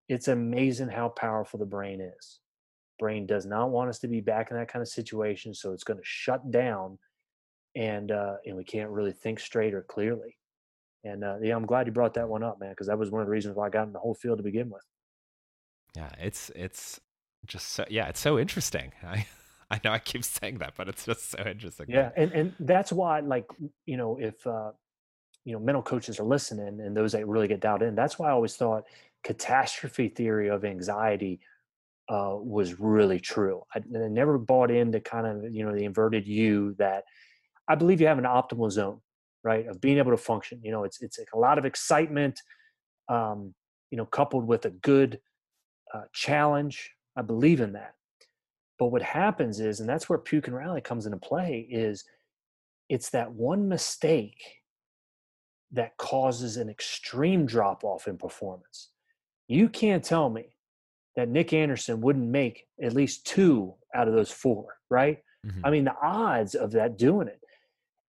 it's 0.08 0.28
amazing 0.28 0.90
how 0.90 1.10
powerful 1.10 1.60
the 1.60 1.66
brain 1.66 2.02
is. 2.02 2.40
Brain 3.00 3.26
does 3.26 3.46
not 3.46 3.72
want 3.72 3.90
us 3.90 4.00
to 4.00 4.08
be 4.08 4.22
back 4.22 4.52
in 4.52 4.58
that 4.58 4.68
kind 4.68 4.82
of 4.82 4.88
situation, 4.88 5.54
so 5.54 5.74
it's 5.74 5.84
going 5.84 5.98
to 5.98 6.06
shut 6.06 6.52
down, 6.52 6.98
and 7.76 8.12
uh, 8.12 8.36
and 8.46 8.56
we 8.56 8.64
can't 8.64 8.90
really 8.90 9.12
think 9.12 9.40
straight 9.40 9.74
or 9.74 9.82
clearly. 9.82 10.38
And 11.04 11.24
uh, 11.24 11.38
yeah, 11.42 11.56
I'm 11.56 11.66
glad 11.66 11.88
you 11.88 11.94
brought 11.94 12.14
that 12.16 12.28
one 12.28 12.44
up, 12.44 12.60
man, 12.60 12.72
because 12.72 12.88
that 12.88 12.98
was 12.98 13.12
one 13.12 13.22
of 13.22 13.28
the 13.28 13.32
reasons 13.32 13.56
why 13.56 13.68
I 13.68 13.70
got 13.70 13.88
in 13.88 13.94
the 13.94 14.00
whole 14.00 14.16
field 14.16 14.38
to 14.38 14.44
begin 14.44 14.70
with. 14.70 14.84
Yeah, 15.96 16.10
it's 16.20 16.50
it's 16.56 17.00
just 17.46 17.70
so 17.70 17.86
yeah, 17.90 18.08
it's 18.08 18.20
so 18.20 18.40
interesting. 18.40 18.94
I 19.04 19.26
I 19.70 19.80
know 19.84 19.92
I 19.92 20.00
keep 20.00 20.24
saying 20.24 20.60
that, 20.60 20.74
but 20.78 20.88
it's 20.88 21.06
just 21.06 21.32
so 21.32 21.44
interesting. 21.46 21.88
Yeah, 21.90 22.12
and 22.16 22.32
and 22.32 22.54
that's 22.60 22.92
why, 22.92 23.20
like, 23.20 23.46
you 23.86 23.98
know, 23.98 24.18
if 24.20 24.46
uh, 24.48 24.72
you 25.44 25.54
know 25.54 25.60
mental 25.60 25.84
coaches 25.84 26.20
are 26.20 26.26
listening 26.26 26.80
and 26.80 26.96
those 26.96 27.12
that 27.12 27.28
really 27.28 27.48
get 27.48 27.60
dialed 27.60 27.82
in, 27.82 27.96
that's 27.96 28.18
why 28.18 28.30
I 28.30 28.32
always 28.32 28.56
thought 28.56 28.86
catastrophe 29.26 30.08
theory 30.08 30.50
of 30.50 30.64
anxiety 30.64 31.40
uh, 32.08 32.36
was 32.38 32.80
really 32.80 33.20
true. 33.20 33.64
I, 33.74 33.80
I 33.80 34.08
never 34.08 34.38
bought 34.38 34.70
into 34.70 35.00
kind 35.02 35.26
of 35.26 35.54
you 35.54 35.66
know 35.66 35.74
the 35.74 35.84
inverted 35.84 36.28
U 36.28 36.76
that 36.78 37.04
I 37.68 37.76
believe 37.76 38.00
you 38.00 38.08
have 38.08 38.20
an 38.20 38.26
optimal 38.26 38.72
zone, 38.72 39.02
right, 39.44 39.68
of 39.68 39.82
being 39.82 39.98
able 39.98 40.12
to 40.12 40.18
function. 40.18 40.62
You 40.64 40.72
know, 40.72 40.84
it's 40.84 41.02
it's 41.02 41.18
like 41.18 41.34
a 41.34 41.40
lot 41.40 41.58
of 41.58 41.66
excitement, 41.66 42.40
um, 43.10 43.54
you 43.90 43.98
know, 43.98 44.06
coupled 44.06 44.48
with 44.48 44.66
a 44.66 44.70
good 44.70 45.20
uh, 45.94 46.04
challenge. 46.14 46.92
I 47.18 47.24
believe 47.24 47.62
in 47.62 47.74
that. 47.74 47.96
But 48.78 48.88
what 48.88 49.02
happens 49.02 49.60
is, 49.60 49.80
and 49.80 49.90
that's 49.90 50.08
where 50.08 50.20
puke 50.20 50.48
and 50.48 50.56
rally 50.56 50.82
comes 50.82 51.06
into 51.06 51.18
play, 51.18 51.66
is 51.72 52.04
it's 52.90 53.10
that 53.12 53.32
one 53.32 53.68
mistake 53.68 54.44
that 55.72 55.98
causes 55.98 56.58
an 56.58 56.70
extreme 56.70 57.46
drop 57.46 57.84
off 57.84 58.08
in 58.08 58.18
performance. 58.18 58.90
You 59.48 59.70
can't 59.70 60.04
tell 60.04 60.30
me 60.30 60.56
that 61.16 61.30
Nick 61.30 61.54
Anderson 61.54 62.02
wouldn't 62.02 62.28
make 62.28 62.68
at 62.82 62.94
least 62.94 63.26
two 63.26 63.74
out 63.94 64.08
of 64.08 64.14
those 64.14 64.32
four, 64.32 64.78
right? 64.90 65.20
Mm-hmm. 65.46 65.66
I 65.66 65.70
mean, 65.70 65.86
the 65.86 65.96
odds 66.02 66.56
of 66.56 66.72
that 66.72 66.98
doing 66.98 67.28
it. 67.28 67.40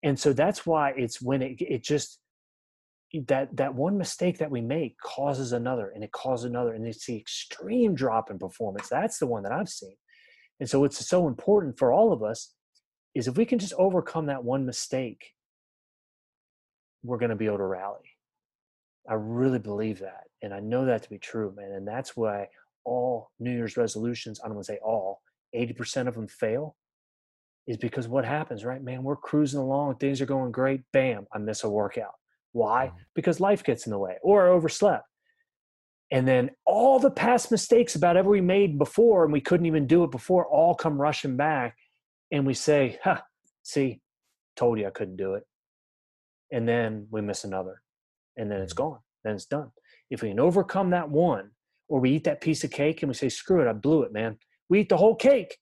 And 0.02 0.18
so 0.18 0.32
that's 0.32 0.66
why 0.66 0.92
it's 0.96 1.20
when 1.20 1.42
it, 1.42 1.60
it 1.60 1.82
just, 1.82 2.18
that 3.28 3.56
that 3.56 3.74
one 3.74 3.96
mistake 3.96 4.38
that 4.38 4.50
we 4.50 4.60
make 4.60 4.98
causes 4.98 5.52
another 5.52 5.90
and 5.94 6.02
it 6.04 6.12
causes 6.12 6.44
another 6.44 6.72
and 6.72 6.86
it's 6.86 7.06
the 7.06 7.16
extreme 7.16 7.94
drop 7.94 8.30
in 8.30 8.38
performance 8.38 8.88
that's 8.88 9.18
the 9.18 9.26
one 9.26 9.42
that 9.42 9.52
i've 9.52 9.68
seen 9.68 9.96
and 10.60 10.68
so 10.68 10.84
it's 10.84 11.06
so 11.06 11.28
important 11.28 11.78
for 11.78 11.92
all 11.92 12.12
of 12.12 12.22
us 12.22 12.52
is 13.14 13.28
if 13.28 13.36
we 13.36 13.44
can 13.44 13.58
just 13.58 13.72
overcome 13.78 14.26
that 14.26 14.44
one 14.44 14.66
mistake 14.66 15.32
we're 17.02 17.18
going 17.18 17.30
to 17.30 17.36
be 17.36 17.46
able 17.46 17.58
to 17.58 17.64
rally 17.64 18.05
i 19.08 19.14
really 19.14 19.58
believe 19.58 19.98
that 19.98 20.24
and 20.42 20.52
i 20.52 20.60
know 20.60 20.84
that 20.84 21.02
to 21.02 21.10
be 21.10 21.18
true 21.18 21.52
man 21.56 21.72
and 21.72 21.86
that's 21.86 22.16
why 22.16 22.46
all 22.84 23.30
new 23.40 23.52
year's 23.52 23.76
resolutions 23.76 24.40
i 24.42 24.46
don't 24.46 24.56
want 24.56 24.66
to 24.66 24.72
say 24.72 24.78
all 24.82 25.20
80% 25.54 26.08
of 26.08 26.14
them 26.14 26.28
fail 26.28 26.76
is 27.66 27.76
because 27.76 28.08
what 28.08 28.24
happens 28.24 28.64
right 28.64 28.82
man 28.82 29.02
we're 29.02 29.16
cruising 29.16 29.60
along 29.60 29.96
things 29.96 30.20
are 30.20 30.26
going 30.26 30.52
great 30.52 30.82
bam 30.92 31.26
i 31.32 31.38
miss 31.38 31.64
a 31.64 31.70
workout 31.70 32.14
why? 32.56 32.86
Mm-hmm. 32.86 32.96
Because 33.14 33.38
life 33.38 33.62
gets 33.62 33.86
in 33.86 33.90
the 33.90 33.98
way 33.98 34.16
or 34.22 34.46
I 34.46 34.50
overslept. 34.50 35.04
And 36.10 36.26
then 36.26 36.50
all 36.64 36.98
the 36.98 37.10
past 37.10 37.50
mistakes 37.50 37.96
about 37.96 38.16
ever 38.16 38.30
we 38.30 38.40
made 38.40 38.78
before 38.78 39.24
and 39.24 39.32
we 39.32 39.42
couldn't 39.42 39.66
even 39.66 39.86
do 39.86 40.04
it 40.04 40.10
before 40.10 40.46
all 40.46 40.74
come 40.74 41.00
rushing 41.00 41.36
back. 41.36 41.76
And 42.32 42.46
we 42.46 42.54
say, 42.54 42.98
huh, 43.04 43.20
see, 43.62 44.00
told 44.56 44.78
you 44.78 44.86
I 44.86 44.90
couldn't 44.90 45.16
do 45.16 45.34
it. 45.34 45.42
And 46.50 46.66
then 46.66 47.08
we 47.10 47.20
miss 47.20 47.44
another. 47.44 47.82
And 48.36 48.50
then 48.50 48.60
it's 48.60 48.74
mm-hmm. 48.74 48.90
gone. 48.90 48.98
Then 49.24 49.34
it's 49.34 49.46
done. 49.46 49.70
If 50.10 50.22
we 50.22 50.28
can 50.28 50.40
overcome 50.40 50.90
that 50.90 51.10
one, 51.10 51.50
or 51.88 52.00
we 52.00 52.10
eat 52.10 52.24
that 52.24 52.40
piece 52.40 52.64
of 52.64 52.70
cake 52.70 53.02
and 53.02 53.08
we 53.08 53.14
say, 53.14 53.28
screw 53.28 53.60
it, 53.60 53.68
I 53.68 53.72
blew 53.72 54.02
it, 54.02 54.12
man. 54.12 54.38
We 54.68 54.80
eat 54.80 54.88
the 54.88 54.96
whole 54.96 55.14
cake. 55.14 55.56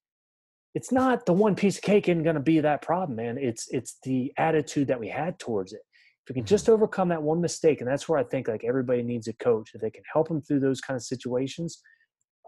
It's 0.74 0.90
not 0.90 1.26
the 1.26 1.32
one 1.32 1.54
piece 1.54 1.76
of 1.76 1.82
cake 1.82 2.08
isn't 2.08 2.24
going 2.24 2.34
to 2.34 2.40
be 2.42 2.60
that 2.60 2.82
problem, 2.82 3.16
man. 3.16 3.38
It's 3.38 3.68
it's 3.70 3.98
the 4.02 4.32
attitude 4.38 4.88
that 4.88 4.98
we 4.98 5.08
had 5.08 5.38
towards 5.38 5.72
it. 5.72 5.80
If 6.24 6.30
we 6.30 6.34
can 6.34 6.42
mm-hmm. 6.42 6.48
just 6.48 6.68
overcome 6.68 7.08
that 7.10 7.22
one 7.22 7.40
mistake, 7.40 7.80
and 7.80 7.88
that's 7.88 8.08
where 8.08 8.18
I 8.18 8.24
think 8.24 8.48
like 8.48 8.64
everybody 8.64 9.02
needs 9.02 9.28
a 9.28 9.34
coach. 9.34 9.70
If 9.74 9.80
they 9.80 9.90
can 9.90 10.02
help 10.12 10.26
them 10.28 10.40
through 10.40 10.60
those 10.60 10.80
kind 10.80 10.96
of 10.96 11.02
situations, 11.02 11.80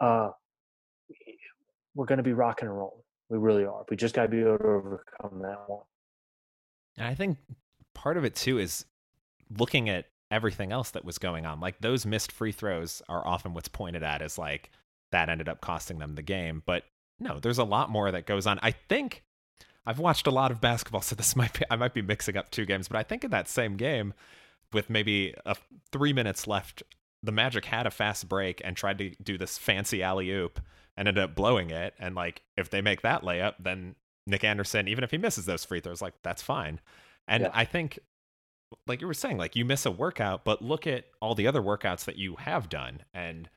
uh, 0.00 0.30
we're 1.94 2.06
going 2.06 2.18
to 2.18 2.24
be 2.24 2.32
rocking 2.32 2.68
and 2.68 2.76
rolling. 2.76 3.02
We 3.28 3.38
really 3.38 3.64
are. 3.64 3.84
We 3.88 3.96
just 3.96 4.14
got 4.14 4.22
to 4.22 4.28
be 4.28 4.40
able 4.40 4.58
to 4.58 4.64
overcome 4.64 5.42
that 5.42 5.64
one. 5.66 5.84
And 6.98 7.06
I 7.06 7.14
think 7.14 7.38
part 7.94 8.16
of 8.16 8.24
it 8.24 8.34
too 8.34 8.58
is 8.58 8.86
looking 9.56 9.88
at 9.88 10.06
everything 10.30 10.72
else 10.72 10.90
that 10.90 11.04
was 11.04 11.18
going 11.18 11.46
on. 11.46 11.60
Like 11.60 11.80
those 11.80 12.06
missed 12.06 12.32
free 12.32 12.52
throws 12.52 13.02
are 13.08 13.26
often 13.26 13.54
what's 13.54 13.68
pointed 13.68 14.02
at 14.02 14.22
as 14.22 14.38
like 14.38 14.70
that 15.12 15.28
ended 15.28 15.48
up 15.48 15.60
costing 15.60 15.98
them 15.98 16.14
the 16.14 16.22
game. 16.22 16.62
But 16.66 16.84
no, 17.18 17.38
there's 17.38 17.58
a 17.58 17.64
lot 17.64 17.90
more 17.90 18.10
that 18.10 18.26
goes 18.26 18.46
on. 18.46 18.58
I 18.62 18.72
think 18.72 19.22
I've 19.86 19.98
watched 19.98 20.26
a 20.26 20.32
lot 20.32 20.50
of 20.50 20.60
basketball, 20.60 21.02
so 21.02 21.14
this 21.14 21.36
might 21.36 21.58
be 21.58 21.64
I 21.70 21.76
might 21.76 21.94
be 21.94 22.02
mixing 22.02 22.36
up 22.36 22.50
two 22.50 22.66
games, 22.66 22.88
but 22.88 22.98
I 22.98 23.02
think 23.02 23.24
in 23.24 23.30
that 23.30 23.48
same 23.48 23.76
game, 23.76 24.14
with 24.72 24.90
maybe 24.90 25.34
a, 25.44 25.56
three 25.92 26.12
minutes 26.12 26.46
left, 26.46 26.82
the 27.22 27.32
Magic 27.32 27.64
had 27.66 27.86
a 27.86 27.90
fast 27.90 28.28
break 28.28 28.60
and 28.64 28.76
tried 28.76 28.98
to 28.98 29.10
do 29.22 29.38
this 29.38 29.58
fancy 29.58 30.02
alley 30.02 30.30
oop 30.30 30.60
and 30.96 31.08
ended 31.08 31.22
up 31.22 31.34
blowing 31.34 31.70
it. 31.70 31.94
And 31.98 32.14
like, 32.14 32.42
if 32.56 32.70
they 32.70 32.80
make 32.80 33.02
that 33.02 33.22
layup, 33.22 33.54
then 33.60 33.94
Nick 34.26 34.44
Anderson, 34.44 34.88
even 34.88 35.04
if 35.04 35.10
he 35.10 35.18
misses 35.18 35.46
those 35.46 35.64
free 35.64 35.80
throws, 35.80 36.02
like 36.02 36.14
that's 36.22 36.42
fine. 36.42 36.80
And 37.28 37.44
yeah. 37.44 37.50
I 37.52 37.64
think, 37.64 37.98
like 38.87 39.00
you 39.00 39.07
were 39.07 39.14
saying, 39.14 39.38
like 39.38 39.57
you 39.57 39.64
miss 39.64 39.87
a 39.87 39.90
workout, 39.90 40.44
but 40.44 40.62
look 40.62 40.87
at 40.87 41.05
all 41.20 41.35
the 41.35 41.46
other 41.46 41.62
workouts 41.62 42.05
that 42.05 42.16
you 42.16 42.37
have 42.37 42.68
done, 42.68 43.02
and 43.14 43.48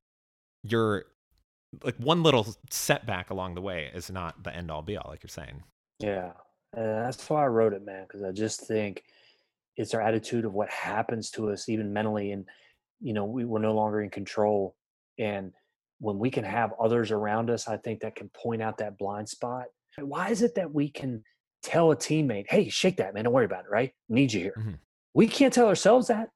you're 0.64 1.06
like 1.84 1.96
one 1.98 2.24
little 2.24 2.56
setback 2.70 3.30
along 3.30 3.56
the 3.56 3.62
way 3.62 3.92
is 3.94 4.10
not 4.10 4.44
the 4.44 4.56
end 4.56 4.72
all 4.72 4.82
be 4.82 4.98
all, 4.98 5.10
like 5.10 5.24
you're 5.24 5.30
saying. 5.30 5.64
Yeah, 6.00 6.32
and 6.74 7.06
that's 7.06 7.30
why 7.30 7.44
I 7.44 7.48
wrote 7.48 7.74
it, 7.74 7.86
man, 7.86 8.04
because 8.04 8.24
I 8.24 8.32
just 8.32 8.68
think 8.68 9.04
it's 9.78 9.94
our 9.94 10.02
attitude 10.02 10.46
of 10.46 10.54
what 10.54 10.70
happens 10.70 11.32
to 11.32 11.50
us, 11.50 11.70
even 11.70 11.94
mentally, 11.94 12.32
and 12.32 12.46
you 13.02 13.14
know 13.14 13.26
we, 13.26 13.46
we're 13.46 13.60
no 13.60 13.74
longer 13.74 14.02
in 14.02 14.10
control. 14.10 14.76
And 15.18 15.54
when 16.00 16.18
we 16.18 16.30
can 16.30 16.44
have 16.44 16.74
others 16.80 17.12
around 17.12 17.50
us, 17.50 17.68
I 17.68 17.78
think 17.78 18.02
that 18.02 18.16
can 18.16 18.30
point 18.30 18.62
out 18.62 18.78
that 18.78 18.98
blind 18.98 19.28
spot. 19.28 19.66
Why 19.98 20.30
is 20.30 20.42
it 20.42 20.56
that 20.56 20.74
we 20.74 20.90
can 20.90 21.24
tell 21.64 21.92
a 21.92 21.96
teammate, 21.96 22.46
"Hey, 22.48 22.70
shake 22.70 22.98
that, 22.98 23.14
man. 23.14 23.26
Don't 23.26 23.34
worry 23.34 23.46
about 23.46 23.66
it. 23.66 23.72
Right? 23.72 23.92
Need 24.08 24.34
you 24.34 24.42
here." 24.42 24.56
Mm-hmm. 24.58 24.74
We 25.14 25.28
can't 25.28 25.54
tell 25.54 25.68
ourselves 25.68 26.08
that. 26.08 26.30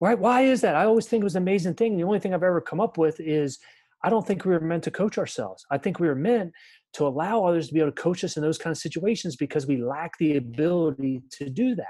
Right? 0.00 0.18
Why 0.18 0.42
is 0.42 0.60
that? 0.60 0.76
I 0.76 0.84
always 0.84 1.06
think 1.06 1.22
it 1.22 1.24
was 1.24 1.36
an 1.36 1.42
amazing 1.42 1.74
thing. 1.74 1.96
The 1.96 2.04
only 2.04 2.20
thing 2.20 2.32
I've 2.32 2.42
ever 2.42 2.60
come 2.60 2.80
up 2.80 2.98
with 2.98 3.18
is 3.18 3.58
I 4.04 4.10
don't 4.10 4.26
think 4.26 4.44
we 4.44 4.52
were 4.52 4.60
meant 4.60 4.84
to 4.84 4.92
coach 4.92 5.18
ourselves. 5.18 5.66
I 5.70 5.78
think 5.78 5.98
we 5.98 6.06
were 6.06 6.14
meant 6.14 6.52
to 6.94 7.06
allow 7.06 7.44
others 7.44 7.68
to 7.68 7.74
be 7.74 7.80
able 7.80 7.90
to 7.90 8.00
coach 8.00 8.22
us 8.22 8.36
in 8.36 8.42
those 8.42 8.58
kind 8.58 8.70
of 8.70 8.78
situations 8.78 9.34
because 9.34 9.66
we 9.66 9.82
lack 9.82 10.16
the 10.18 10.36
ability 10.36 11.22
to 11.32 11.50
do 11.50 11.74
that. 11.74 11.86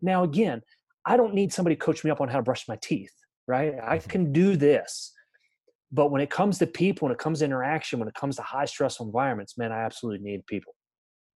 Now, 0.00 0.22
again, 0.22 0.62
I 1.04 1.16
don't 1.16 1.34
need 1.34 1.52
somebody 1.52 1.74
to 1.74 1.84
coach 1.84 2.04
me 2.04 2.10
up 2.10 2.20
on 2.20 2.28
how 2.28 2.36
to 2.36 2.42
brush 2.44 2.68
my 2.68 2.78
teeth, 2.80 3.12
right? 3.48 3.74
I 3.82 3.98
mm-hmm. 3.98 4.08
can 4.08 4.32
do 4.32 4.56
this. 4.56 5.12
But 5.90 6.10
when 6.10 6.22
it 6.22 6.30
comes 6.30 6.58
to 6.58 6.66
people, 6.66 7.06
when 7.06 7.12
it 7.12 7.18
comes 7.18 7.40
to 7.40 7.44
interaction, 7.44 7.98
when 7.98 8.08
it 8.08 8.14
comes 8.14 8.36
to 8.36 8.42
high 8.42 8.64
stressful 8.64 9.06
environments, 9.06 9.58
man, 9.58 9.72
I 9.72 9.82
absolutely 9.82 10.24
need 10.24 10.46
people 10.46 10.74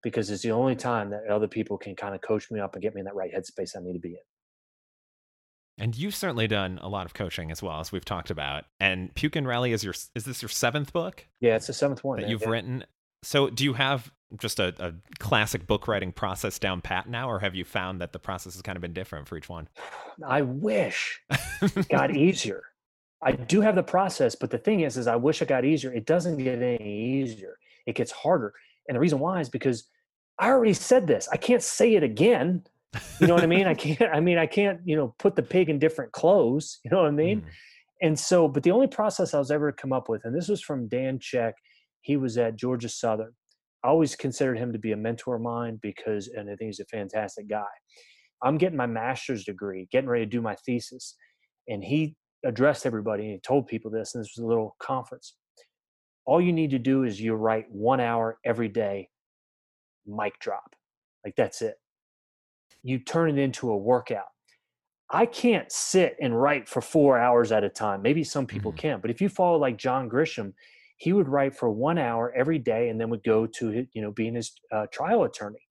because 0.07 0.29
it's 0.29 0.41
the 0.41 0.51
only 0.51 0.73
time 0.73 1.09
that 1.09 1.27
other 1.27 1.49
people 1.49 1.77
can 1.77 1.93
kind 1.93 2.15
of 2.15 2.21
coach 2.21 2.49
me 2.49 2.61
up 2.61 2.75
and 2.75 2.81
get 2.81 2.95
me 2.95 3.01
in 3.01 3.05
that 3.05 3.15
right 3.15 3.29
headspace 3.33 3.75
I 3.75 3.81
need 3.81 3.91
to 3.91 3.99
be 3.99 4.11
in. 4.11 4.17
And 5.77 5.97
you've 5.97 6.15
certainly 6.15 6.47
done 6.47 6.79
a 6.81 6.87
lot 6.87 7.05
of 7.05 7.13
coaching 7.13 7.51
as 7.51 7.61
well 7.61 7.81
as 7.81 7.91
we've 7.91 8.05
talked 8.05 8.29
about. 8.29 8.63
And 8.79 9.13
Puke 9.15 9.35
and 9.35 9.45
Rally 9.45 9.73
is 9.73 9.83
your 9.83 9.93
is 10.15 10.23
this 10.23 10.41
your 10.41 10.47
seventh 10.49 10.93
book? 10.93 11.27
Yeah, 11.41 11.57
it's 11.57 11.67
the 11.67 11.73
seventh 11.73 12.05
one 12.05 12.21
that 12.21 12.29
you've 12.29 12.43
yeah. 12.43 12.49
written. 12.49 12.85
So 13.21 13.49
do 13.49 13.65
you 13.65 13.73
have 13.73 14.09
just 14.39 14.59
a, 14.59 14.73
a, 14.79 14.93
classic 15.19 15.67
book 15.67 15.87
writing 15.87 16.11
process 16.13 16.59
down 16.59 16.81
pat 16.81 17.09
now, 17.09 17.29
or 17.29 17.39
have 17.39 17.53
you 17.53 17.65
found 17.65 17.99
that 18.01 18.13
the 18.13 18.19
process 18.19 18.53
has 18.53 18.61
kind 18.61 18.77
of 18.77 18.81
been 18.81 18.93
different 18.93 19.27
for 19.27 19.37
each 19.37 19.49
one? 19.49 19.67
I 20.25 20.41
wish 20.41 21.21
it 21.61 21.89
got 21.89 22.15
easier. 22.15 22.63
I 23.21 23.33
do 23.33 23.61
have 23.61 23.75
the 23.75 23.83
process, 23.83 24.35
but 24.35 24.51
the 24.51 24.57
thing 24.57 24.81
is, 24.81 24.95
is 24.95 25.07
I 25.07 25.15
wish 25.15 25.41
it 25.41 25.47
got 25.47 25.65
easier. 25.65 25.91
It 25.91 26.05
doesn't 26.05 26.37
get 26.37 26.61
any 26.61 27.21
easier. 27.21 27.57
It 27.85 27.95
gets 27.95 28.11
harder. 28.11 28.53
And 28.87 28.95
the 28.95 28.99
reason 28.99 29.19
why 29.19 29.41
is 29.41 29.49
because 29.49 29.87
I 30.39 30.49
already 30.49 30.73
said 30.73 31.07
this. 31.07 31.27
I 31.31 31.37
can't 31.37 31.63
say 31.63 31.95
it 31.95 32.03
again 32.03 32.63
you 33.19 33.27
know 33.27 33.33
what 33.33 33.43
I 33.43 33.47
mean? 33.47 33.67
I 33.67 33.73
can't, 33.75 34.13
I 34.13 34.19
mean, 34.19 34.37
I 34.37 34.45
can't, 34.45 34.79
you 34.85 34.95
know, 34.95 35.13
put 35.19 35.35
the 35.35 35.43
pig 35.43 35.69
in 35.69 35.79
different 35.79 36.11
clothes. 36.11 36.79
You 36.83 36.91
know 36.91 37.01
what 37.01 37.07
I 37.07 37.11
mean? 37.11 37.41
Mm. 37.41 37.45
And 38.01 38.19
so, 38.19 38.47
but 38.47 38.63
the 38.63 38.71
only 38.71 38.87
process 38.87 39.33
I 39.33 39.39
was 39.39 39.51
ever 39.51 39.71
come 39.71 39.91
up 39.91 40.07
with, 40.07 40.21
and 40.23 40.35
this 40.35 40.47
was 40.47 40.61
from 40.61 40.87
Dan 40.87 41.19
Czech, 41.19 41.55
he 42.01 42.15
was 42.15 42.37
at 42.37 42.55
Georgia 42.55 42.89
Southern. 42.89 43.33
I 43.83 43.89
always 43.89 44.15
considered 44.15 44.57
him 44.57 44.71
to 44.73 44.79
be 44.79 44.91
a 44.91 44.97
mentor 44.97 45.35
of 45.35 45.41
mine 45.41 45.79
because, 45.81 46.27
and 46.27 46.49
I 46.49 46.55
think 46.55 46.69
he's 46.69 46.79
a 46.79 46.85
fantastic 46.85 47.49
guy. 47.49 47.65
I'm 48.43 48.57
getting 48.57 48.77
my 48.77 48.85
master's 48.85 49.45
degree, 49.45 49.87
getting 49.91 50.09
ready 50.09 50.25
to 50.25 50.29
do 50.29 50.41
my 50.41 50.55
thesis. 50.65 51.15
And 51.67 51.83
he 51.83 52.15
addressed 52.45 52.85
everybody 52.85 53.23
and 53.23 53.31
he 53.33 53.39
told 53.39 53.67
people 53.67 53.89
this, 53.89 54.13
and 54.13 54.23
this 54.23 54.33
was 54.37 54.43
a 54.43 54.47
little 54.47 54.75
conference. 54.79 55.35
all 56.25 56.41
you 56.41 56.53
need 56.53 56.71
to 56.71 56.79
do 56.79 57.03
is 57.03 57.19
you 57.19 57.33
write 57.33 57.65
one 57.69 57.99
hour 57.99 58.37
every 58.45 58.67
day, 58.67 59.09
mic 60.07 60.39
drop. 60.39 60.75
Like 61.25 61.35
that's 61.35 61.61
it. 61.61 61.75
You 62.83 62.99
turn 62.99 63.29
it 63.29 63.41
into 63.41 63.69
a 63.69 63.77
workout. 63.77 64.27
I 65.09 65.25
can't 65.25 65.71
sit 65.71 66.17
and 66.21 66.39
write 66.39 66.67
for 66.67 66.81
four 66.81 67.17
hours 67.17 67.51
at 67.51 67.63
a 67.63 67.69
time. 67.69 68.01
Maybe 68.01 68.23
some 68.23 68.45
people 68.45 68.71
mm-hmm. 68.71 68.79
can, 68.79 68.99
but 69.01 69.11
if 69.11 69.21
you 69.21 69.29
follow 69.29 69.57
like 69.57 69.77
John 69.77 70.09
Grisham, 70.09 70.53
he 70.97 71.13
would 71.13 71.29
write 71.29 71.55
for 71.55 71.69
one 71.69 71.97
hour 71.97 72.33
every 72.35 72.59
day 72.59 72.89
and 72.89 72.99
then 72.99 73.09
would 73.09 73.23
go 73.23 73.45
to 73.45 73.87
you 73.93 74.01
know 74.01 74.11
being 74.11 74.35
his 74.35 74.53
uh, 74.71 74.87
trial 74.91 75.23
attorney. 75.23 75.67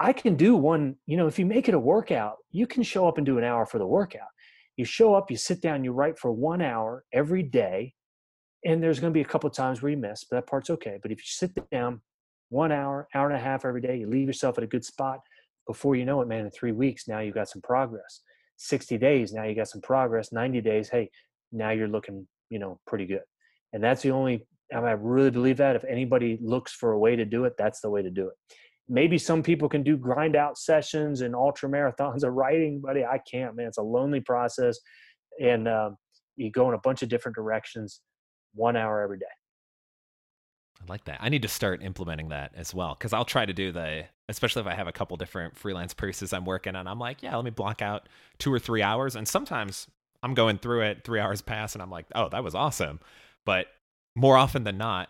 I 0.00 0.14
can 0.14 0.34
do 0.34 0.56
one, 0.56 0.96
you 1.06 1.18
know, 1.18 1.26
if 1.26 1.38
you 1.38 1.44
make 1.44 1.68
it 1.68 1.74
a 1.74 1.78
workout, 1.78 2.36
you 2.50 2.66
can 2.66 2.82
show 2.82 3.06
up 3.06 3.18
and 3.18 3.26
do 3.26 3.36
an 3.36 3.44
hour 3.44 3.66
for 3.66 3.78
the 3.78 3.86
workout. 3.86 4.28
You 4.76 4.86
show 4.86 5.14
up, 5.14 5.30
you 5.30 5.36
sit 5.36 5.60
down, 5.60 5.84
you 5.84 5.92
write 5.92 6.18
for 6.18 6.32
one 6.32 6.62
hour 6.62 7.04
every 7.12 7.42
day, 7.42 7.92
and 8.64 8.82
there's 8.82 8.98
going 8.98 9.12
to 9.12 9.14
be 9.14 9.20
a 9.20 9.26
couple 9.26 9.50
times 9.50 9.82
where 9.82 9.90
you 9.90 9.98
miss, 9.98 10.24
but 10.24 10.36
that 10.36 10.46
part's 10.46 10.70
okay. 10.70 10.98
But 11.02 11.12
if 11.12 11.18
you 11.18 11.26
sit 11.26 11.52
down 11.70 12.00
one 12.50 12.72
hour, 12.72 13.08
hour 13.14 13.28
and 13.28 13.36
a 13.36 13.40
half 13.40 13.64
every 13.64 13.80
day, 13.80 13.96
you 13.96 14.08
leave 14.08 14.26
yourself 14.26 14.58
at 14.58 14.64
a 14.64 14.66
good 14.66 14.84
spot. 14.84 15.20
Before 15.66 15.96
you 15.96 16.04
know 16.04 16.20
it, 16.20 16.28
man, 16.28 16.44
in 16.44 16.50
three 16.50 16.72
weeks, 16.72 17.08
now 17.08 17.20
you've 17.20 17.34
got 17.34 17.48
some 17.48 17.62
progress. 17.62 18.20
60 18.58 18.98
days, 18.98 19.32
now 19.32 19.44
you 19.44 19.54
got 19.54 19.68
some 19.68 19.80
progress. 19.80 20.32
90 20.32 20.60
days, 20.60 20.88
hey, 20.88 21.10
now 21.52 21.70
you're 21.70 21.88
looking, 21.88 22.26
you 22.50 22.58
know, 22.58 22.78
pretty 22.86 23.06
good. 23.06 23.22
And 23.72 23.82
that's 23.82 24.02
the 24.02 24.10
only, 24.10 24.46
I 24.74 24.78
really 24.78 25.30
believe 25.30 25.56
that. 25.58 25.76
If 25.76 25.84
anybody 25.84 26.38
looks 26.42 26.72
for 26.72 26.92
a 26.92 26.98
way 26.98 27.16
to 27.16 27.24
do 27.24 27.44
it, 27.44 27.54
that's 27.56 27.80
the 27.80 27.88
way 27.88 28.02
to 28.02 28.10
do 28.10 28.26
it. 28.26 28.34
Maybe 28.88 29.16
some 29.16 29.42
people 29.44 29.68
can 29.68 29.84
do 29.84 29.96
grind 29.96 30.34
out 30.34 30.58
sessions 30.58 31.20
and 31.20 31.34
ultra 31.34 31.68
marathons 31.68 32.24
of 32.24 32.34
writing, 32.34 32.80
buddy. 32.80 33.04
I 33.04 33.20
can't, 33.30 33.54
man. 33.54 33.68
It's 33.68 33.78
a 33.78 33.82
lonely 33.82 34.20
process. 34.20 34.78
And 35.40 35.68
uh, 35.68 35.90
you 36.36 36.50
go 36.50 36.68
in 36.68 36.74
a 36.74 36.78
bunch 36.78 37.02
of 37.02 37.08
different 37.08 37.36
directions, 37.36 38.00
one 38.54 38.76
hour 38.76 39.00
every 39.00 39.18
day. 39.18 39.26
I 40.80 40.84
like 40.88 41.04
that. 41.04 41.18
I 41.20 41.28
need 41.28 41.42
to 41.42 41.48
start 41.48 41.82
implementing 41.82 42.30
that 42.30 42.52
as 42.54 42.74
well 42.74 42.94
because 42.98 43.12
I'll 43.12 43.24
try 43.24 43.44
to 43.44 43.52
do 43.52 43.70
the, 43.70 44.04
especially 44.28 44.60
if 44.60 44.66
I 44.66 44.74
have 44.74 44.88
a 44.88 44.92
couple 44.92 45.16
different 45.16 45.56
freelance 45.56 45.92
pieces 45.92 46.32
I'm 46.32 46.44
working 46.44 46.74
on. 46.74 46.86
I'm 46.86 46.98
like, 46.98 47.22
yeah, 47.22 47.36
let 47.36 47.44
me 47.44 47.50
block 47.50 47.82
out 47.82 48.08
two 48.38 48.52
or 48.52 48.58
three 48.58 48.82
hours. 48.82 49.14
And 49.14 49.28
sometimes 49.28 49.86
I'm 50.22 50.34
going 50.34 50.58
through 50.58 50.82
it, 50.82 51.04
three 51.04 51.20
hours 51.20 51.42
pass, 51.42 51.74
and 51.74 51.82
I'm 51.82 51.90
like, 51.90 52.06
oh, 52.14 52.28
that 52.30 52.44
was 52.44 52.54
awesome. 52.54 53.00
But 53.44 53.66
more 54.16 54.36
often 54.36 54.64
than 54.64 54.78
not, 54.78 55.08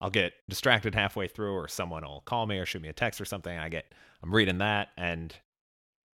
I'll 0.00 0.10
get 0.10 0.32
distracted 0.48 0.94
halfway 0.94 1.28
through, 1.28 1.54
or 1.54 1.68
someone 1.68 2.04
will 2.04 2.22
call 2.24 2.46
me 2.46 2.58
or 2.58 2.66
shoot 2.66 2.82
me 2.82 2.88
a 2.88 2.92
text 2.92 3.20
or 3.20 3.24
something. 3.24 3.56
I 3.56 3.68
get, 3.68 3.92
I'm 4.22 4.34
reading 4.34 4.58
that, 4.58 4.88
and 4.96 5.34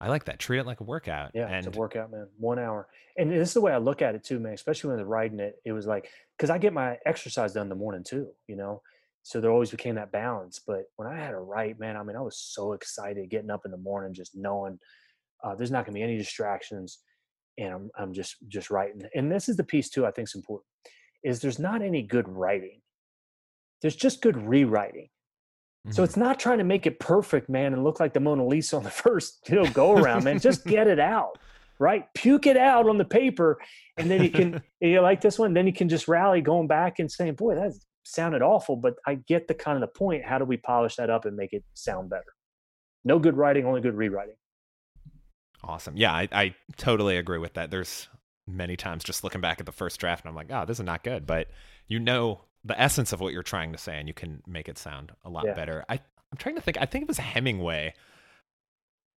I 0.01 0.09
like 0.09 0.25
that. 0.27 0.39
Treat 0.39 0.61
it 0.61 0.67
like 0.67 0.81
a 0.81 0.85
workout. 0.85 1.31
Yeah, 1.35 1.47
and 1.47 1.67
it's 1.67 1.75
a 1.75 1.79
workout, 1.79 2.11
man. 2.11 2.29
One 2.39 2.59
hour, 2.59 2.89
and 3.17 3.31
this 3.31 3.49
is 3.49 3.55
the 3.55 3.61
way 3.61 3.73
I 3.73 3.79
look 3.79 4.03
at 4.03 4.15
it 4.15 4.25
too, 4.25 4.39
man. 4.39 4.53
Especially 4.53 4.89
when 4.89 4.99
they're 4.99 5.07
writing 5.07 5.41
it, 5.41 5.57
it 5.65 5.73
was 5.73 5.87
like 5.87 6.11
because 6.37 6.51
I 6.51 6.59
get 6.59 6.73
my 6.73 6.99
exercise 7.07 7.55
done 7.55 7.65
in 7.65 7.69
the 7.71 7.75
morning 7.75 8.05
too, 8.05 8.29
you 8.47 8.57
know. 8.57 8.83
So 9.23 9.41
there 9.41 9.51
always 9.51 9.71
became 9.71 9.97
that 9.97 10.13
balance. 10.13 10.61
But 10.65 10.85
when 10.97 11.09
I 11.09 11.17
had 11.17 11.31
to 11.31 11.39
write, 11.39 11.81
man, 11.81 11.97
I 11.97 12.03
mean, 12.03 12.17
I 12.17 12.21
was 12.21 12.37
so 12.37 12.73
excited 12.75 13.31
getting 13.31 13.51
up 13.51 13.63
in 13.65 13.71
the 13.71 13.77
morning, 13.77 14.15
just 14.15 14.37
knowing 14.37 14.79
uh, 15.43 15.55
there's 15.55 15.71
not 15.71 15.85
going 15.85 15.95
to 15.95 15.99
be 15.99 16.03
any 16.03 16.19
distractions, 16.19 16.99
and 17.59 17.73
I'm 17.73 17.91
I'm 17.99 18.13
just 18.13 18.37
just 18.49 18.71
writing. 18.71 19.03
And 19.15 19.33
this 19.33 19.49
is 19.49 19.57
the 19.57 19.65
piece 19.65 19.89
too. 19.89 20.07
I 20.07 20.11
think 20.11 20.29
is 20.29 20.35
important 20.35 20.67
is 21.25 21.41
there's 21.41 21.59
not 21.59 21.83
any 21.83 22.03
good 22.03 22.29
writing. 22.29 22.81
There's 23.83 23.97
just 23.97 24.23
good 24.23 24.37
rewriting. 24.37 25.09
Mm-hmm. 25.87 25.95
So 25.95 26.03
it's 26.03 26.16
not 26.16 26.41
trying 26.41 26.59
to 26.59 26.64
make 26.64 26.84
it 26.87 26.99
perfect, 26.99 27.49
man, 27.49 27.72
and 27.72 27.84
look 27.84 28.01
like 28.01 28.12
the 28.12 28.18
Mona 28.18 28.45
Lisa 28.45 28.76
on 28.76 28.82
the 28.82 28.91
first 29.05 29.49
you 29.49 29.55
know 29.55 29.70
go 29.70 29.93
around, 29.93 30.24
man. 30.24 30.41
Just 30.41 30.64
get 30.66 30.89
it 30.89 30.99
out, 30.99 31.39
right? 31.78 32.07
Puke 32.14 32.47
it 32.47 32.57
out 32.57 32.89
on 32.89 32.99
the 32.99 33.05
paper, 33.05 33.59
and 33.97 34.11
then 34.11 34.22
you 34.22 34.30
can 34.30 34.62
you 34.80 35.01
like 35.01 35.20
this 35.20 35.39
one. 35.39 35.55
Then 35.55 35.66
you 35.66 35.72
can 35.72 35.89
just 35.89 36.09
rally 36.09 36.41
going 36.41 36.66
back 36.66 36.99
and 36.99 37.11
saying, 37.11 37.34
"Boy, 37.34 37.55
that 37.55 37.72
sounded 38.03 38.43
awful," 38.43 38.74
but 38.74 38.95
I 39.07 39.14
get 39.28 39.47
the 39.47 39.55
kind 39.55 39.76
of 39.76 39.80
the 39.80 39.99
point. 39.99 40.24
How 40.24 40.39
do 40.39 40.45
we 40.45 40.57
polish 40.57 40.97
that 40.97 41.09
up 41.09 41.24
and 41.24 41.37
make 41.37 41.53
it 41.53 41.64
sound 41.74 42.11
better? 42.11 42.34
No 43.05 43.20
good 43.20 43.37
writing, 43.37 43.64
only 43.64 43.80
good 43.80 43.95
rewriting. 43.95 44.34
Awesome. 45.62 45.97
Yeah, 45.97 46.12
I, 46.12 46.28
I 46.32 46.55
totally 46.76 47.16
agree 47.16 47.39
with 47.39 47.55
that. 47.55 47.70
There's 47.70 48.09
many 48.47 48.76
times 48.76 49.05
just 49.05 49.24
looking 49.24 49.41
back 49.41 49.61
at 49.61 49.66
the 49.66 49.72
first 49.72 49.99
draft 49.99 50.24
and 50.24 50.28
I'm 50.28 50.37
like, 50.37 50.51
oh, 50.51 50.64
this 50.64 50.78
is 50.78 50.84
not 50.84 51.03
good. 51.03 51.26
But 51.26 51.49
you 51.89 51.99
know 51.99 52.43
the 52.67 52.81
essence 52.81 53.12
of 53.12 53.21
what 53.21 53.33
you're 53.33 53.43
trying 53.43 53.73
to 53.73 53.79
say 53.79 53.99
and 53.99 54.09
you 54.09 54.14
can 54.14 54.43
make 54.47 54.69
it 54.69 54.79
sound 54.79 55.12
a 55.25 55.31
lot 55.31 55.45
yeah. 55.47 55.55
better. 55.55 55.85
I, 55.89 55.95
I'm 55.95 56.39
trying 56.39 56.57
to 56.57 56.61
think, 56.61 56.77
I 56.81 56.87
think 56.87 57.03
it 57.03 57.09
was 57.09 57.19
Hemingway 57.19 57.95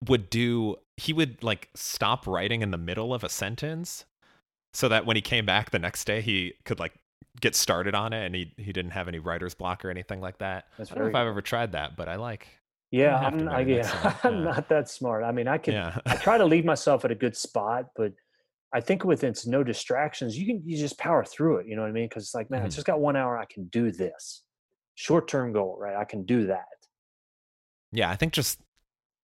would 0.07 0.29
do, 0.29 0.75
he 0.97 1.13
would 1.13 1.43
like 1.43 1.69
stop 1.73 2.27
writing 2.27 2.61
in 2.61 2.71
the 2.71 2.77
middle 2.77 3.13
of 3.13 3.23
a 3.23 3.29
sentence 3.29 4.05
so 4.73 4.89
that 4.89 5.05
when 5.05 5.15
he 5.15 5.21
came 5.21 5.45
back 5.45 5.71
the 5.71 5.79
next 5.79 6.05
day, 6.05 6.21
he 6.21 6.53
could 6.65 6.79
like 6.79 6.93
get 7.39 7.55
started 7.55 7.95
on 7.95 8.13
it 8.13 8.25
and 8.25 8.35
he, 8.35 8.53
he 8.57 8.73
didn't 8.73 8.91
have 8.91 9.07
any 9.07 9.19
writer's 9.19 9.53
block 9.53 9.85
or 9.85 9.89
anything 9.89 10.19
like 10.19 10.39
that. 10.39 10.65
That's 10.77 10.91
I 10.91 10.95
don't 10.95 11.03
know 11.05 11.09
if 11.09 11.15
I've 11.15 11.27
ever 11.27 11.41
tried 11.41 11.71
that, 11.71 11.95
but 11.95 12.09
I 12.09 12.15
like, 12.15 12.47
yeah, 12.91 13.17
I'm, 13.17 13.49
I, 13.49 13.61
yeah, 13.61 14.15
I'm 14.23 14.43
not 14.43 14.69
that 14.69 14.89
smart. 14.89 15.23
I 15.23 15.31
mean, 15.31 15.47
I 15.47 15.57
can, 15.57 15.73
yeah. 15.73 15.97
I 16.05 16.15
try 16.15 16.37
to 16.37 16.45
leave 16.45 16.65
myself 16.73 17.05
at 17.05 17.11
a 17.11 17.15
good 17.15 17.35
spot, 17.35 17.91
but 17.95 18.13
I 18.73 18.81
think 18.81 19.03
with 19.03 19.23
it's 19.23 19.47
no 19.47 19.63
distractions, 19.63 20.37
you 20.37 20.45
can 20.45 20.61
you 20.65 20.77
just 20.77 20.97
power 20.97 21.23
through 21.23 21.57
it. 21.57 21.67
You 21.67 21.75
know 21.75 21.83
what 21.83 21.89
I 21.89 21.93
mean? 21.93 22.07
Because 22.09 22.23
it's 22.23 22.35
like, 22.35 22.49
man, 22.49 22.59
mm-hmm. 22.59 22.67
I 22.67 22.69
just 22.69 22.85
got 22.85 22.99
one 22.99 23.15
hour. 23.15 23.37
I 23.37 23.45
can 23.45 23.65
do 23.65 23.91
this. 23.91 24.43
Short 24.95 25.27
term 25.27 25.53
goal, 25.53 25.77
right? 25.79 25.95
I 25.95 26.03
can 26.03 26.25
do 26.25 26.47
that. 26.47 26.65
Yeah, 27.91 28.09
I 28.09 28.15
think 28.15 28.33
just 28.33 28.59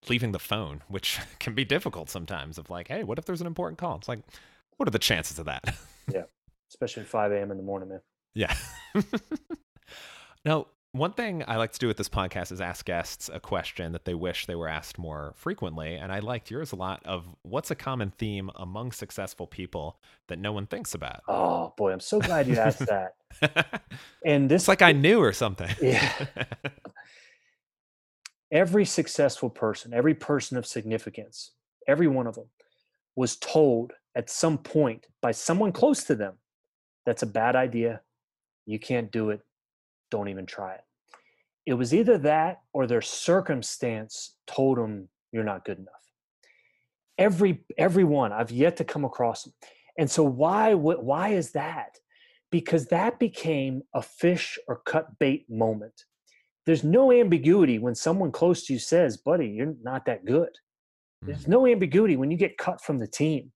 leaving 0.09 0.31
the 0.31 0.39
phone, 0.39 0.81
which 0.87 1.19
can 1.39 1.53
be 1.53 1.65
difficult 1.65 2.09
sometimes. 2.09 2.57
Of 2.57 2.69
like, 2.69 2.87
hey, 2.87 3.03
what 3.03 3.17
if 3.17 3.25
there's 3.25 3.41
an 3.41 3.47
important 3.47 3.77
call? 3.77 3.97
It's 3.97 4.07
like, 4.07 4.19
what 4.77 4.87
are 4.87 4.91
the 4.91 4.99
chances 4.99 5.39
of 5.39 5.45
that? 5.45 5.75
yeah, 6.11 6.23
especially 6.69 7.03
at 7.03 7.09
5 7.09 7.31
a.m. 7.31 7.51
in 7.51 7.57
the 7.57 7.63
morning, 7.63 7.89
man. 7.89 8.01
Yeah. 8.35 8.55
now, 10.43 10.65
one 10.93 11.11
thing 11.11 11.43
I 11.47 11.57
like 11.57 11.71
to 11.71 11.79
do 11.79 11.87
with 11.87 11.97
this 11.97 12.07
podcast 12.07 12.51
is 12.51 12.61
ask 12.61 12.85
guests 12.85 13.27
a 13.33 13.39
question 13.39 13.93
that 13.93 14.05
they 14.05 14.13
wish 14.13 14.45
they 14.45 14.53
were 14.53 14.67
asked 14.67 14.99
more 14.99 15.33
frequently. 15.35 15.95
And 15.95 16.11
I 16.11 16.19
liked 16.19 16.51
yours 16.51 16.71
a 16.71 16.75
lot 16.75 17.01
of 17.03 17.25
what's 17.41 17.71
a 17.71 17.75
common 17.75 18.11
theme 18.11 18.51
among 18.55 18.91
successful 18.91 19.47
people 19.47 19.97
that 20.27 20.37
no 20.37 20.51
one 20.51 20.67
thinks 20.67 20.93
about? 20.93 21.23
Oh, 21.27 21.73
boy, 21.75 21.91
I'm 21.91 21.99
so 21.99 22.19
glad 22.19 22.47
you 22.47 22.57
asked 22.57 22.85
that. 22.85 23.15
and 24.25 24.47
this, 24.49 24.61
it's 24.61 24.67
like 24.67 24.83
I 24.83 24.91
knew 24.91 25.19
or 25.19 25.33
something. 25.33 25.69
yeah. 25.81 26.11
every 28.51 28.85
successful 28.85 29.49
person, 29.49 29.95
every 29.95 30.13
person 30.13 30.57
of 30.57 30.65
significance, 30.67 31.51
every 31.87 32.07
one 32.07 32.27
of 32.27 32.35
them 32.35 32.49
was 33.15 33.35
told 33.37 33.93
at 34.15 34.29
some 34.29 34.59
point 34.59 35.07
by 35.23 35.31
someone 35.31 35.71
close 35.71 36.03
to 36.03 36.13
them 36.13 36.35
that's 37.03 37.23
a 37.23 37.27
bad 37.27 37.55
idea. 37.55 38.01
You 38.67 38.77
can't 38.77 39.11
do 39.11 39.31
it 39.31 39.41
don't 40.13 40.29
even 40.29 40.45
try 40.45 40.75
it. 40.75 40.85
It 41.65 41.73
was 41.73 41.91
either 41.91 42.19
that 42.19 42.61
or 42.71 42.85
their 42.85 43.01
circumstance 43.01 44.35
told 44.45 44.77
them 44.77 45.09
you're 45.31 45.43
not 45.43 45.65
good 45.65 45.79
enough. 45.79 46.05
Every 47.17 47.65
everyone 47.79 48.31
I've 48.31 48.51
yet 48.51 48.77
to 48.77 48.83
come 48.83 49.05
across 49.05 49.43
them. 49.43 49.53
And 49.97 50.09
so 50.09 50.23
why 50.23 50.75
why 50.75 51.29
is 51.29 51.51
that? 51.53 51.97
Because 52.51 52.85
that 52.87 53.17
became 53.17 53.81
a 53.95 54.03
fish 54.03 54.59
or 54.67 54.81
cut 54.85 55.17
bait 55.17 55.49
moment. 55.49 56.05
There's 56.67 56.83
no 56.83 57.11
ambiguity 57.11 57.79
when 57.79 57.95
someone 57.95 58.31
close 58.31 58.65
to 58.65 58.73
you 58.73 58.79
says, 58.79 59.17
"Buddy, 59.17 59.47
you're 59.47 59.75
not 59.81 60.05
that 60.05 60.25
good." 60.25 60.53
There's 61.23 61.45
mm. 61.45 61.55
no 61.55 61.65
ambiguity 61.65 62.17
when 62.17 62.29
you 62.29 62.37
get 62.37 62.57
cut 62.57 62.81
from 62.81 62.99
the 62.99 63.07
team. 63.07 63.51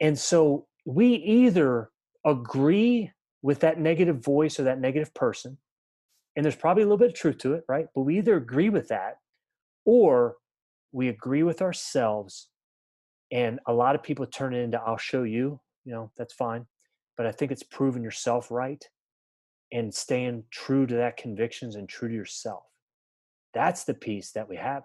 And 0.00 0.18
so 0.18 0.66
we 0.84 1.14
either 1.14 1.90
agree 2.24 3.12
with 3.42 3.60
that 3.60 3.78
negative 3.78 4.22
voice 4.22 4.58
or 4.60 4.64
that 4.64 4.80
negative 4.80 5.14
person. 5.14 5.58
And 6.36 6.44
there's 6.44 6.56
probably 6.56 6.82
a 6.82 6.86
little 6.86 6.98
bit 6.98 7.10
of 7.10 7.14
truth 7.14 7.38
to 7.38 7.54
it, 7.54 7.64
right? 7.68 7.86
But 7.94 8.02
we 8.02 8.18
either 8.18 8.36
agree 8.36 8.68
with 8.68 8.88
that 8.88 9.18
or 9.84 10.36
we 10.92 11.08
agree 11.08 11.42
with 11.42 11.62
ourselves. 11.62 12.48
And 13.32 13.60
a 13.66 13.72
lot 13.72 13.94
of 13.94 14.02
people 14.02 14.26
turn 14.26 14.54
it 14.54 14.60
into, 14.60 14.80
I'll 14.80 14.96
show 14.96 15.22
you, 15.22 15.60
you 15.84 15.92
know, 15.92 16.10
that's 16.16 16.34
fine. 16.34 16.66
But 17.16 17.26
I 17.26 17.32
think 17.32 17.52
it's 17.52 17.62
proving 17.62 18.02
yourself 18.02 18.50
right 18.50 18.84
and 19.72 19.92
staying 19.94 20.44
true 20.50 20.86
to 20.86 20.94
that 20.96 21.16
convictions 21.16 21.76
and 21.76 21.88
true 21.88 22.08
to 22.08 22.14
yourself. 22.14 22.64
That's 23.54 23.84
the 23.84 23.94
piece 23.94 24.32
that 24.32 24.48
we 24.48 24.56
have. 24.56 24.82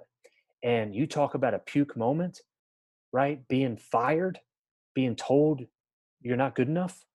And 0.63 0.95
you 0.95 1.05
talk 1.07 1.35
about 1.35 1.53
a 1.53 1.59
puke 1.59 1.95
moment, 1.95 2.41
right? 3.11 3.47
Being 3.47 3.77
fired, 3.77 4.39
being 4.93 5.15
told 5.15 5.65
you're 6.21 6.37
not 6.37 6.55
good 6.55 6.67
enough 6.67 7.05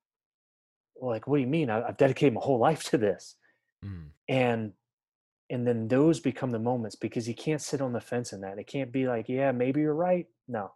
like 1.00 1.26
what 1.26 1.36
do 1.36 1.42
you 1.42 1.48
mean? 1.48 1.70
I, 1.70 1.86
have 1.86 1.96
dedicated 1.96 2.34
my 2.34 2.40
whole 2.40 2.58
life 2.58 2.84
to 2.84 2.98
this. 2.98 3.36
Mm. 3.84 4.08
and 4.28 4.72
and 5.48 5.66
then 5.66 5.88
those 5.88 6.20
become 6.20 6.50
the 6.50 6.58
moments 6.58 6.96
because 6.96 7.26
you 7.26 7.34
can't 7.34 7.62
sit 7.62 7.80
on 7.80 7.94
the 7.94 8.00
fence 8.00 8.34
in 8.34 8.42
that. 8.42 8.58
It 8.58 8.66
can't 8.66 8.92
be 8.92 9.06
like 9.06 9.28
yeah 9.28 9.52
maybe 9.52 9.80
you're 9.80 9.94
right. 9.94 10.26
No. 10.48 10.72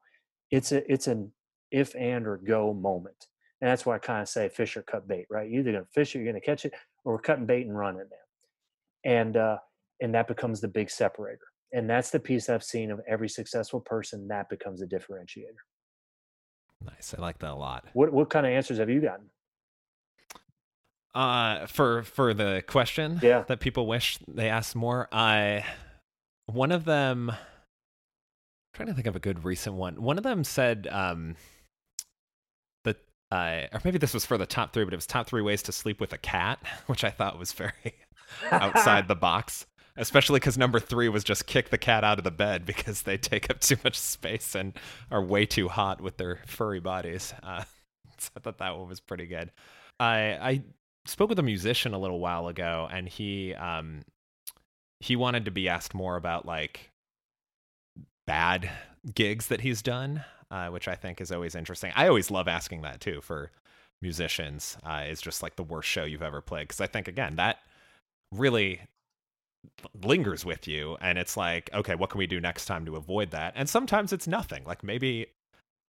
It's 0.50 0.72
a 0.72 0.90
it's 0.90 1.06
an 1.06 1.32
if 1.70 1.94
and 1.96 2.26
or 2.26 2.38
go 2.38 2.72
moment. 2.72 3.26
And 3.60 3.70
that's 3.70 3.86
why 3.86 3.96
i 3.96 3.98
kind 3.98 4.22
of 4.22 4.28
say 4.28 4.48
fish 4.48 4.76
or 4.76 4.82
cut 4.82 5.06
bait 5.06 5.26
right? 5.30 5.50
You're 5.50 5.60
either 5.60 5.72
to 5.72 5.86
fish 5.92 6.16
it 6.16 6.20
you're 6.20 6.32
to 6.32 6.40
catch 6.40 6.64
it 6.64 6.72
or 7.04 7.14
we're 7.14 7.20
cutting 7.20 7.46
bait 7.46 7.66
and 7.66 7.76
running 7.76 8.00
it 8.00 9.08
and 9.08 9.36
uh 9.36 9.58
and 10.00 10.14
that 10.14 10.26
becomes 10.26 10.60
the 10.60 10.68
big 10.68 10.90
separator. 10.90 11.46
And 11.72 11.88
that's 11.88 12.10
the 12.10 12.20
piece 12.20 12.48
i've 12.48 12.64
seen 12.64 12.90
of 12.90 13.00
every 13.06 13.28
successful 13.28 13.80
person 13.80 14.28
that 14.28 14.48
becomes 14.48 14.80
a 14.80 14.86
differentiator. 14.86 15.62
Nice. 16.84 17.14
I 17.16 17.20
like 17.20 17.38
that 17.38 17.52
a 17.52 17.54
lot. 17.54 17.84
What 17.92 18.12
what 18.12 18.30
kind 18.30 18.46
of 18.46 18.52
answers 18.52 18.78
have 18.78 18.90
you 18.90 19.00
gotten 19.00 19.30
Uh, 21.14 21.66
for 21.66 22.02
for 22.02 22.34
the 22.34 22.62
question 22.66 23.20
Yeah. 23.22 23.42
that 23.46 23.60
people 23.60 23.86
wish 23.86 24.18
they 24.26 24.48
asked 24.48 24.74
more, 24.74 25.08
I 25.12 25.64
one 26.46 26.72
of 26.72 26.84
them 26.84 27.32
trying 28.74 28.88
to 28.88 28.94
think 28.94 29.06
of 29.06 29.14
a 29.14 29.20
good 29.20 29.44
recent 29.44 29.76
one. 29.76 30.02
One 30.02 30.18
of 30.18 30.24
them 30.24 30.42
said 30.42 30.88
um 30.90 31.36
that 32.84 32.96
uh, 33.30 33.68
or 33.72 33.80
maybe 33.84 33.98
this 33.98 34.12
was 34.12 34.26
for 34.26 34.36
the 34.36 34.46
top 34.46 34.72
three, 34.72 34.84
but 34.84 34.92
it 34.92 34.96
was 34.96 35.06
top 35.06 35.26
three 35.28 35.42
ways 35.42 35.62
to 35.64 35.72
sleep 35.72 36.00
with 36.00 36.12
a 36.12 36.18
cat, 36.18 36.58
which 36.86 37.04
I 37.04 37.10
thought 37.10 37.38
was 37.38 37.52
very 37.52 37.72
outside 38.50 39.06
the 39.08 39.14
box. 39.14 39.66
Especially 39.96 40.40
because 40.40 40.58
number 40.58 40.80
three 40.80 41.08
was 41.08 41.22
just 41.22 41.46
kick 41.46 41.68
the 41.70 41.78
cat 41.78 42.02
out 42.02 42.18
of 42.18 42.24
the 42.24 42.32
bed 42.32 42.66
because 42.66 43.02
they 43.02 43.16
take 43.16 43.48
up 43.48 43.60
too 43.60 43.76
much 43.84 43.96
space 43.96 44.56
and 44.56 44.72
are 45.12 45.22
way 45.22 45.46
too 45.46 45.68
hot 45.68 46.00
with 46.00 46.16
their 46.16 46.40
furry 46.46 46.80
bodies. 46.80 47.32
Uh, 47.44 47.62
so 48.18 48.30
I 48.36 48.40
thought 48.40 48.58
that 48.58 48.76
one 48.76 48.88
was 48.88 48.98
pretty 48.98 49.26
good. 49.26 49.52
I 50.00 50.16
I 50.42 50.62
spoke 51.06 51.28
with 51.28 51.38
a 51.38 51.42
musician 51.42 51.94
a 51.94 51.98
little 51.98 52.20
while 52.20 52.48
ago, 52.48 52.88
and 52.90 53.08
he 53.08 53.54
um 53.54 54.02
he 55.00 55.16
wanted 55.16 55.44
to 55.44 55.50
be 55.50 55.68
asked 55.68 55.94
more 55.94 56.16
about 56.16 56.46
like 56.46 56.90
bad 58.26 58.70
gigs 59.14 59.48
that 59.48 59.60
he's 59.60 59.82
done, 59.82 60.24
uh, 60.50 60.68
which 60.68 60.88
I 60.88 60.94
think 60.94 61.20
is 61.20 61.30
always 61.30 61.54
interesting. 61.54 61.92
I 61.94 62.08
always 62.08 62.30
love 62.30 62.48
asking 62.48 62.82
that 62.82 63.00
too 63.00 63.20
for 63.20 63.50
musicians. 64.00 64.76
Uh, 64.84 65.04
is 65.08 65.20
just 65.20 65.42
like 65.42 65.56
the 65.56 65.62
worst 65.62 65.88
show 65.88 66.04
you've 66.04 66.22
ever 66.22 66.40
played 66.40 66.68
because 66.68 66.80
I 66.80 66.86
think 66.86 67.08
again 67.08 67.36
that 67.36 67.58
really 68.32 68.80
lingers 70.02 70.44
with 70.44 70.68
you 70.68 70.96
and 71.00 71.18
it's 71.18 71.36
like 71.36 71.70
okay 71.72 71.94
what 71.94 72.10
can 72.10 72.18
we 72.18 72.26
do 72.26 72.40
next 72.40 72.66
time 72.66 72.84
to 72.84 72.96
avoid 72.96 73.30
that 73.30 73.52
and 73.56 73.68
sometimes 73.68 74.12
it's 74.12 74.26
nothing 74.26 74.62
like 74.64 74.84
maybe 74.84 75.26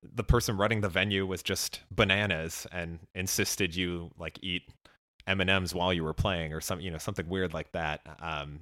the 0.01 0.23
person 0.23 0.55
running 0.55 0.81
the 0.81 0.89
venue 0.89 1.25
was 1.25 1.43
just 1.43 1.81
bananas 1.91 2.65
and 2.71 2.99
insisted 3.15 3.75
you 3.75 4.09
like 4.17 4.39
eat 4.41 4.63
m&ms 5.27 5.73
while 5.73 5.91
you 5.93 6.03
were 6.03 6.13
playing 6.13 6.53
or 6.53 6.61
some 6.61 6.79
you 6.79 6.91
know 6.91 6.97
something 6.97 7.27
weird 7.27 7.53
like 7.53 7.71
that 7.71 8.01
um, 8.19 8.59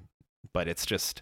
but 0.54 0.68
it's 0.68 0.86
just 0.86 1.22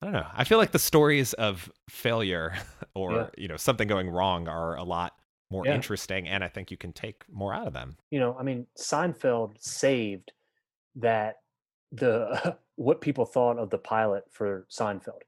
i 0.00 0.06
don't 0.06 0.12
know 0.12 0.26
i 0.34 0.44
feel 0.44 0.58
like 0.58 0.72
the 0.72 0.78
stories 0.78 1.32
of 1.34 1.70
failure 1.88 2.54
or 2.94 3.12
Yeah. 3.12 3.26
you 3.38 3.48
know 3.48 3.56
something 3.56 3.88
going 3.88 4.10
wrong 4.10 4.48
are 4.48 4.76
a 4.76 4.82
lot 4.84 5.16
more 5.50 5.66
Yeah. 5.66 5.74
interesting 5.74 6.28
and 6.28 6.42
i 6.44 6.48
think 6.48 6.70
you 6.70 6.76
can 6.76 6.92
take 6.92 7.24
more 7.30 7.54
out 7.54 7.66
of 7.66 7.72
them 7.72 7.96
you 8.10 8.20
know, 8.20 8.36
I 8.38 8.42
mean, 8.42 8.66
Seinfeld 8.78 9.56
saved 9.62 10.32
that 10.96 11.36
the 11.92 12.58
what 12.76 13.00
people 13.00 13.24
thought 13.24 13.58
of 13.58 13.70
the 13.70 13.78
pilot 13.78 14.24
for 14.30 14.66
Seinfeld. 14.70 15.20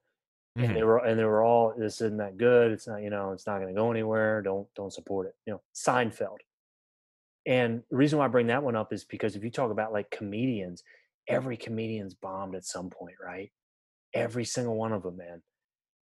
And 0.57 0.69
Mhm. 0.69 0.75
they 0.75 0.83
were 0.85 0.99
and 0.99 1.19
they 1.19 1.25
were 1.25 1.43
all 1.43 1.75
this 1.77 2.01
isn't 2.01 2.19
that 2.19 2.37
good. 2.37 2.71
It's 2.73 2.87
not, 2.87 3.03
you 3.03 3.11
know, 3.11 3.33
it's 3.33 3.47
not 3.47 3.59
gonna 3.61 3.73
go 3.75 3.91
anywhere. 3.91 4.41
Don't 4.43 4.69
don't 4.75 4.93
support 4.93 5.27
it. 5.27 5.35
You 5.47 5.55
know, 5.55 5.63
Seinfeld. 5.75 6.39
And 7.47 7.83
the 7.91 7.97
reason 7.97 8.19
why 8.19 8.25
I 8.25 8.29
bring 8.29 8.47
that 8.47 8.63
one 8.63 8.77
up 8.77 8.93
is 8.93 9.05
because 9.05 9.37
if 9.37 9.45
you 9.45 9.51
talk 9.51 9.71
about 9.71 9.93
like 9.93 10.11
comedians, 10.11 10.83
every 11.29 11.57
comedian's 11.57 12.15
bombed 12.15 12.55
at 12.55 12.65
some 12.65 12.91
point, 12.91 13.17
right? 13.23 13.51
Every 14.15 14.45
single 14.45 14.77
one 14.77 14.93
of 14.93 15.03
them, 15.03 15.17
man. 15.17 15.43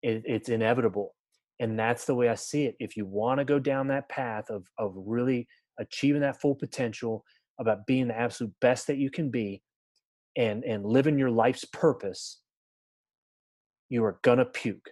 It, 0.02 0.22
it's 0.24 0.48
inevitable. 0.48 1.14
And 1.58 1.78
that's 1.78 2.04
the 2.04 2.14
way 2.14 2.28
I 2.28 2.34
see 2.34 2.66
it. 2.66 2.76
If 2.78 2.96
you 2.96 3.06
want 3.06 3.38
to 3.38 3.44
go 3.44 3.58
down 3.58 3.88
that 3.88 4.08
path 4.08 4.50
of 4.50 4.66
of 4.78 4.92
really 4.94 5.48
achieving 5.78 6.20
that 6.20 6.40
full 6.40 6.54
potential, 6.54 7.24
about 7.58 7.86
being 7.86 8.08
the 8.08 8.18
absolute 8.18 8.52
best 8.60 8.86
that 8.86 8.98
you 8.98 9.10
can 9.10 9.30
be, 9.30 9.62
and 10.36 10.64
and 10.64 10.84
living 10.84 11.18
your 11.18 11.30
life's 11.30 11.64
purpose, 11.64 12.40
you 13.88 14.04
are 14.04 14.18
gonna 14.22 14.44
puke. 14.44 14.90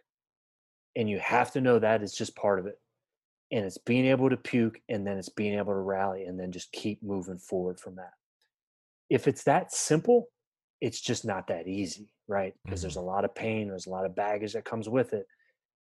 And 0.97 1.11
you 1.11 1.19
have 1.19 1.51
to 1.53 1.61
know 1.61 1.79
that 1.79 2.03
is 2.03 2.15
just 2.15 2.37
part 2.37 2.61
of 2.61 2.67
it. 2.67 2.79
And 3.55 3.65
it's 3.65 3.79
being 3.79 4.07
able 4.07 4.29
to 4.31 4.37
puke 4.37 4.81
and 4.89 5.07
then 5.07 5.17
it's 5.17 5.29
being 5.29 5.55
able 5.55 5.75
to 5.75 5.79
rally 5.79 6.25
and 6.25 6.39
then 6.39 6.51
just 6.51 6.73
keep 6.73 7.01
moving 7.05 7.39
forward 7.39 7.79
from 7.79 7.95
that. 7.95 8.11
If 9.09 9.29
it's 9.29 9.45
that 9.45 9.73
simple, 9.73 10.27
it's 10.81 11.01
just 11.01 11.25
not 11.25 11.47
that 11.47 11.69
easy, 11.69 12.11
right? 12.27 12.53
Because 12.65 12.83
there's 12.83 12.97
a 12.97 12.99
mm-hmm. 12.99 13.09
lot 13.09 13.25
of 13.25 13.33
pain, 13.33 13.69
there's 13.69 13.87
a 13.87 13.91
lot 13.91 14.07
of 14.07 14.17
baggage 14.17 14.55
that 14.55 14.65
comes 14.65 14.89
with 14.89 15.13
it. 15.13 15.27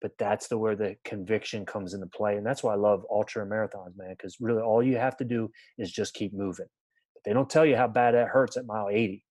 But 0.01 0.11
that's 0.19 0.47
the 0.49 0.57
where 0.57 0.75
the 0.75 0.97
conviction 1.05 1.65
comes 1.65 1.93
into 1.93 2.07
play. 2.07 2.35
And 2.35 2.45
that's 2.45 2.61
why 2.61 2.73
I 2.73 2.77
love 2.77 3.05
ultra 3.09 3.45
marathons, 3.45 3.95
man, 3.95 4.09
because 4.17 4.37
really 4.41 4.61
all 4.61 4.83
you 4.83 4.97
have 4.97 5.15
to 5.17 5.23
do 5.23 5.49
is 5.77 5.91
just 5.91 6.13
keep 6.13 6.33
moving. 6.33 6.65
But 7.13 7.23
they 7.23 7.33
don't 7.33 7.49
tell 7.49 7.65
you 7.65 7.77
how 7.77 7.87
bad 7.87 8.15
that 8.15 8.27
hurts 8.27 8.57
at 8.57 8.65
mile 8.65 8.89
80. 8.91 9.23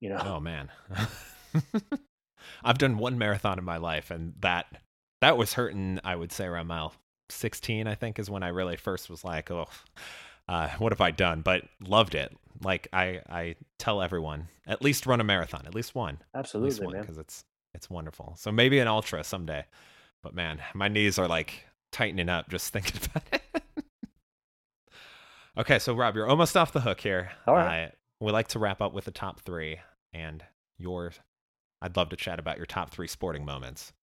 You 0.00 0.10
know? 0.10 0.22
Oh 0.22 0.40
man. 0.40 0.68
I've 2.64 2.78
done 2.78 2.98
one 2.98 3.16
marathon 3.16 3.58
in 3.58 3.64
my 3.64 3.78
life 3.78 4.10
and 4.10 4.34
that 4.40 4.66
that 5.22 5.38
was 5.38 5.54
hurting, 5.54 6.00
I 6.04 6.14
would 6.16 6.32
say 6.32 6.44
around 6.44 6.66
mile 6.66 6.92
16, 7.30 7.86
I 7.86 7.94
think 7.94 8.18
is 8.18 8.30
when 8.30 8.42
I 8.42 8.48
really 8.48 8.76
first 8.76 9.10
was 9.10 9.24
like, 9.24 9.50
"Oh, 9.50 9.68
uh, 10.48 10.68
what 10.78 10.92
have 10.92 11.00
I 11.00 11.10
done?" 11.10 11.42
But 11.42 11.64
loved 11.80 12.14
it. 12.14 12.36
Like 12.62 12.88
I 12.92 13.20
I 13.28 13.56
tell 13.78 14.02
everyone, 14.02 14.48
at 14.66 14.82
least 14.82 15.06
run 15.06 15.20
a 15.20 15.24
marathon, 15.24 15.62
at 15.66 15.74
least 15.74 15.94
one. 15.94 16.18
Absolutely, 16.34 16.84
one 16.84 16.94
man. 16.94 17.02
because 17.02 17.18
it's 17.18 17.44
it's 17.74 17.88
wonderful. 17.88 18.34
So 18.36 18.50
maybe 18.52 18.78
an 18.78 18.88
ultra 18.88 19.24
someday. 19.24 19.64
But 20.22 20.34
man, 20.34 20.60
my 20.74 20.88
knees 20.88 21.18
are 21.18 21.28
like 21.28 21.64
tightening 21.92 22.28
up 22.28 22.48
just 22.48 22.68
thinking 22.72 23.00
about 23.10 23.24
it. 23.32 23.62
okay, 25.56 25.78
so 25.78 25.94
Rob, 25.94 26.14
you're 26.16 26.28
almost 26.28 26.56
off 26.56 26.72
the 26.72 26.80
hook 26.80 27.00
here. 27.00 27.32
All 27.46 27.54
right. 27.54 27.84
I, 27.84 27.92
we 28.20 28.32
like 28.32 28.48
to 28.48 28.58
wrap 28.58 28.82
up 28.82 28.92
with 28.92 29.04
the 29.04 29.10
top 29.10 29.40
three, 29.40 29.80
and 30.12 30.44
your. 30.78 31.12
I'd 31.82 31.96
love 31.96 32.10
to 32.10 32.16
chat 32.16 32.38
about 32.38 32.58
your 32.58 32.66
top 32.66 32.90
three 32.90 33.08
sporting 33.08 33.46
moments. 33.46 33.94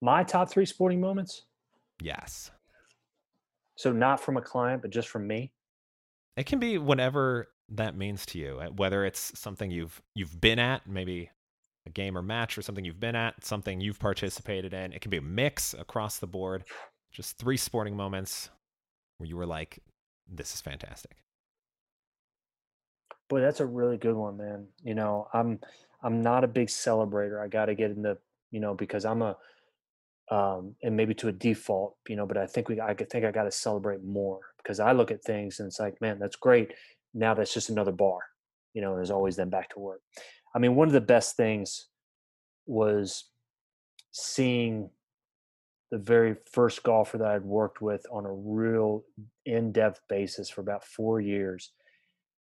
My 0.00 0.24
top 0.24 0.50
three 0.50 0.64
sporting 0.64 1.00
moments. 1.00 1.42
Yes, 2.00 2.50
So 3.80 3.92
not 3.92 4.20
from 4.20 4.36
a 4.36 4.42
client, 4.42 4.82
but 4.82 4.90
just 4.90 5.08
from 5.08 5.26
me. 5.26 5.52
it 6.36 6.44
can 6.44 6.58
be 6.58 6.76
whatever 6.76 7.48
that 7.70 7.96
means 7.96 8.26
to 8.26 8.38
you. 8.38 8.60
Whether 8.76 9.06
it's 9.06 9.38
something 9.38 9.70
you've 9.70 10.02
you've 10.14 10.38
been 10.38 10.58
at, 10.58 10.86
maybe 10.86 11.30
a 11.86 11.90
game 11.90 12.14
or 12.14 12.20
match, 12.20 12.58
or 12.58 12.62
something 12.62 12.84
you've 12.84 13.00
been 13.00 13.16
at, 13.16 13.42
something 13.42 13.80
you've 13.80 13.98
participated 13.98 14.74
in. 14.74 14.92
It 14.92 15.00
can 15.00 15.08
be 15.08 15.16
a 15.16 15.22
mix 15.22 15.72
across 15.72 16.18
the 16.18 16.26
board. 16.26 16.64
Just 17.10 17.38
three 17.38 17.56
sporting 17.56 17.96
moments 17.96 18.50
where 19.16 19.26
you 19.26 19.36
were 19.38 19.46
like, 19.46 19.78
"This 20.28 20.52
is 20.52 20.60
fantastic." 20.60 21.16
Boy, 23.30 23.40
that's 23.40 23.60
a 23.60 23.66
really 23.66 23.96
good 23.96 24.14
one, 24.14 24.36
man. 24.36 24.66
You 24.84 24.94
know, 24.94 25.26
I'm 25.32 25.58
I'm 26.02 26.20
not 26.20 26.44
a 26.44 26.48
big 26.48 26.68
celebrator. 26.68 27.42
I 27.42 27.48
got 27.48 27.66
to 27.66 27.74
get 27.74 27.92
into, 27.92 28.18
you 28.50 28.60
know, 28.60 28.74
because 28.74 29.06
I'm 29.06 29.22
a 29.22 29.38
um 30.30 30.76
and 30.82 30.96
maybe 30.96 31.14
to 31.14 31.28
a 31.28 31.32
default, 31.32 31.96
you 32.08 32.16
know, 32.16 32.26
but 32.26 32.36
I 32.36 32.46
think 32.46 32.68
we 32.68 32.80
I 32.80 32.94
think 32.94 33.24
I 33.24 33.30
got 33.30 33.44
to 33.44 33.50
celebrate 33.50 34.04
more 34.04 34.40
because 34.58 34.80
I 34.80 34.92
look 34.92 35.10
at 35.10 35.24
things 35.24 35.58
and 35.58 35.66
it's 35.66 35.80
like, 35.80 36.00
man, 36.00 36.18
that's 36.18 36.36
great. 36.36 36.72
Now 37.14 37.34
that's 37.34 37.52
just 37.52 37.70
another 37.70 37.92
bar. 37.92 38.20
You 38.74 38.82
know, 38.82 38.90
and 38.90 38.98
there's 38.98 39.10
always 39.10 39.36
then 39.36 39.50
back 39.50 39.70
to 39.70 39.80
work. 39.80 40.00
I 40.54 40.58
mean, 40.60 40.76
one 40.76 40.86
of 40.86 40.94
the 40.94 41.00
best 41.00 41.36
things 41.36 41.88
was 42.66 43.24
seeing 44.12 44.90
the 45.90 45.98
very 45.98 46.36
first 46.52 46.84
golfer 46.84 47.18
that 47.18 47.26
I'd 47.26 47.42
worked 47.42 47.82
with 47.82 48.06
on 48.12 48.24
a 48.26 48.32
real 48.32 49.02
in-depth 49.44 50.00
basis 50.08 50.48
for 50.48 50.60
about 50.60 50.84
4 50.84 51.20
years 51.20 51.72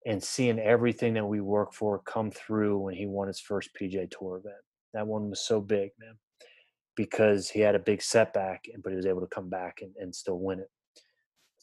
and 0.07 0.23
seeing 0.23 0.61
everything 0.61 1.15
that 1.15 1.27
we 1.27 1.41
worked 1.41 1.75
for 1.75 1.99
come 2.01 2.31
through 2.31 2.79
when 2.79 2.95
he 2.95 3.07
won 3.07 3.27
his 3.27 3.41
first 3.41 3.71
PGA 3.75 4.09
Tour 4.09 4.37
event. 4.37 4.55
That 4.95 5.09
one 5.09 5.29
was 5.31 5.41
so 5.41 5.61
big, 5.61 5.91
man, 5.99 6.15
because 6.97 7.49
he 7.49 7.61
had 7.61 7.75
a 7.75 7.81
big 7.81 8.03
setback, 8.03 8.67
but 8.83 8.91
he 8.91 8.97
was 8.97 9.07
able 9.07 9.21
to 9.21 9.27
come 9.27 9.49
back 9.49 9.79
and, 9.83 9.93
and 9.99 10.15
still 10.15 10.39
win 10.39 10.61
it. 10.61 10.71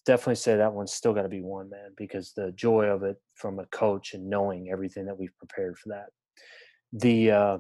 Definitely 0.06 0.36
say 0.36 0.56
that 0.56 0.74
one's 0.74 0.94
still 0.94 1.14
got 1.14 1.24
to 1.24 1.30
be 1.30 1.42
one, 1.42 1.70
man, 1.70 1.92
because 1.98 2.34
the 2.34 2.52
joy 2.54 2.86
of 2.86 3.04
it 3.04 3.18
from 3.36 3.60
a 3.60 3.66
coach 3.68 4.14
and 4.14 4.30
knowing 4.30 4.70
everything 4.72 5.06
that 5.06 5.18
we've 5.18 5.38
prepared 5.38 5.78
for 5.78 5.90
that. 5.90 6.08
The 6.94 7.32
uh, 7.32 7.58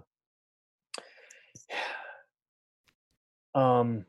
um, 3.59 4.05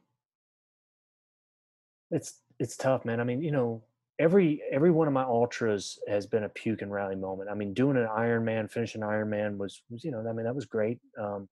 it's 2.11 2.41
it's 2.59 2.77
tough, 2.77 3.05
man. 3.05 3.21
I 3.21 3.25
mean, 3.25 3.43
you 3.43 3.51
know, 3.51 3.83
every 4.19 4.63
every 4.71 4.91
one 4.91 5.09
of 5.09 5.15
my 5.15 5.25
ultras 5.25 5.99
has 6.09 6.27
been 6.27 6.45
a 6.45 6.49
puke 6.49 6.83
and 6.83 6.93
rally 6.93 7.17
moment. 7.17 7.51
I 7.51 7.55
mean, 7.55 7.75
doing 7.75 7.97
an 7.97 8.07
Ironman, 8.07 8.71
finishing 8.71 9.03
Ironman 9.03 9.57
was 9.57 9.83
was 9.91 10.05
you 10.05 10.11
know, 10.11 10.25
I 10.29 10.33
mean, 10.33 10.45
that 10.45 10.55
was 10.55 10.67
great. 10.67 10.99
Um, 11.19 11.49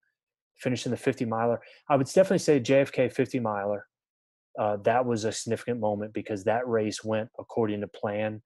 finishing 0.58 0.90
the 0.90 0.96
50 0.96 1.24
miler, 1.24 1.60
I 1.88 1.96
would 1.96 2.06
definitely 2.06 2.38
say 2.38 2.60
JFK 2.60 3.12
50 3.12 3.40
miler. 3.40 3.86
Uh, 4.58 4.76
that 4.78 5.06
was 5.06 5.24
a 5.24 5.32
significant 5.32 5.78
moment 5.80 6.12
because 6.12 6.44
that 6.44 6.66
race 6.66 7.04
went 7.04 7.28
according 7.38 7.80
to 7.82 7.88
plan. 7.88 8.42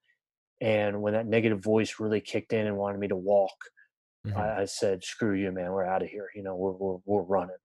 And 0.60 1.00
when 1.02 1.14
that 1.14 1.26
negative 1.26 1.62
voice 1.62 1.98
really 1.98 2.20
kicked 2.20 2.52
in 2.52 2.66
and 2.66 2.76
wanted 2.76 2.98
me 3.00 3.08
to 3.08 3.16
walk, 3.16 3.56
Mhm. 4.26 4.36
I, 4.36 4.62
I 4.62 4.64
said, 4.66 5.02
"Screw 5.02 5.34
you, 5.34 5.50
man. 5.50 5.72
We're 5.72 5.84
out 5.84 6.02
of 6.02 6.08
here. 6.08 6.28
You 6.34 6.44
know, 6.44 6.54
we're 6.54 6.72
we're 6.72 6.98
we're 7.04 7.22
running." 7.22 7.56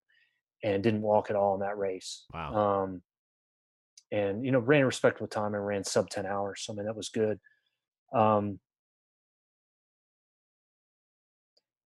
And 0.64 0.82
didn't 0.82 1.04
walk 1.04 1.30
at 1.30 1.36
all 1.36 1.54
in 1.54 1.60
that 1.60 1.78
race. 1.78 2.26
Wow. 2.34 2.56
Um, 2.56 3.04
and 4.12 4.44
you 4.44 4.52
know, 4.52 4.58
ran 4.58 4.82
a 4.82 4.86
respectable 4.88 5.28
time 5.28 5.54
and 5.54 5.64
ran 5.64 5.84
sub 5.84 6.10
ten 6.10 6.26
hours. 6.26 6.64
So 6.64 6.74
I 6.74 6.76
mean, 6.76 6.86
that 6.88 6.96
was 6.96 7.10
good. 7.10 7.40
Um, 8.12 8.60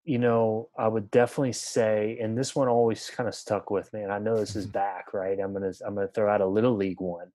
you 0.10 0.18
know, 0.18 0.70
I 0.78 0.88
would 0.88 1.12
definitely 1.12 1.54
say, 1.54 2.18
and 2.20 2.36
this 2.36 2.56
one 2.56 2.68
always 2.68 3.12
kind 3.16 3.30
of 3.30 3.36
stuck 3.36 3.70
with 3.70 3.94
me. 3.94 4.02
And 4.02 4.12
I 4.12 4.18
know 4.18 4.36
this 4.36 4.56
is 4.56 4.66
back, 4.66 5.14
right? 5.14 5.40
I'm 5.40 5.54
gonna 5.54 5.72
I'm 5.86 5.94
gonna 5.94 6.08
throw 6.08 6.34
out 6.34 6.42
a 6.42 6.48
little 6.48 6.76
league 6.76 7.00
one. 7.00 7.28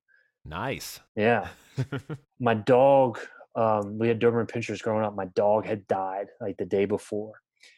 nice. 0.44 0.98
Yeah, 1.14 1.48
my 2.40 2.54
dog 2.54 3.20
um, 3.54 3.98
we 3.98 4.08
had 4.08 4.20
Doberman 4.20 4.50
pinschers 4.50 4.82
growing 4.82 5.04
up. 5.04 5.14
My 5.14 5.26
dog 5.26 5.66
had 5.66 5.86
died 5.86 6.26
like 6.40 6.56
the 6.56 6.64
day 6.64 6.84
before, 6.84 7.34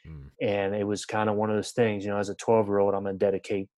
mm. 0.09 0.31
and 0.41 0.75
it 0.75 0.85
was 0.85 1.05
kind 1.05 1.29
of 1.29 1.37
one 1.37 1.51
of 1.51 1.57
those 1.57 1.73
things. 1.73 2.05
You 2.05 2.11
know, 2.11 2.19
as 2.19 2.31
a 2.31 2.35
12 2.35 2.67
year 2.67 2.79
old, 2.79 2.95
I'm 2.95 3.05
gonna 3.05 3.19
dedicate 3.19 3.69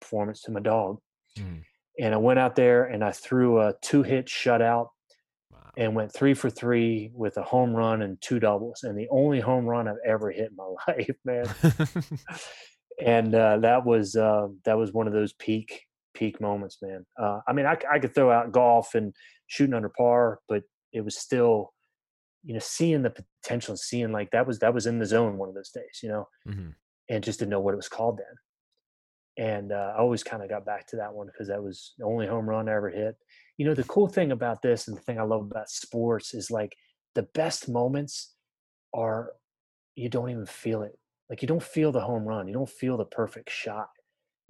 performance 0.00 0.42
to 0.42 0.52
my 0.52 0.60
dog. 0.60 0.98
Mm. 1.36 1.64
And 1.98 2.14
I 2.14 2.18
went 2.18 2.38
out 2.38 2.54
there 2.54 2.84
and 2.84 3.02
I 3.02 3.10
threw 3.10 3.60
a 3.60 3.74
two 3.82 4.04
hit 4.04 4.26
shutout. 4.26 4.88
And 5.80 5.94
went 5.96 6.12
three 6.12 6.34
for 6.34 6.50
three 6.50 7.10
with 7.14 7.38
a 7.38 7.42
home 7.42 7.74
run 7.74 8.02
and 8.02 8.20
two 8.20 8.38
doubles. 8.38 8.82
And 8.82 8.98
the 8.98 9.08
only 9.10 9.40
home 9.40 9.64
run 9.64 9.88
I've 9.88 9.96
ever 10.06 10.30
hit 10.30 10.50
in 10.50 10.56
my 10.56 10.74
life, 10.88 11.16
man. 11.24 11.46
and 13.04 13.34
uh, 13.34 13.56
that 13.60 13.86
was 13.86 14.14
uh, 14.14 14.48
that 14.66 14.76
was 14.76 14.92
one 14.92 15.06
of 15.06 15.14
those 15.14 15.32
peak 15.32 15.86
peak 16.12 16.38
moments, 16.38 16.78
man. 16.82 17.06
Uh, 17.18 17.40
I 17.48 17.54
mean, 17.54 17.64
I, 17.64 17.78
I 17.90 17.98
could 17.98 18.14
throw 18.14 18.30
out 18.30 18.52
golf 18.52 18.94
and 18.94 19.14
shooting 19.46 19.74
under 19.74 19.88
par, 19.88 20.40
but 20.50 20.64
it 20.92 21.00
was 21.00 21.16
still, 21.16 21.72
you 22.44 22.52
know, 22.52 22.60
seeing 22.60 23.02
the 23.02 23.14
potential, 23.42 23.74
seeing 23.74 24.12
like 24.12 24.32
that 24.32 24.46
was 24.46 24.58
that 24.58 24.74
was 24.74 24.86
in 24.86 24.98
the 24.98 25.06
zone 25.06 25.38
one 25.38 25.48
of 25.48 25.54
those 25.54 25.70
days, 25.70 26.00
you 26.02 26.10
know, 26.10 26.28
mm-hmm. 26.46 26.70
and 27.08 27.24
just 27.24 27.38
didn't 27.38 27.52
know 27.52 27.60
what 27.60 27.72
it 27.72 27.78
was 27.78 27.88
called 27.88 28.18
then 28.18 28.36
and 29.40 29.72
uh, 29.72 29.94
I 29.96 29.98
always 29.98 30.22
kind 30.22 30.42
of 30.42 30.50
got 30.50 30.66
back 30.66 30.86
to 30.88 30.96
that 30.96 31.14
one 31.14 31.26
because 31.26 31.48
that 31.48 31.62
was 31.62 31.94
the 31.98 32.04
only 32.04 32.26
home 32.26 32.48
run 32.48 32.68
I 32.68 32.74
ever 32.74 32.90
hit. 32.90 33.16
You 33.60 33.66
know, 33.66 33.74
the 33.74 33.84
cool 33.84 34.08
thing 34.08 34.32
about 34.32 34.62
this 34.62 34.88
and 34.88 34.96
the 34.96 35.00
thing 35.02 35.18
I 35.18 35.22
love 35.22 35.42
about 35.42 35.68
sports 35.68 36.32
is 36.32 36.50
like 36.50 36.76
the 37.14 37.24
best 37.34 37.68
moments 37.68 38.34
are 38.94 39.32
you 39.94 40.08
don't 40.08 40.30
even 40.30 40.46
feel 40.46 40.82
it. 40.82 40.98
Like 41.28 41.42
you 41.42 41.48
don't 41.48 41.62
feel 41.62 41.92
the 41.92 42.00
home 42.00 42.24
run, 42.24 42.48
you 42.48 42.54
don't 42.54 42.68
feel 42.68 42.96
the 42.96 43.04
perfect 43.04 43.50
shot. 43.50 43.88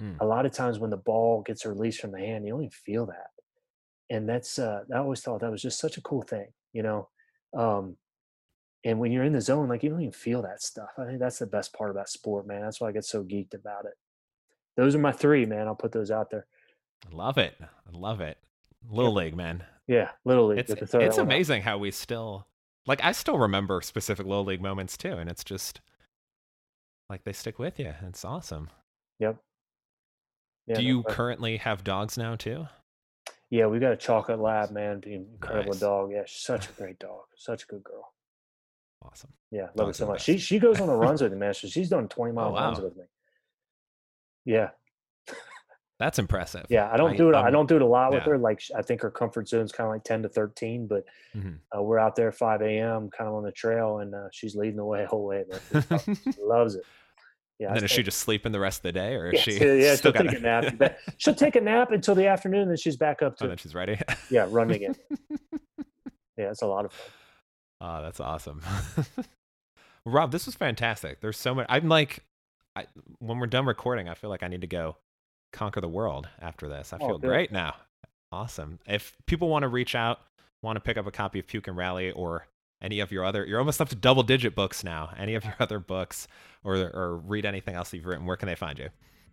Mm. 0.01 0.17
A 0.21 0.25
lot 0.25 0.47
of 0.47 0.53
times 0.53 0.79
when 0.79 0.91
the 0.91 0.97
ball 0.97 1.43
gets 1.43 1.67
released 1.67 2.01
from 2.01 2.13
the 2.13 2.21
hand, 2.21 2.45
you 2.45 2.53
don't 2.53 2.63
even 2.63 2.71
feel 2.71 3.07
that. 3.07 3.31
And 4.09 4.29
that's 4.29 4.59
uh, 4.59 4.83
I 4.95 4.99
always 4.99 5.21
thought 5.21 5.41
that 5.41 5.51
was 5.51 5.63
just 5.63 5.81
such 5.81 5.97
a 5.97 6.03
cool 6.03 6.23
thing, 6.23 6.47
you 6.73 6.83
know. 6.83 7.09
Um, 7.57 7.97
and 8.85 8.99
when 9.01 9.13
you're 9.13 9.25
in 9.25 9.33
the 9.33 9.41
zone, 9.41 9.69
like 9.69 9.83
you 9.83 9.91
don't 9.91 10.01
even 10.01 10.13
feel 10.13 10.43
that 10.43 10.63
stuff. 10.63 10.91
I 10.99 11.05
think 11.05 11.19
that's 11.19 11.41
the 11.41 11.47
best 11.47 11.75
part 11.75 11.91
about 11.91 12.09
sport, 12.09 12.47
man. 12.47 12.63
That's 12.63 12.81
why 12.81 12.89
I 12.89 12.93
get 12.93 13.05
so 13.05 13.25
geeked 13.25 13.55
about 13.55 13.85
it 13.85 13.95
those 14.77 14.95
are 14.95 14.99
my 14.99 15.13
three, 15.13 15.45
man. 15.45 15.67
I'll 15.67 15.75
put 15.75 15.93
those 15.93 16.11
out 16.11 16.31
there. 16.31 16.47
I 17.07 17.15
love 17.15 17.39
it. 17.39 17.55
I 17.61 17.67
love 17.93 18.21
it. 18.21 18.39
Little 18.89 19.14
League, 19.14 19.37
man. 19.37 19.64
Yeah, 19.87 20.11
Little 20.24 20.49
League. 20.49 20.59
It's, 20.61 20.95
it's 20.95 21.18
amazing 21.18 21.61
out. 21.61 21.64
how 21.64 21.78
we 21.78 21.91
still 21.91 22.47
like 22.87 23.05
I 23.05 23.12
still 23.12 23.39
remember 23.39 23.81
specific 23.81 24.26
Little 24.26 24.45
League 24.45 24.62
moments 24.62 24.97
too, 24.97 25.12
and 25.12 25.31
it's 25.31 25.45
just 25.45 25.81
like 27.09 27.24
they 27.24 27.33
stick 27.33 27.59
with 27.59 27.78
you. 27.78 27.95
It's 28.07 28.24
awesome. 28.24 28.70
Yep. 29.18 29.37
Yeah, 30.66 30.76
Do 30.76 30.83
you 30.83 31.03
currently 31.03 31.57
have 31.59 31.85
dogs 31.85 32.16
now 32.16 32.37
too? 32.37 32.66
Yeah, 33.51 33.66
we 33.66 33.81
got 33.81 33.93
a 33.93 33.97
chocolate 33.97 34.39
lab, 34.39 34.70
man. 34.70 35.03
Incredible 35.05 35.72
nice. 35.72 35.81
dog. 35.81 36.12
Yeah, 36.12 36.22
she's 36.26 36.43
such 36.43 36.68
a 36.68 36.72
great 36.78 36.99
dog. 36.99 37.22
Such 37.37 37.64
a 37.64 37.66
good 37.66 37.83
girl. 37.83 38.12
Awesome. 39.03 39.33
Yeah, 39.51 39.62
love 39.74 39.87
Dogs 39.87 39.97
it 39.97 39.99
so 39.99 40.07
much. 40.07 40.22
She 40.22 40.39
she 40.39 40.59
goes 40.59 40.81
on 40.81 40.87
the 40.87 40.95
runs 40.97 41.22
with 41.22 41.33
me, 41.33 41.39
man. 41.39 41.55
she's 41.55 41.89
done 41.89 42.09
twenty 42.09 42.33
oh, 42.33 42.35
mile 42.35 42.49
oh, 42.49 42.53
wow. 42.53 42.64
runs 42.66 42.81
with 42.81 42.97
me. 42.97 43.05
Yeah. 44.45 44.70
That's 46.01 46.19
impressive. 46.19 46.65
Yeah, 46.71 46.89
I 46.91 46.97
don't 46.97 47.13
I, 47.13 47.17
do 47.19 47.29
it. 47.29 47.35
Um, 47.35 47.45
I 47.45 47.51
don't 47.51 47.69
do 47.69 47.77
it 47.77 47.83
a 47.83 47.87
lot 47.87 48.11
with 48.11 48.23
yeah. 48.23 48.31
her. 48.31 48.39
Like 48.39 48.63
I 48.75 48.81
think 48.81 49.03
her 49.03 49.11
comfort 49.11 49.47
zone 49.51 49.67
is 49.67 49.71
kind 49.71 49.87
of 49.87 49.93
like 49.93 50.03
ten 50.03 50.23
to 50.23 50.31
thirteen, 50.31 50.87
but 50.87 51.05
mm-hmm. 51.37 51.57
uh, 51.79 51.83
we're 51.83 51.99
out 51.99 52.17
there 52.17 52.33
five 52.33 52.63
a.m. 52.63 53.11
kind 53.11 53.29
of 53.29 53.35
on 53.35 53.43
the 53.43 53.53
trail, 53.53 53.99
and 53.99 54.15
uh, 54.15 54.29
she's 54.33 54.57
leading 54.57 54.77
the 54.77 54.85
way 54.85 55.05
whole 55.09 55.27
way. 55.27 55.45
Loves 56.41 56.77
it. 56.77 56.85
Yeah. 57.59 57.67
And 57.67 57.77
then 57.77 57.83
does 57.83 57.91
she 57.91 58.03
just 58.03 58.17
sleeping 58.17 58.51
the 58.51 58.59
rest 58.59 58.79
of 58.79 58.85
the 58.85 58.93
day, 58.93 59.15
or 59.15 59.31
is 59.31 59.47
yeah, 59.47 59.59
she? 59.59 59.83
Yeah, 59.83 59.97
she'll 60.01 60.15
take 60.15 60.33
a 60.33 60.41
nap. 60.41 60.99
she'll 61.19 61.35
take 61.35 61.57
a 61.57 61.61
nap 61.61 61.93
until 61.93 62.15
the 62.15 62.27
afternoon, 62.29 62.63
and 62.63 62.71
then 62.71 62.79
she's 62.79 62.97
back 62.97 63.21
up 63.21 63.37
to. 63.37 63.45
Oh, 63.45 63.49
then 63.49 63.59
she's 63.59 63.75
ready. 63.75 64.01
yeah, 64.31 64.47
running 64.49 64.77
again. 64.77 64.95
yeah, 66.39 66.51
it's 66.51 66.63
a 66.63 66.67
lot 66.67 66.87
of 66.87 66.95
fun. 66.95 67.11
Oh, 67.83 68.03
that's 68.03 68.21
awesome. 68.21 68.63
Rob, 70.07 70.33
this 70.33 70.47
was 70.47 70.55
fantastic. 70.55 71.21
There's 71.21 71.37
so 71.37 71.55
much. 71.55 71.67
I'm 71.69 71.89
like, 71.89 72.25
I, 72.75 72.87
when 73.19 73.39
we're 73.39 73.47
done 73.47 73.67
recording, 73.67 74.09
I 74.09 74.15
feel 74.15 74.31
like 74.31 74.43
I 74.43 74.49
need 74.49 74.63
to 74.63 74.67
go 74.67 74.97
conquer 75.53 75.81
the 75.81 75.89
world 75.89 76.29
after 76.41 76.69
this. 76.69 76.93
I 76.93 76.99
oh, 77.01 77.09
feel 77.09 77.19
great 77.19 77.53
now. 77.53 77.75
Awesome. 78.33 78.79
If 78.87 79.17
people 79.27 79.49
want 79.49 79.65
to 79.65 79.69
reach 79.69 79.95
out, 79.95 80.21
want 80.63 80.77
to 80.77 80.81
pick 80.81 80.97
up 80.97 81.07
a 81.07 81.11
copy 81.11 81.39
of 81.39 81.47
Puke 81.47 81.69
and 81.69 81.77
Rally 81.77 82.13
or 82.13 82.47
any 82.83 83.01
of 83.01 83.13
your 83.13 83.25
other, 83.25 83.45
you're 83.45 83.59
almost 83.59 83.81
up 83.81 83.89
to 83.91 83.97
double 83.97 84.23
digit 84.23 84.55
books 84.55 84.85
now. 84.85 85.11
Any 85.19 85.35
of 85.35 85.45
your 85.45 85.57
other 85.61 85.79
books 85.79 86.29
or 86.65 86.77
or 86.77 87.17
read 87.17 87.45
anything 87.45 87.75
else 87.75 87.93
you've 87.93 88.07
written, 88.07 88.27
where 88.27 88.37
can 88.37 88.47
they 88.49 88.55
find 88.55 88.79
you? 88.79 88.89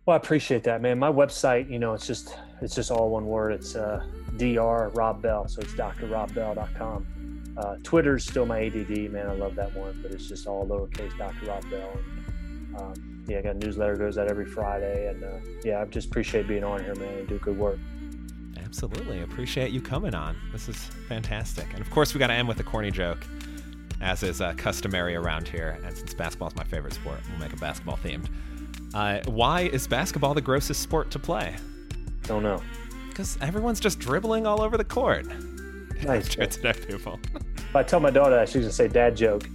Well, 0.06 0.14
I 0.14 0.16
appreciate 0.16 0.64
that, 0.64 0.80
man. 0.80 0.98
My 0.98 1.12
website, 1.12 1.70
you 1.70 1.78
know, 1.78 1.92
it's 1.92 2.06
just 2.06 2.34
it's 2.62 2.74
just 2.74 2.90
all 2.90 3.10
one 3.10 3.26
word. 3.26 3.52
It's 3.52 3.76
uh, 3.76 4.04
Dr. 4.38 4.88
Rob 4.94 5.20
Bell, 5.20 5.46
so 5.48 5.60
it's 5.60 5.72
drrobbell.com. 5.72 7.54
Uh, 7.56 7.76
Twitter's 7.82 8.24
still 8.24 8.46
my 8.46 8.66
ADD, 8.66 9.10
man. 9.10 9.28
I 9.28 9.32
love 9.32 9.54
that 9.56 9.74
one, 9.74 9.98
but 10.00 10.12
it's 10.12 10.28
just 10.28 10.46
all 10.46 10.66
lowercase 10.66 11.16
Dr. 11.18 11.46
Rob 11.46 11.68
Bell. 11.70 11.90
And, 11.92 12.27
um, 12.76 13.24
yeah, 13.26 13.38
I 13.38 13.42
got 13.42 13.56
a 13.56 13.58
newsletter 13.58 13.96
goes 13.96 14.18
out 14.18 14.28
every 14.28 14.46
Friday, 14.46 15.08
and 15.08 15.22
uh, 15.22 15.38
yeah, 15.64 15.82
I 15.82 15.84
just 15.86 16.08
appreciate 16.08 16.48
being 16.48 16.64
on 16.64 16.82
here, 16.82 16.94
man, 16.94 17.18
and 17.18 17.28
do 17.28 17.38
good 17.38 17.58
work. 17.58 17.78
Absolutely, 18.64 19.22
appreciate 19.22 19.70
you 19.70 19.80
coming 19.80 20.14
on. 20.14 20.36
This 20.52 20.68
is 20.68 20.76
fantastic, 21.08 21.66
and 21.72 21.80
of 21.80 21.90
course, 21.90 22.14
we 22.14 22.18
got 22.18 22.28
to 22.28 22.34
end 22.34 22.48
with 22.48 22.60
a 22.60 22.64
corny 22.64 22.90
joke, 22.90 23.26
as 24.00 24.22
is 24.22 24.40
uh, 24.40 24.54
customary 24.56 25.14
around 25.14 25.48
here. 25.48 25.78
And 25.84 25.96
since 25.96 26.14
basketball 26.14 26.48
is 26.48 26.56
my 26.56 26.64
favorite 26.64 26.94
sport, 26.94 27.20
we'll 27.30 27.38
make 27.38 27.52
a 27.52 27.56
basketball 27.56 27.98
themed. 27.98 28.28
Uh, 28.94 29.20
why 29.30 29.62
is 29.62 29.86
basketball 29.86 30.34
the 30.34 30.40
grossest 30.40 30.82
sport 30.82 31.10
to 31.10 31.18
play? 31.18 31.56
Don't 32.22 32.42
know. 32.42 32.62
Because 33.08 33.38
everyone's 33.40 33.80
just 33.80 33.98
dribbling 33.98 34.46
all 34.46 34.62
over 34.62 34.76
the 34.76 34.84
court. 34.84 35.26
Nice. 36.02 36.34
people. 36.36 37.18
if 37.56 37.76
I 37.76 37.82
tell 37.82 38.00
my 38.00 38.10
daughter 38.10 38.36
that, 38.36 38.48
she's 38.48 38.62
gonna 38.62 38.72
say 38.72 38.88
dad 38.88 39.16
joke. 39.16 39.48